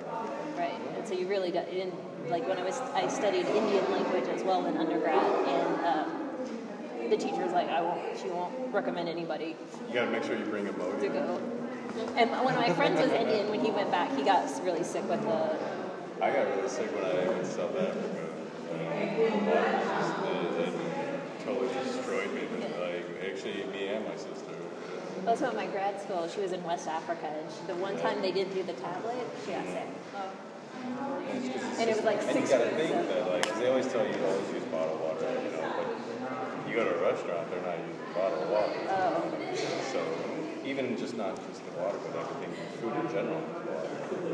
Right, 0.57 0.79
and 0.97 1.07
so 1.07 1.13
you 1.13 1.27
really 1.27 1.51
got 1.51 1.67
in 1.67 1.91
like 2.29 2.47
when 2.47 2.57
I 2.57 2.63
was 2.63 2.79
I 2.93 3.07
studied 3.07 3.45
Indian 3.45 3.91
language 3.91 4.27
as 4.29 4.43
well 4.43 4.65
in 4.65 4.77
undergrad, 4.77 5.23
and 5.47 5.85
um, 5.85 7.09
the 7.09 7.17
teacher 7.17 7.43
was 7.43 7.53
like, 7.53 7.69
I 7.69 7.81
won't, 7.81 8.01
she 8.19 8.27
won't 8.29 8.73
recommend 8.73 9.07
anybody 9.09 9.55
You 9.87 9.93
gotta 9.93 10.09
make 10.09 10.23
sure 10.23 10.35
you 10.35 10.45
bring 10.45 10.67
a 10.67 10.73
boat. 10.73 10.99
to 10.99 11.07
go. 11.09 11.41
And 12.17 12.31
one 12.31 12.55
of 12.55 12.59
my 12.59 12.73
friends 12.73 12.99
was 12.99 13.11
Indian. 13.11 13.49
When 13.49 13.63
he 13.63 13.71
went 13.71 13.91
back, 13.91 14.11
he 14.17 14.23
got 14.23 14.49
really 14.63 14.83
sick 14.83 15.07
with 15.07 15.21
the. 15.21 15.57
I 16.21 16.31
got 16.31 16.47
really 16.55 16.67
sick 16.67 16.93
when 16.95 17.05
I 17.05 17.27
went 17.27 17.43
to 17.43 17.51
South 17.51 17.75
Africa. 17.77 18.24
Totally 21.43 21.69
destroyed 21.83 22.31
me. 22.33 22.41
But 22.51 22.79
like, 22.79 23.05
actually, 23.29 23.63
me 23.71 23.87
and 23.87 24.05
my 24.05 24.15
sister. 24.15 24.53
Also, 25.27 25.47
at 25.47 25.55
my 25.55 25.65
grad 25.67 25.99
school, 26.01 26.27
she 26.27 26.41
was 26.41 26.51
in 26.51 26.63
West 26.63 26.87
Africa, 26.87 27.25
and 27.27 27.49
she, 27.51 27.65
the 27.67 27.75
one 27.75 27.97
time 27.97 28.21
they 28.21 28.31
did 28.31 28.53
do 28.53 28.63
the 28.63 28.73
tablet, 28.73 29.25
she 29.45 29.51
got 29.51 29.65
sick. 29.65 29.87
Mm-hmm. 29.87 31.81
And 31.81 31.89
it 31.89 31.95
was 31.95 32.05
like 32.05 32.21
And 32.21 32.31
six 32.31 32.51
you 32.51 32.57
gotta 32.57 32.69
think 32.77 32.93
that, 33.09 33.31
like, 33.31 33.47
'cause 33.49 33.59
they 33.59 33.67
always 33.69 33.87
tell 33.87 34.05
you 34.05 34.13
to 34.13 34.25
always 34.27 34.53
use 34.53 34.63
bottled 34.69 35.01
water, 35.01 35.25
you 35.25 35.51
know, 35.57 35.65
but 35.81 35.87
you 36.69 36.75
go 36.75 36.83
to 36.85 36.93
a 36.93 37.01
restaurant, 37.01 37.49
they're 37.49 37.61
not 37.65 37.79
using 37.79 38.13
bottled 38.13 38.49
water. 38.49 38.79
Oh. 38.89 39.23
So 39.91 39.99
even 40.63 40.95
just 40.97 41.17
not 41.17 41.35
just 41.47 41.65
the 41.65 41.71
water, 41.81 41.97
but 42.05 42.19
everything, 42.21 42.53
food 42.81 42.93
in 42.93 43.07
general. 43.09 43.41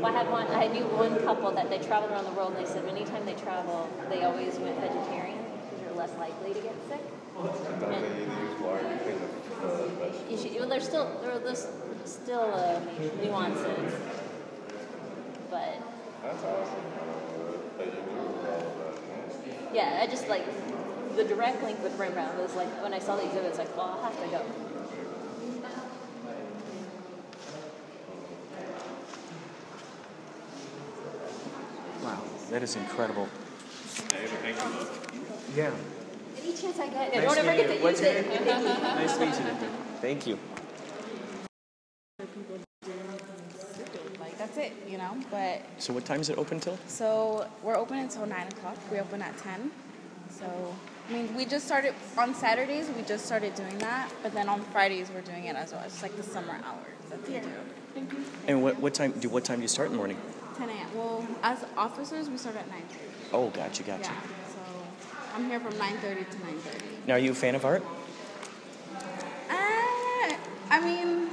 Well, 0.00 0.06
I 0.06 0.12
had 0.18 0.30
one. 0.30 0.46
I 0.48 0.66
knew 0.68 0.84
one 0.98 1.18
couple 1.24 1.50
that 1.52 1.70
they 1.70 1.78
traveled 1.78 2.10
around 2.12 2.24
the 2.24 2.32
world, 2.32 2.54
and 2.56 2.64
they 2.64 2.68
said 2.70 2.84
anytime 2.88 3.24
they 3.24 3.34
travel, 3.34 3.88
they 4.08 4.24
always 4.24 4.58
went 4.58 4.78
vegetarian 4.80 5.38
because 5.38 5.78
you're 5.82 5.94
less 5.96 6.10
likely 6.18 6.52
to 6.54 6.60
get 6.60 6.74
sick. 6.88 7.00
Don't 7.36 7.90
they 7.90 8.24
use 8.26 8.60
water 8.60 8.82
to 8.82 8.98
clean 9.02 9.18
the, 9.18 9.28
the 9.62 9.88
You 9.88 10.36
vegetables? 10.36 10.42
should, 10.42 10.54
well, 10.58 10.68
there's 10.68 10.84
still 10.84 11.06
there 11.22 11.32
are 11.32 11.56
still 12.04 12.50
uh, 12.54 12.80
nuances. 13.22 13.92
but 15.50 15.74
That's 16.22 16.42
awesome. 16.44 16.84
That 17.78 17.86
you 17.86 18.02
knew 18.02 18.20
all 18.20 18.36
that. 18.42 19.74
yeah, 19.74 20.00
I 20.02 20.06
just 20.06 20.28
like 20.28 20.44
the 21.16 21.24
direct 21.24 21.62
link 21.62 21.82
with 21.82 21.98
Rembrandt 21.98 22.36
was 22.38 22.54
like 22.54 22.68
when 22.82 22.92
I 22.92 22.98
saw 22.98 23.16
the 23.16 23.24
exhibit, 23.24 23.46
it's 23.50 23.58
like, 23.58 23.74
well, 23.76 23.86
I'll 23.96 24.02
have 24.02 24.18
to 24.22 24.28
go. 24.28 24.42
Wow, 32.02 32.18
that 32.52 32.62
is 32.62 32.76
incredible. 32.76 33.28
Hey, 34.12 34.26
thank 34.42 34.56
you. 34.56 34.86
Yeah. 35.56 35.70
Any 36.42 36.52
chance 36.54 36.78
I 36.78 36.88
get, 36.88 37.14
I 37.16 37.20
Nice 37.20 37.24
don't 37.24 37.38
ever 37.38 37.50
meeting 37.50 37.66
get 37.66 37.70
you. 37.70 37.78
to 37.78 37.82
What's 37.82 38.00
use 38.00 38.12
your 38.12 38.18
it. 38.18 38.46
nice 38.46 39.16
to 39.16 39.24
meet 39.24 39.34
you. 39.62 39.68
Thank 40.00 40.26
you. 40.26 40.38
Like 44.20 44.36
that's 44.38 44.56
it, 44.58 44.72
you 44.88 44.98
know. 44.98 45.16
But 45.30 45.62
So 45.78 45.92
what 45.92 46.04
time 46.04 46.20
is 46.20 46.28
it 46.28 46.36
open 46.38 46.60
till? 46.60 46.78
so 46.86 47.46
we're 47.62 47.76
open 47.76 47.98
until 47.98 48.26
nine 48.26 48.48
o'clock. 48.48 48.76
We 48.90 48.98
open 48.98 49.22
at 49.22 49.36
ten. 49.38 49.70
So 50.30 50.46
I 51.08 51.12
mean, 51.12 51.34
we 51.34 51.44
just 51.46 51.64
started 51.66 51.94
on 52.18 52.34
Saturdays. 52.34 52.88
We 52.96 53.02
just 53.02 53.24
started 53.26 53.54
doing 53.54 53.78
that, 53.78 54.10
but 54.22 54.32
then 54.34 54.48
on 54.48 54.60
Fridays 54.72 55.10
we're 55.14 55.20
doing 55.22 55.44
it 55.46 55.56
as 55.56 55.72
well. 55.72 55.82
It's 55.86 56.02
like 56.02 56.16
the 56.16 56.22
summer 56.22 56.58
hours 56.64 56.86
that 57.10 57.26
we 57.26 57.34
do. 57.40 57.48
Thank 57.94 58.12
you. 58.12 58.24
And 58.46 58.62
what, 58.62 58.78
what 58.78 58.94
time 58.94 59.12
do 59.12 59.28
what 59.28 59.44
time 59.44 59.56
do 59.58 59.62
you 59.62 59.68
start 59.68 59.86
in 59.86 59.92
the 59.92 59.98
morning? 59.98 60.18
10 60.54 60.68
a.m. 60.68 60.86
Well, 60.94 61.26
as 61.42 61.64
officers, 61.76 62.28
we 62.28 62.36
start 62.36 62.56
at 62.56 62.68
9:30. 62.70 63.32
Oh, 63.32 63.48
gotcha, 63.50 63.82
gotcha. 63.82 64.10
Yeah. 64.10 64.20
So 64.48 64.60
I'm 65.34 65.46
here 65.46 65.60
from 65.60 65.72
9:30 65.74 66.30
to 66.30 66.36
9:30. 66.38 67.06
Now, 67.06 67.14
are 67.14 67.18
you 67.18 67.32
a 67.32 67.34
fan 67.34 67.54
of 67.54 67.64
art? 67.64 67.84
Uh, 69.50 70.34
I 70.70 70.80
mean, 70.82 71.28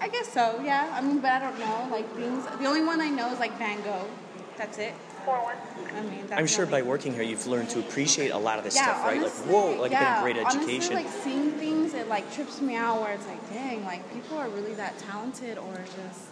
I 0.00 0.08
guess 0.08 0.32
so. 0.32 0.60
Yeah. 0.62 0.92
I 0.94 1.00
mean, 1.00 1.18
but 1.20 1.32
I 1.32 1.38
don't 1.38 1.58
know. 1.58 1.88
Like 1.90 2.12
things. 2.14 2.44
The 2.58 2.66
only 2.66 2.84
one 2.84 3.00
I 3.00 3.08
know 3.08 3.32
is 3.32 3.38
like 3.38 3.56
Van 3.58 3.80
Gogh. 3.82 4.08
That's 4.56 4.78
it. 4.78 4.94
I 5.28 6.02
mean, 6.02 6.26
that's 6.26 6.38
I'm 6.38 6.46
sure 6.46 6.66
by 6.66 6.82
working 6.82 7.12
here, 7.12 7.22
you've 7.22 7.46
learned 7.46 7.70
to 7.70 7.80
appreciate 7.80 8.30
a 8.30 8.38
lot 8.38 8.58
of 8.58 8.64
this 8.64 8.74
yeah, 8.74 8.84
stuff, 8.84 9.04
right? 9.04 9.18
honestly, 9.18 9.52
like, 9.52 9.52
whoa, 9.52 9.80
like 9.80 9.92
yeah, 9.92 10.18
a 10.18 10.22
great 10.22 10.36
education. 10.36 10.94
Honestly, 10.94 10.94
like 10.94 11.08
seeing 11.22 11.50
things, 11.52 11.94
it 11.94 12.08
like 12.08 12.32
trips 12.32 12.60
me 12.60 12.74
out. 12.74 13.00
Where 13.00 13.12
it's 13.12 13.26
like, 13.26 13.50
dang, 13.50 13.84
like 13.84 14.10
people 14.12 14.38
are 14.38 14.48
really 14.48 14.74
that 14.74 14.98
talented, 14.98 15.58
or 15.58 15.74
just 15.74 16.30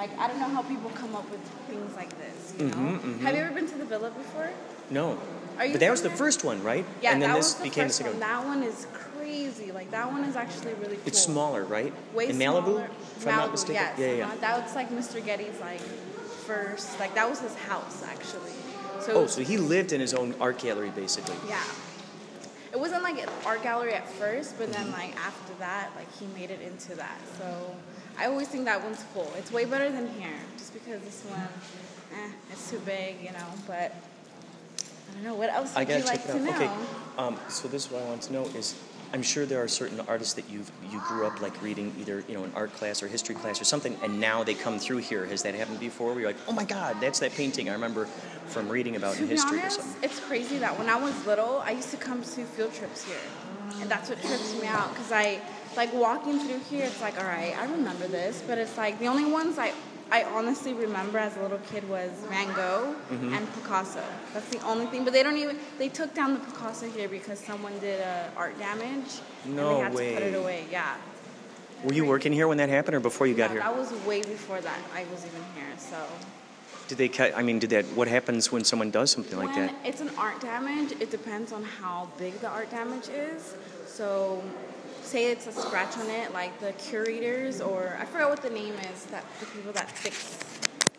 like 0.00 0.18
I 0.18 0.28
don't 0.28 0.40
know 0.40 0.48
how 0.48 0.62
people 0.62 0.90
come 1.02 1.14
up 1.14 1.30
with 1.30 1.40
things 1.68 1.94
like 1.94 2.12
this. 2.18 2.54
You 2.58 2.66
know? 2.68 2.76
Mhm, 2.76 3.00
mhm. 3.00 3.20
Have 3.20 3.34
you 3.36 3.42
ever 3.42 3.54
been 3.54 3.68
to 3.68 3.76
the 3.76 3.84
villa 3.84 4.10
before? 4.10 4.50
no. 4.90 5.18
Are 5.58 5.66
you 5.66 5.72
but 5.72 5.80
that 5.80 5.90
was 5.90 6.00
the 6.00 6.08
first 6.22 6.42
one, 6.42 6.62
right? 6.62 6.86
Yeah, 7.02 7.12
and 7.12 7.20
then 7.20 7.30
that 7.30 7.36
this 7.36 7.48
was 7.48 7.54
the 7.56 7.64
became 7.64 7.84
first 7.88 7.98
the 7.98 8.04
second 8.04 8.20
one. 8.20 8.28
That 8.30 8.44
one 8.46 8.62
is 8.62 8.86
crazy. 8.94 9.72
Like 9.72 9.90
that 9.90 10.10
one 10.10 10.24
is 10.24 10.34
actually 10.34 10.72
really 10.82 10.96
cool. 10.96 11.06
It's 11.10 11.20
smaller, 11.20 11.64
right? 11.64 11.92
Way 12.14 12.30
In 12.30 12.36
Malibu, 12.38 12.64
smaller. 12.64 12.88
if 13.18 13.26
I'm 13.28 13.36
not 13.36 13.50
mistaken. 13.50 13.74
Yes, 13.74 13.98
yeah, 13.98 14.12
yeah. 14.12 14.24
uh-huh. 14.24 14.36
That 14.40 14.62
was 14.64 14.74
like 14.74 14.88
Mr. 14.90 15.22
Getty's 15.22 15.60
like 15.60 15.82
first. 16.48 16.98
Like 16.98 17.14
that 17.14 17.28
was 17.28 17.40
his 17.40 17.54
house 17.70 18.02
actually. 18.14 18.56
So 19.04 19.12
Oh, 19.12 19.22
was- 19.24 19.34
so 19.34 19.42
he 19.42 19.58
lived 19.58 19.92
in 19.92 20.00
his 20.00 20.14
own 20.14 20.34
art 20.40 20.58
gallery, 20.60 20.90
basically. 20.96 21.36
yeah. 21.46 21.62
It 22.72 22.80
wasn't 22.80 23.02
like 23.02 23.18
an 23.20 23.28
art 23.44 23.62
gallery 23.62 23.92
at 23.94 24.08
first, 24.12 24.56
but 24.56 24.72
then 24.72 24.90
like 24.92 25.14
after 25.16 25.52
that, 25.58 25.90
like 25.94 26.08
he 26.18 26.24
made 26.40 26.50
it 26.50 26.62
into 26.62 26.94
that. 26.94 27.18
So 27.36 27.74
I 28.18 28.26
always 28.26 28.48
think 28.48 28.64
that 28.66 28.82
one's 28.82 29.04
cool. 29.14 29.30
It's 29.36 29.50
way 29.52 29.64
better 29.64 29.90
than 29.90 30.08
here, 30.20 30.30
just 30.58 30.72
because 30.74 31.00
this 31.02 31.22
one, 31.24 31.40
eh, 32.14 32.30
it's 32.52 32.70
too 32.70 32.78
big, 32.80 33.16
you 33.22 33.32
know. 33.32 33.46
But 33.66 33.94
I 35.10 35.14
don't 35.14 35.24
know. 35.24 35.34
What 35.34 35.50
else 35.50 35.74
I 35.74 35.80
would 35.80 35.88
gotta 35.88 36.00
you 36.00 36.06
check 36.06 36.26
like 36.28 36.36
it 36.36 36.38
to 36.46 36.52
out. 36.52 36.60
know? 36.60 36.66
Okay. 36.66 36.70
Um, 37.18 37.38
so 37.48 37.68
this 37.68 37.86
is 37.86 37.90
what 37.92 38.02
I 38.02 38.06
want 38.06 38.22
to 38.22 38.32
know 38.32 38.44
is, 38.56 38.74
I'm 39.12 39.22
sure 39.22 39.44
there 39.44 39.60
are 39.62 39.66
certain 39.68 40.00
artists 40.06 40.34
that 40.34 40.48
you've 40.48 40.70
you 40.90 41.00
grew 41.08 41.26
up 41.26 41.40
like 41.40 41.60
reading 41.62 41.92
either 41.98 42.22
you 42.28 42.34
know 42.34 42.44
an 42.44 42.52
art 42.54 42.72
class 42.74 43.02
or 43.02 43.08
history 43.08 43.34
class 43.34 43.60
or 43.60 43.64
something, 43.64 43.96
and 44.02 44.20
now 44.20 44.44
they 44.44 44.54
come 44.54 44.78
through 44.78 44.98
here. 44.98 45.24
Has 45.26 45.42
that 45.42 45.54
happened 45.54 45.80
before? 45.80 46.12
Where 46.12 46.20
you're 46.20 46.28
like, 46.30 46.40
oh 46.46 46.52
my 46.52 46.64
God, 46.64 46.96
that's 47.00 47.18
that 47.20 47.32
painting 47.32 47.68
I 47.68 47.72
remember 47.72 48.04
from 48.46 48.68
reading 48.68 48.96
about 48.96 49.14
To 49.16 49.22
in 49.22 49.28
history 49.28 49.60
honest, 49.60 49.78
or 49.78 49.82
something. 49.82 50.04
it's 50.04 50.20
crazy 50.20 50.58
that 50.58 50.78
when 50.78 50.88
I 50.88 50.96
was 51.00 51.26
little, 51.26 51.58
I 51.64 51.70
used 51.72 51.90
to 51.90 51.96
come 51.96 52.22
to 52.22 52.44
field 52.44 52.72
trips 52.74 53.04
here, 53.04 53.16
and 53.80 53.90
that's 53.90 54.10
what 54.10 54.20
trips 54.20 54.60
me 54.60 54.66
out 54.68 54.90
because 54.90 55.10
I 55.10 55.40
like 55.76 55.92
walking 55.94 56.38
through 56.40 56.60
here. 56.70 56.84
It's 56.84 57.00
like, 57.00 57.18
all 57.18 57.26
right, 57.26 57.54
I 57.58 57.64
remember 57.70 58.06
this, 58.06 58.42
but 58.46 58.58
it's 58.58 58.76
like 58.76 58.98
the 58.98 59.06
only 59.06 59.24
ones 59.30 59.58
I 59.58 59.72
I 60.12 60.24
honestly 60.24 60.72
remember 60.74 61.18
as 61.18 61.36
a 61.36 61.40
little 61.42 61.60
kid 61.72 61.88
was 61.88 62.10
Van 62.30 62.48
Gogh 62.54 62.96
Mhm. 63.12 63.32
and 63.36 63.54
Picasso. 63.54 64.02
That's 64.34 64.48
the 64.48 64.60
only 64.66 64.86
thing. 64.86 65.04
But 65.04 65.12
they 65.12 65.22
don't 65.22 65.36
even 65.36 65.56
they 65.78 65.88
took 65.88 66.12
down 66.14 66.34
the 66.34 66.40
Picasso 66.40 66.86
here 66.90 67.08
because 67.08 67.38
someone 67.38 67.78
did 67.78 68.00
uh, 68.00 68.24
art 68.36 68.58
damage, 68.58 69.20
and 69.44 69.54
No 69.56 69.68
they 69.76 69.80
had 69.82 69.92
to 69.92 69.96
put 70.14 70.22
it 70.24 70.34
away. 70.34 70.64
Yeah. 70.70 70.96
Were 71.84 71.94
you 71.94 72.04
working 72.04 72.32
here 72.32 72.46
when 72.48 72.58
that 72.58 72.68
happened, 72.68 72.96
or 72.96 73.00
before 73.00 73.26
you 73.26 73.34
got 73.34 73.50
No, 73.50 73.52
here? 73.54 73.62
That 73.62 73.76
was 73.76 73.92
way 74.04 74.20
before 74.22 74.60
that 74.60 74.78
I 74.94 75.04
was 75.12 75.24
even 75.24 75.42
here. 75.54 75.72
So 75.78 75.96
Did 76.88 76.98
they 76.98 77.08
cut? 77.08 77.32
I 77.36 77.42
mean, 77.42 77.60
did 77.60 77.70
that? 77.70 77.84
What 77.94 78.08
happens 78.08 78.50
when 78.50 78.64
someone 78.64 78.90
does 78.90 79.12
something 79.12 79.38
like 79.38 79.54
that? 79.54 79.72
it's 79.84 80.00
an 80.00 80.10
art 80.18 80.40
damage, 80.40 80.90
it 81.00 81.12
depends 81.12 81.52
on 81.52 81.62
how 81.62 82.08
big 82.18 82.40
the 82.40 82.48
art 82.48 82.68
damage 82.72 83.08
is. 83.08 83.54
So, 83.86 84.42
say 85.10 85.32
it's 85.32 85.48
a 85.48 85.52
scratch 85.52 85.98
on 85.98 86.08
it, 86.08 86.32
like 86.32 86.58
the 86.60 86.72
curators, 86.74 87.60
or 87.60 87.96
I 88.00 88.04
forgot 88.04 88.30
what 88.30 88.42
the 88.42 88.50
name 88.50 88.74
is, 88.92 89.06
that 89.06 89.24
the 89.40 89.46
people 89.46 89.72
that 89.72 89.90
fix 89.90 90.38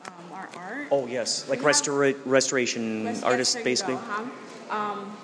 um, 0.06 0.34
our 0.34 0.50
art. 0.58 0.88
Oh 0.92 1.08
yes, 1.08 1.48
like 1.48 1.60
restora- 1.62 2.18
restoration 2.26 3.06
Yes, 3.06 3.16
yes, 3.16 3.24
artists, 3.24 3.56
you 3.56 3.64
basically. 3.64 3.94
go, 3.96 4.02
huh? 4.02 4.24
Um, 4.70 5.18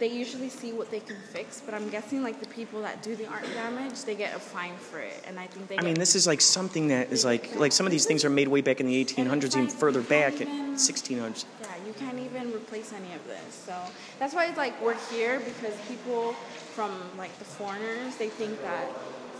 they 0.00 0.08
usually 0.08 0.48
see 0.48 0.72
what 0.72 0.90
they 0.90 0.98
can 0.98 1.16
fix, 1.32 1.62
but 1.64 1.72
I'm 1.72 1.88
guessing 1.88 2.24
like 2.24 2.40
the 2.40 2.48
people 2.48 2.82
that 2.82 3.00
do 3.00 3.14
the 3.14 3.26
art 3.26 3.46
damage, 3.54 4.02
they 4.02 4.16
get 4.16 4.34
a 4.34 4.40
fine 4.40 4.74
for 4.76 4.98
it, 4.98 5.22
and 5.28 5.38
I 5.38 5.46
think 5.46 5.68
they. 5.68 5.78
I 5.78 5.82
mean, 5.82 5.94
this 5.94 6.16
is 6.16 6.26
like 6.26 6.40
something 6.40 6.88
that 6.88 7.12
is 7.12 7.24
like 7.24 7.54
like 7.54 7.70
some 7.70 7.86
of 7.86 7.92
these 7.92 8.06
things 8.06 8.24
are 8.24 8.30
made 8.30 8.48
way 8.48 8.60
back 8.60 8.80
in 8.80 8.86
the 8.86 9.04
1800s, 9.04 9.56
even 9.56 9.68
further 9.68 10.02
back 10.02 10.40
at 10.40 10.48
1600s. 10.48 11.44
Yeah, 11.62 11.68
you 11.86 11.92
can't 11.92 12.18
even 12.18 12.52
replace 12.52 12.92
any 12.92 13.14
of 13.14 13.24
this. 13.28 13.54
So 13.54 13.76
that's 14.18 14.34
why 14.34 14.46
it's 14.46 14.58
like 14.58 14.82
we're 14.82 14.98
here 15.12 15.38
because 15.38 15.74
people 15.86 16.34
from 16.74 16.90
like 17.16 17.36
the 17.38 17.44
foreigners 17.44 18.16
they 18.16 18.28
think 18.28 18.60
that 18.62 18.90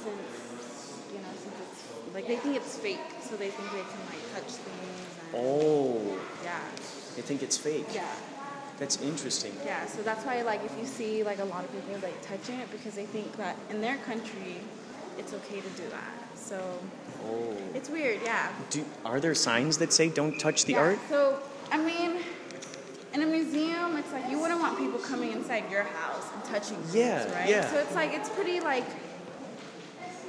since 0.02 1.02
you 1.12 1.18
know 1.18 1.32
since 1.42 1.56
it's 1.64 2.14
like 2.14 2.26
they 2.28 2.36
think 2.36 2.56
it's 2.56 2.76
fake, 2.78 3.00
so 3.20 3.36
they 3.36 3.50
think 3.50 3.68
they 3.72 3.82
can 3.92 4.02
like 4.12 4.22
touch 4.34 4.50
things. 4.52 5.08
And, 5.34 5.42
Oh, 5.42 6.16
Yeah. 6.44 6.60
they 7.16 7.22
think 7.22 7.42
it's 7.42 7.56
fake. 7.58 7.86
Yeah. 7.92 8.06
That's 8.78 9.00
interesting. 9.00 9.52
Yeah, 9.64 9.86
so 9.86 10.02
that's 10.02 10.24
why 10.24 10.42
like 10.42 10.64
if 10.64 10.76
you 10.78 10.86
see 10.86 11.22
like 11.22 11.38
a 11.40 11.44
lot 11.44 11.64
of 11.64 11.72
people 11.72 11.94
like 12.02 12.20
touching 12.22 12.58
it 12.60 12.70
because 12.70 12.94
they 12.94 13.06
think 13.06 13.36
that 13.36 13.56
in 13.70 13.80
their 13.80 13.96
country 13.98 14.56
it's 15.18 15.32
okay 15.32 15.60
to 15.60 15.68
do 15.82 15.88
that. 15.90 16.12
So 16.36 16.56
Oh. 17.24 17.56
it's 17.74 17.88
weird, 17.88 18.20
yeah. 18.24 18.48
Do, 18.70 18.84
are 19.04 19.18
there 19.20 19.34
signs 19.34 19.78
that 19.78 19.92
say 19.92 20.08
don't 20.08 20.38
touch 20.38 20.64
the 20.66 20.72
Yeah, 20.74 20.80
art? 20.80 20.98
So, 21.08 21.38
I 21.72 21.78
mean, 21.78 22.18
in 23.14 23.22
a 23.22 23.26
museum, 23.26 23.96
it's 23.96 24.12
like 24.12 24.28
you 24.28 24.40
wouldn't 24.40 24.60
want 24.60 24.76
people 24.78 24.98
coming 24.98 25.32
inside 25.32 25.70
your 25.70 25.84
house 25.84 26.30
and 26.34 26.44
touching 26.44 26.78
things, 26.78 26.94
Yeah, 26.94 27.32
right? 27.32 27.48
yeah. 27.48 27.70
So 27.70 27.78
it's 27.78 27.94
like 27.94 28.12
it's 28.12 28.28
pretty 28.30 28.60
like 28.60 28.86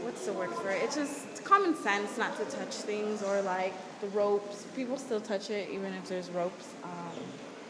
what's 0.04 0.26
the 0.26 0.34
word 0.34 0.52
for 0.54 0.70
it? 0.72 0.84
It's 0.84 0.96
just 0.96 1.28
it's 1.32 1.40
common 1.40 1.76
sense 1.76 2.18
not 2.18 2.36
to 2.38 2.46
touch 2.46 2.76
things 2.76 3.24
or 3.24 3.42
like 3.42 4.00
the 4.00 4.08
ropes. 4.08 4.68
People 4.74 4.98
still 4.98 5.22
touch 5.22 5.50
it 5.50 5.70
even 5.70 5.94
if 5.94 6.08
there's 6.08 6.32
ropes, 6.32 6.76
um, 6.84 7.18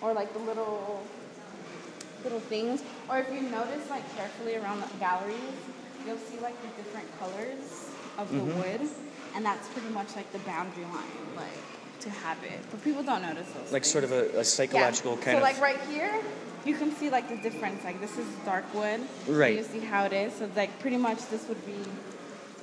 or 0.01 0.13
like 0.13 0.33
the 0.33 0.39
little 0.39 1.11
little 2.23 2.41
things. 2.41 2.83
Or 3.07 3.19
if 3.19 3.31
you 3.31 3.41
notice 3.41 3.89
like 3.89 4.13
carefully 4.13 4.55
around 4.55 4.81
the 4.81 4.87
galleries, 4.99 5.69
you'll 6.03 6.17
see 6.17 6.39
like 6.39 6.61
the 6.61 6.69
different 6.69 7.11
colors 7.17 7.97
of 8.17 8.29
the 8.31 8.39
Mhm. 8.41 8.55
wood, 8.55 8.81
and 9.33 9.45
that's 9.45 9.69
pretty 9.69 9.89
much 9.89 10.15
like 10.15 10.31
the 10.31 10.39
boundary 10.39 10.85
line, 10.85 11.33
like 11.35 11.74
to 12.01 12.09
have 12.09 12.37
it. 12.43 12.59
But 12.71 12.83
people 12.83 13.03
don't 13.03 13.21
notice 13.21 13.47
those. 13.51 13.71
Like 13.71 13.85
sort 13.85 14.03
of 14.03 14.11
a, 14.11 14.39
a 14.39 14.43
psychological 14.43 15.11
yeah. 15.17 15.23
kind 15.23 15.37
so 15.37 15.43
of. 15.43 15.55
So 15.55 15.61
like 15.61 15.61
right 15.61 15.89
here, 15.89 16.13
you 16.65 16.75
can 16.75 16.91
see 16.95 17.09
like 17.09 17.29
the 17.29 17.37
difference. 17.37 17.83
Like 17.83 17.99
this 18.01 18.17
is 18.17 18.27
dark 18.45 18.65
wood. 18.73 19.01
Right. 19.27 19.57
You 19.57 19.63
see 19.63 19.79
how 19.79 20.05
it 20.05 20.13
is. 20.13 20.33
So 20.33 20.49
like 20.55 20.77
pretty 20.79 20.97
much 20.97 21.27
this 21.29 21.47
would 21.47 21.63
be 21.65 21.77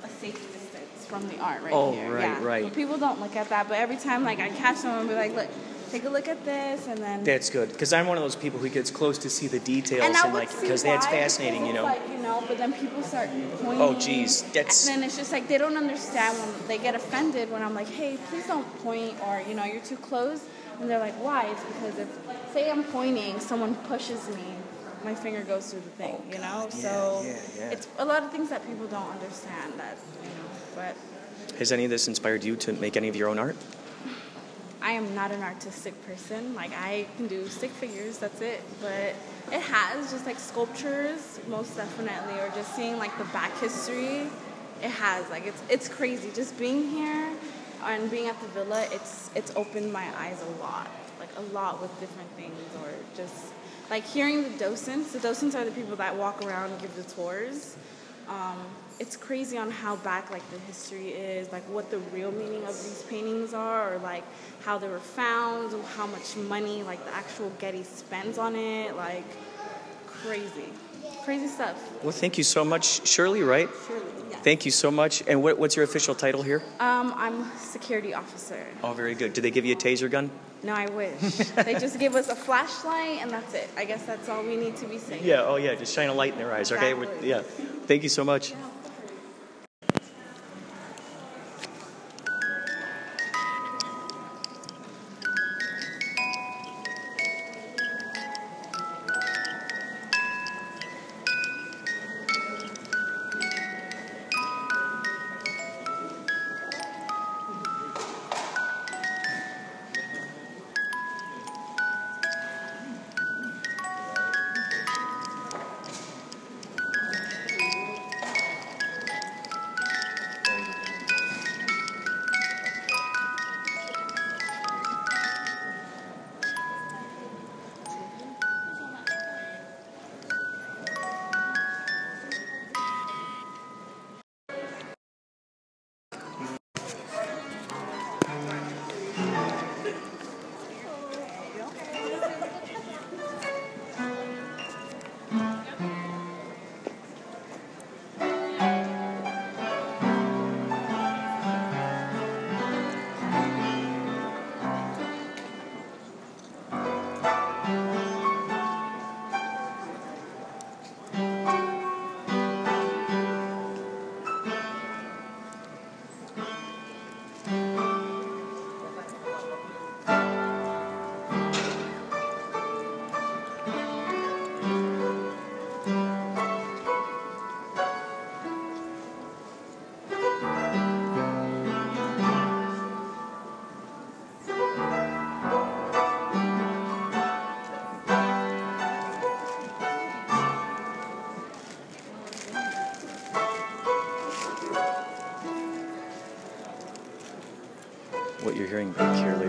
a 0.03 0.09
safe 0.09 0.35
distance 0.53 1.05
from 1.07 1.27
the 1.29 1.37
art 1.39 1.61
right 1.63 1.73
Oh, 1.73 1.91
here. 1.91 2.13
right, 2.13 2.23
yeah. 2.23 2.43
right. 2.43 2.63
But 2.63 2.75
people 2.75 2.97
don't 2.97 3.19
look 3.19 3.35
at 3.35 3.49
that. 3.49 3.67
But 3.67 3.77
every 3.77 3.97
time 3.97 4.23
like 4.23 4.39
I 4.39 4.49
catch 4.49 4.77
someone, 4.77 5.01
and 5.01 5.09
be 5.09 5.15
like, 5.15 5.35
look, 5.35 5.49
take 5.91 6.05
a 6.05 6.09
look 6.09 6.27
at 6.27 6.43
this, 6.43 6.87
and 6.87 6.97
then. 6.97 7.23
That's 7.23 7.49
good 7.49 7.69
because 7.69 7.93
I'm 7.93 8.07
one 8.07 8.17
of 8.17 8.23
those 8.23 8.35
people 8.35 8.59
who 8.59 8.69
gets 8.69 8.91
close 8.91 9.17
to 9.19 9.29
see 9.29 9.47
the 9.47 9.59
details 9.59 10.03
and 10.03 10.15
and, 10.15 10.33
like 10.33 10.49
because 10.59 10.83
that's 10.83 11.05
fascinating, 11.07 11.65
you 11.65 11.73
know. 11.73 11.83
Like, 11.83 12.01
know, 12.23 12.43
but 12.47 12.57
then 12.57 12.73
people 12.73 13.03
start 13.03 13.29
pointing. 13.61 13.81
Oh, 13.81 13.93
geez, 13.93 14.41
that's- 14.53 14.87
And 14.87 14.97
then 14.97 15.03
it's 15.07 15.17
just 15.17 15.31
like 15.31 15.47
they 15.47 15.57
don't 15.57 15.77
understand 15.77 16.37
when 16.39 16.67
they 16.67 16.77
get 16.77 16.95
offended 16.95 17.51
when 17.51 17.61
I'm 17.61 17.75
like, 17.75 17.89
hey, 17.89 18.17
please 18.29 18.47
don't 18.47 18.67
point, 18.83 19.15
or 19.27 19.41
you 19.47 19.53
know, 19.53 19.65
you're 19.65 19.81
too 19.81 19.97
close, 19.97 20.43
and 20.79 20.89
they're 20.89 20.99
like, 20.99 21.15
why? 21.15 21.45
It's 21.47 21.63
because 21.63 21.99
if 21.99 22.09
say 22.53 22.69
I'm 22.71 22.83
pointing, 22.85 23.39
someone 23.39 23.75
pushes 23.91 24.27
me, 24.29 24.43
my 25.03 25.13
finger 25.13 25.41
goes 25.43 25.69
through 25.71 25.81
the 25.81 25.89
thing, 26.01 26.15
oh, 26.17 26.31
you 26.33 26.39
know. 26.39 26.67
so 26.69 27.21
yeah, 27.25 27.37
yeah. 27.59 27.69
it's 27.71 27.87
a 27.99 28.05
lot 28.05 28.23
of 28.23 28.31
things 28.31 28.49
that 28.49 28.65
people 28.65 28.87
don't 28.87 29.09
understand. 29.11 29.73
That 29.77 29.97
you 30.23 30.29
know, 30.29 30.49
but 30.75 31.57
Has 31.59 31.71
any 31.71 31.83
of 31.85 31.89
this 31.89 32.07
inspired 32.07 32.43
you 32.43 32.55
to 32.57 32.73
make 32.73 32.95
any 32.97 33.09
of 33.09 33.15
your 33.15 33.27
own 33.29 33.37
art? 33.37 33.55
I 34.81 34.91
am 34.91 35.15
not 35.15 35.31
an 35.31 35.41
artistic 35.41 35.93
person. 36.05 36.53
Like 36.55 36.71
I 36.73 37.07
can 37.17 37.27
do 37.27 37.47
stick 37.47 37.71
figures, 37.71 38.17
that's 38.17 38.41
it. 38.41 38.61
But 38.81 39.15
it 39.51 39.61
has 39.61 40.11
just 40.11 40.25
like 40.25 40.39
sculptures, 40.39 41.39
most 41.47 41.75
definitely, 41.75 42.33
or 42.39 42.49
just 42.55 42.75
seeing 42.75 42.97
like 42.97 43.15
the 43.17 43.25
back 43.25 43.57
history. 43.59 44.27
It 44.81 44.91
has 44.91 45.29
like 45.29 45.45
it's 45.45 45.61
it's 45.69 45.87
crazy. 45.87 46.29
Just 46.33 46.57
being 46.57 46.89
here, 46.89 47.29
and 47.85 48.09
being 48.09 48.27
at 48.27 48.39
the 48.41 48.47
villa, 48.47 48.85
it's 48.91 49.29
it's 49.35 49.53
opened 49.55 49.91
my 49.91 50.05
eyes 50.17 50.41
a 50.41 50.61
lot, 50.61 50.89
like 51.19 51.29
a 51.37 51.41
lot 51.53 51.81
with 51.81 51.97
different 51.99 52.29
things, 52.31 52.59
or 52.81 52.89
just 53.15 53.53
like 53.89 54.05
hearing 54.05 54.43
the 54.43 54.57
docents. 54.57 55.11
The 55.11 55.19
docents 55.19 55.55
are 55.55 55.65
the 55.65 55.71
people 55.71 55.95
that 55.97 56.15
walk 56.15 56.43
around 56.43 56.71
and 56.71 56.81
give 56.81 56.95
the 56.95 57.03
tours. 57.03 57.75
Um, 58.27 58.57
it's 58.99 59.15
crazy 59.17 59.57
on 59.57 59.71
how 59.71 59.95
back 59.97 60.31
like 60.31 60.47
the 60.51 60.59
history 60.59 61.09
is, 61.09 61.51
like 61.51 61.63
what 61.69 61.89
the 61.91 61.99
real 62.13 62.31
meaning 62.31 62.61
of 62.63 62.67
these 62.69 63.03
paintings 63.09 63.53
are, 63.53 63.95
or 63.95 63.97
like 63.99 64.23
how 64.63 64.77
they 64.77 64.87
were 64.87 64.99
found, 64.99 65.73
or 65.73 65.83
how 65.97 66.07
much 66.07 66.35
money 66.35 66.83
like 66.83 67.03
the 67.05 67.13
actual 67.13 67.51
Getty 67.59 67.83
spends 67.83 68.37
on 68.37 68.55
it, 68.55 68.95
like 68.95 69.25
crazy, 70.05 70.69
crazy 71.23 71.47
stuff. 71.47 71.77
Well, 72.03 72.11
thank 72.11 72.37
you 72.37 72.43
so 72.43 72.63
much, 72.63 73.05
Shirley. 73.07 73.43
Right? 73.43 73.69
Surely, 73.87 74.05
yes. 74.29 74.39
Thank 74.43 74.65
you 74.65 74.71
so 74.71 74.91
much. 74.91 75.23
And 75.27 75.41
what, 75.43 75.57
what's 75.57 75.75
your 75.75 75.85
official 75.85 76.15
title 76.15 76.43
here? 76.43 76.61
Um, 76.79 77.13
I'm 77.15 77.49
security 77.57 78.13
officer. 78.13 78.65
Oh, 78.83 78.93
very 78.93 79.15
good. 79.15 79.33
Did 79.33 79.41
they 79.43 79.51
give 79.51 79.65
you 79.65 79.73
a 79.73 79.77
taser 79.77 80.09
gun? 80.09 80.29
No, 80.63 80.73
I 80.73 80.85
wish. 80.91 81.19
they 81.65 81.73
just 81.73 81.99
give 81.99 82.15
us 82.15 82.29
a 82.29 82.35
flashlight 82.35 83.21
and 83.21 83.29
that's 83.29 83.53
it. 83.53 83.69
I 83.75 83.83
guess 83.83 84.05
that's 84.05 84.29
all 84.29 84.43
we 84.43 84.55
need 84.55 84.77
to 84.77 84.85
be 84.85 84.97
safe. 84.97 85.21
Yeah. 85.21 85.43
Oh, 85.43 85.57
yeah. 85.57 85.75
Just 85.75 85.93
shine 85.93 86.07
a 86.07 86.13
light 86.13 86.31
in 86.33 86.39
their 86.39 86.53
eyes. 86.53 86.71
Okay. 86.71 86.93
We're- 86.93 87.09
Yeah. 87.21 87.41
Thank 87.85 88.03
you 88.03 88.09
so 88.09 88.23
much. 88.23 88.51
What 88.51 88.72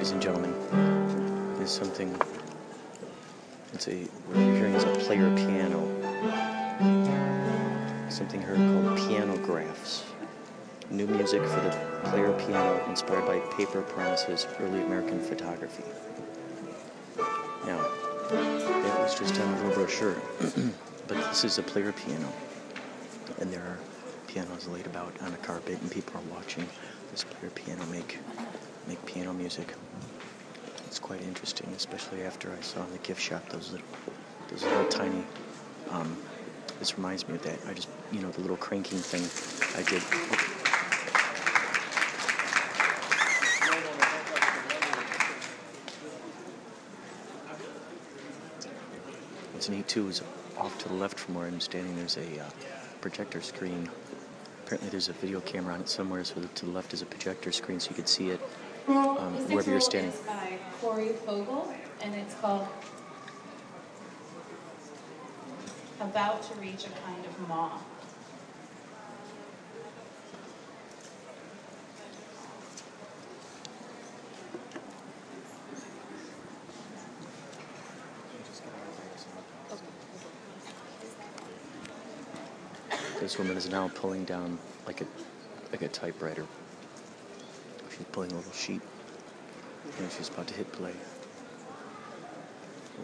ladies 0.05 0.13
and 0.13 0.23
gentlemen, 0.23 0.53
is 1.63 1.71
something. 1.71 2.15
It's 3.73 3.89
a 3.89 4.05
what 4.27 4.37
you're 4.39 4.55
hearing 4.55 4.75
is 4.75 4.85
a 4.85 4.93
player 5.07 5.35
piano. 5.35 5.81
Something 8.11 8.43
heard 8.43 8.59
called 8.59 8.99
pianographs. 8.99 10.03
New 10.91 11.07
music 11.07 11.41
for 11.41 11.59
the 11.63 12.11
player 12.11 12.35
piano 12.35 12.85
inspired 12.87 13.25
by 13.25 13.39
Paper 13.57 13.81
Promises 13.81 14.47
early 14.61 14.83
American 14.83 15.23
photography. 15.23 15.85
Now, 17.65 17.79
that 18.29 19.01
was 19.01 19.19
just 19.19 19.35
a 19.39 19.47
little 19.47 19.73
brochure, 19.73 20.21
but 21.09 21.17
this 21.17 21.45
is 21.45 21.57
a 21.57 21.63
player 21.63 21.93
piano, 21.93 22.29
and 23.39 23.51
there 23.51 23.63
are 23.63 23.79
pianos 24.27 24.69
laid 24.69 24.85
about 24.85 25.15
on 25.23 25.33
a 25.33 25.39
carpet, 25.39 25.81
and 25.81 25.91
people 25.91 26.21
are 26.21 26.35
watching 26.35 26.69
this 27.11 27.25
player 27.25 27.51
piano 27.53 27.87
make 27.87 28.19
make 28.87 29.05
piano 29.07 29.33
music. 29.33 29.75
It's 30.87 30.99
quite 30.99 31.23
interesting, 31.23 31.69
especially 31.77 32.23
after 32.23 32.53
I 32.53 32.61
saw 32.61 32.85
in 32.85 32.93
the 32.93 32.99
gift 32.99 33.21
shop 33.21 33.49
those 33.49 33.73
little 33.73 33.87
those 34.51 34.63
little 34.63 34.87
tiny. 34.87 35.25
Um, 35.91 36.17
this 36.79 36.97
reminds 36.97 37.27
me 37.29 37.35
of 37.35 37.43
that. 37.43 37.59
I 37.69 37.75
just 37.75 37.89
you 38.13 38.21
know 38.21 38.31
the 38.31 38.41
little 38.41 38.57
cranking 38.57 38.99
thing 38.99 39.23
I 39.77 39.83
did. 39.89 40.03
What's 49.53 49.69
neat 49.69 49.89
too 49.89 50.09
is 50.09 50.23
off 50.59 50.79
to 50.83 50.89
the 50.89 50.95
left 50.95 51.19
from 51.19 51.35
where 51.35 51.47
I'm 51.47 51.61
standing, 51.61 51.97
there's 51.97 52.17
a 52.17 52.41
uh, 52.41 52.49
projector 53.01 53.41
screen. 53.41 53.89
Apparently, 54.65 54.89
there's 54.91 55.09
a 55.09 55.13
video 55.15 55.41
camera 55.41 55.75
on 55.75 55.81
it 55.81 55.89
somewhere, 55.89 56.25
so 56.25 56.41
to 56.41 56.65
the 56.65 56.71
left 56.71 56.95
is 56.95 57.03
a 57.03 57.07
projector 57.07 57.53
screen, 57.53 57.81
so 57.81 57.91
you 57.91 57.97
can 57.97 58.07
see 58.07 58.31
it 58.31 58.41
um, 58.89 59.35
wherever 59.49 59.71
you're 59.71 59.81
standing. 59.81 60.13
is 60.13 60.21
by 60.21 60.59
Corey 60.81 61.09
Fogel, 61.25 61.73
and 62.03 62.15
it's 62.15 62.35
called 62.35 62.67
About 66.01 66.43
to 66.43 66.55
Reach 66.61 66.87
a 66.87 66.91
Kind 66.91 67.25
of 67.25 67.49
Moth. 67.49 67.83
This 83.21 83.39
woman 83.39 83.57
is 83.57 83.71
now 83.71 83.89
pulling 83.95 84.27
down 84.27 84.59
like 84.87 85.01
a 85.01 85.07
like 85.73 85.81
a 85.81 85.89
typewriter. 85.89 86.47
She's 87.97 88.07
pulling 88.11 88.33
a 88.33 88.35
little 88.35 88.53
sheet, 88.53 88.81
and 89.99 90.11
she's 90.11 90.29
about 90.29 90.49
to 90.49 90.55
hit 90.55 90.73
play. 90.73 90.95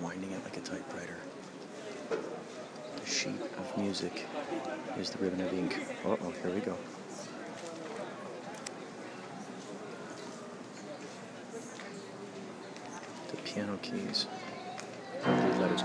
Winding 0.01 0.33
it 0.33 0.43
like 0.43 0.57
a 0.57 0.61
typewriter. 0.61 1.17
The 2.09 3.07
sheet 3.07 3.41
of 3.57 3.79
music. 3.79 4.27
Here's 4.95 5.11
the 5.11 5.19
ribbon 5.19 5.43
of 5.43 5.53
ink. 5.53 5.79
Uh 6.05 6.17
oh, 6.21 6.33
here 6.43 6.53
we 6.53 6.61
go. 6.61 6.77
The 13.29 13.37
piano 13.45 13.79
keys. 13.83 14.27
Three 15.23 15.35
letters. 15.61 15.83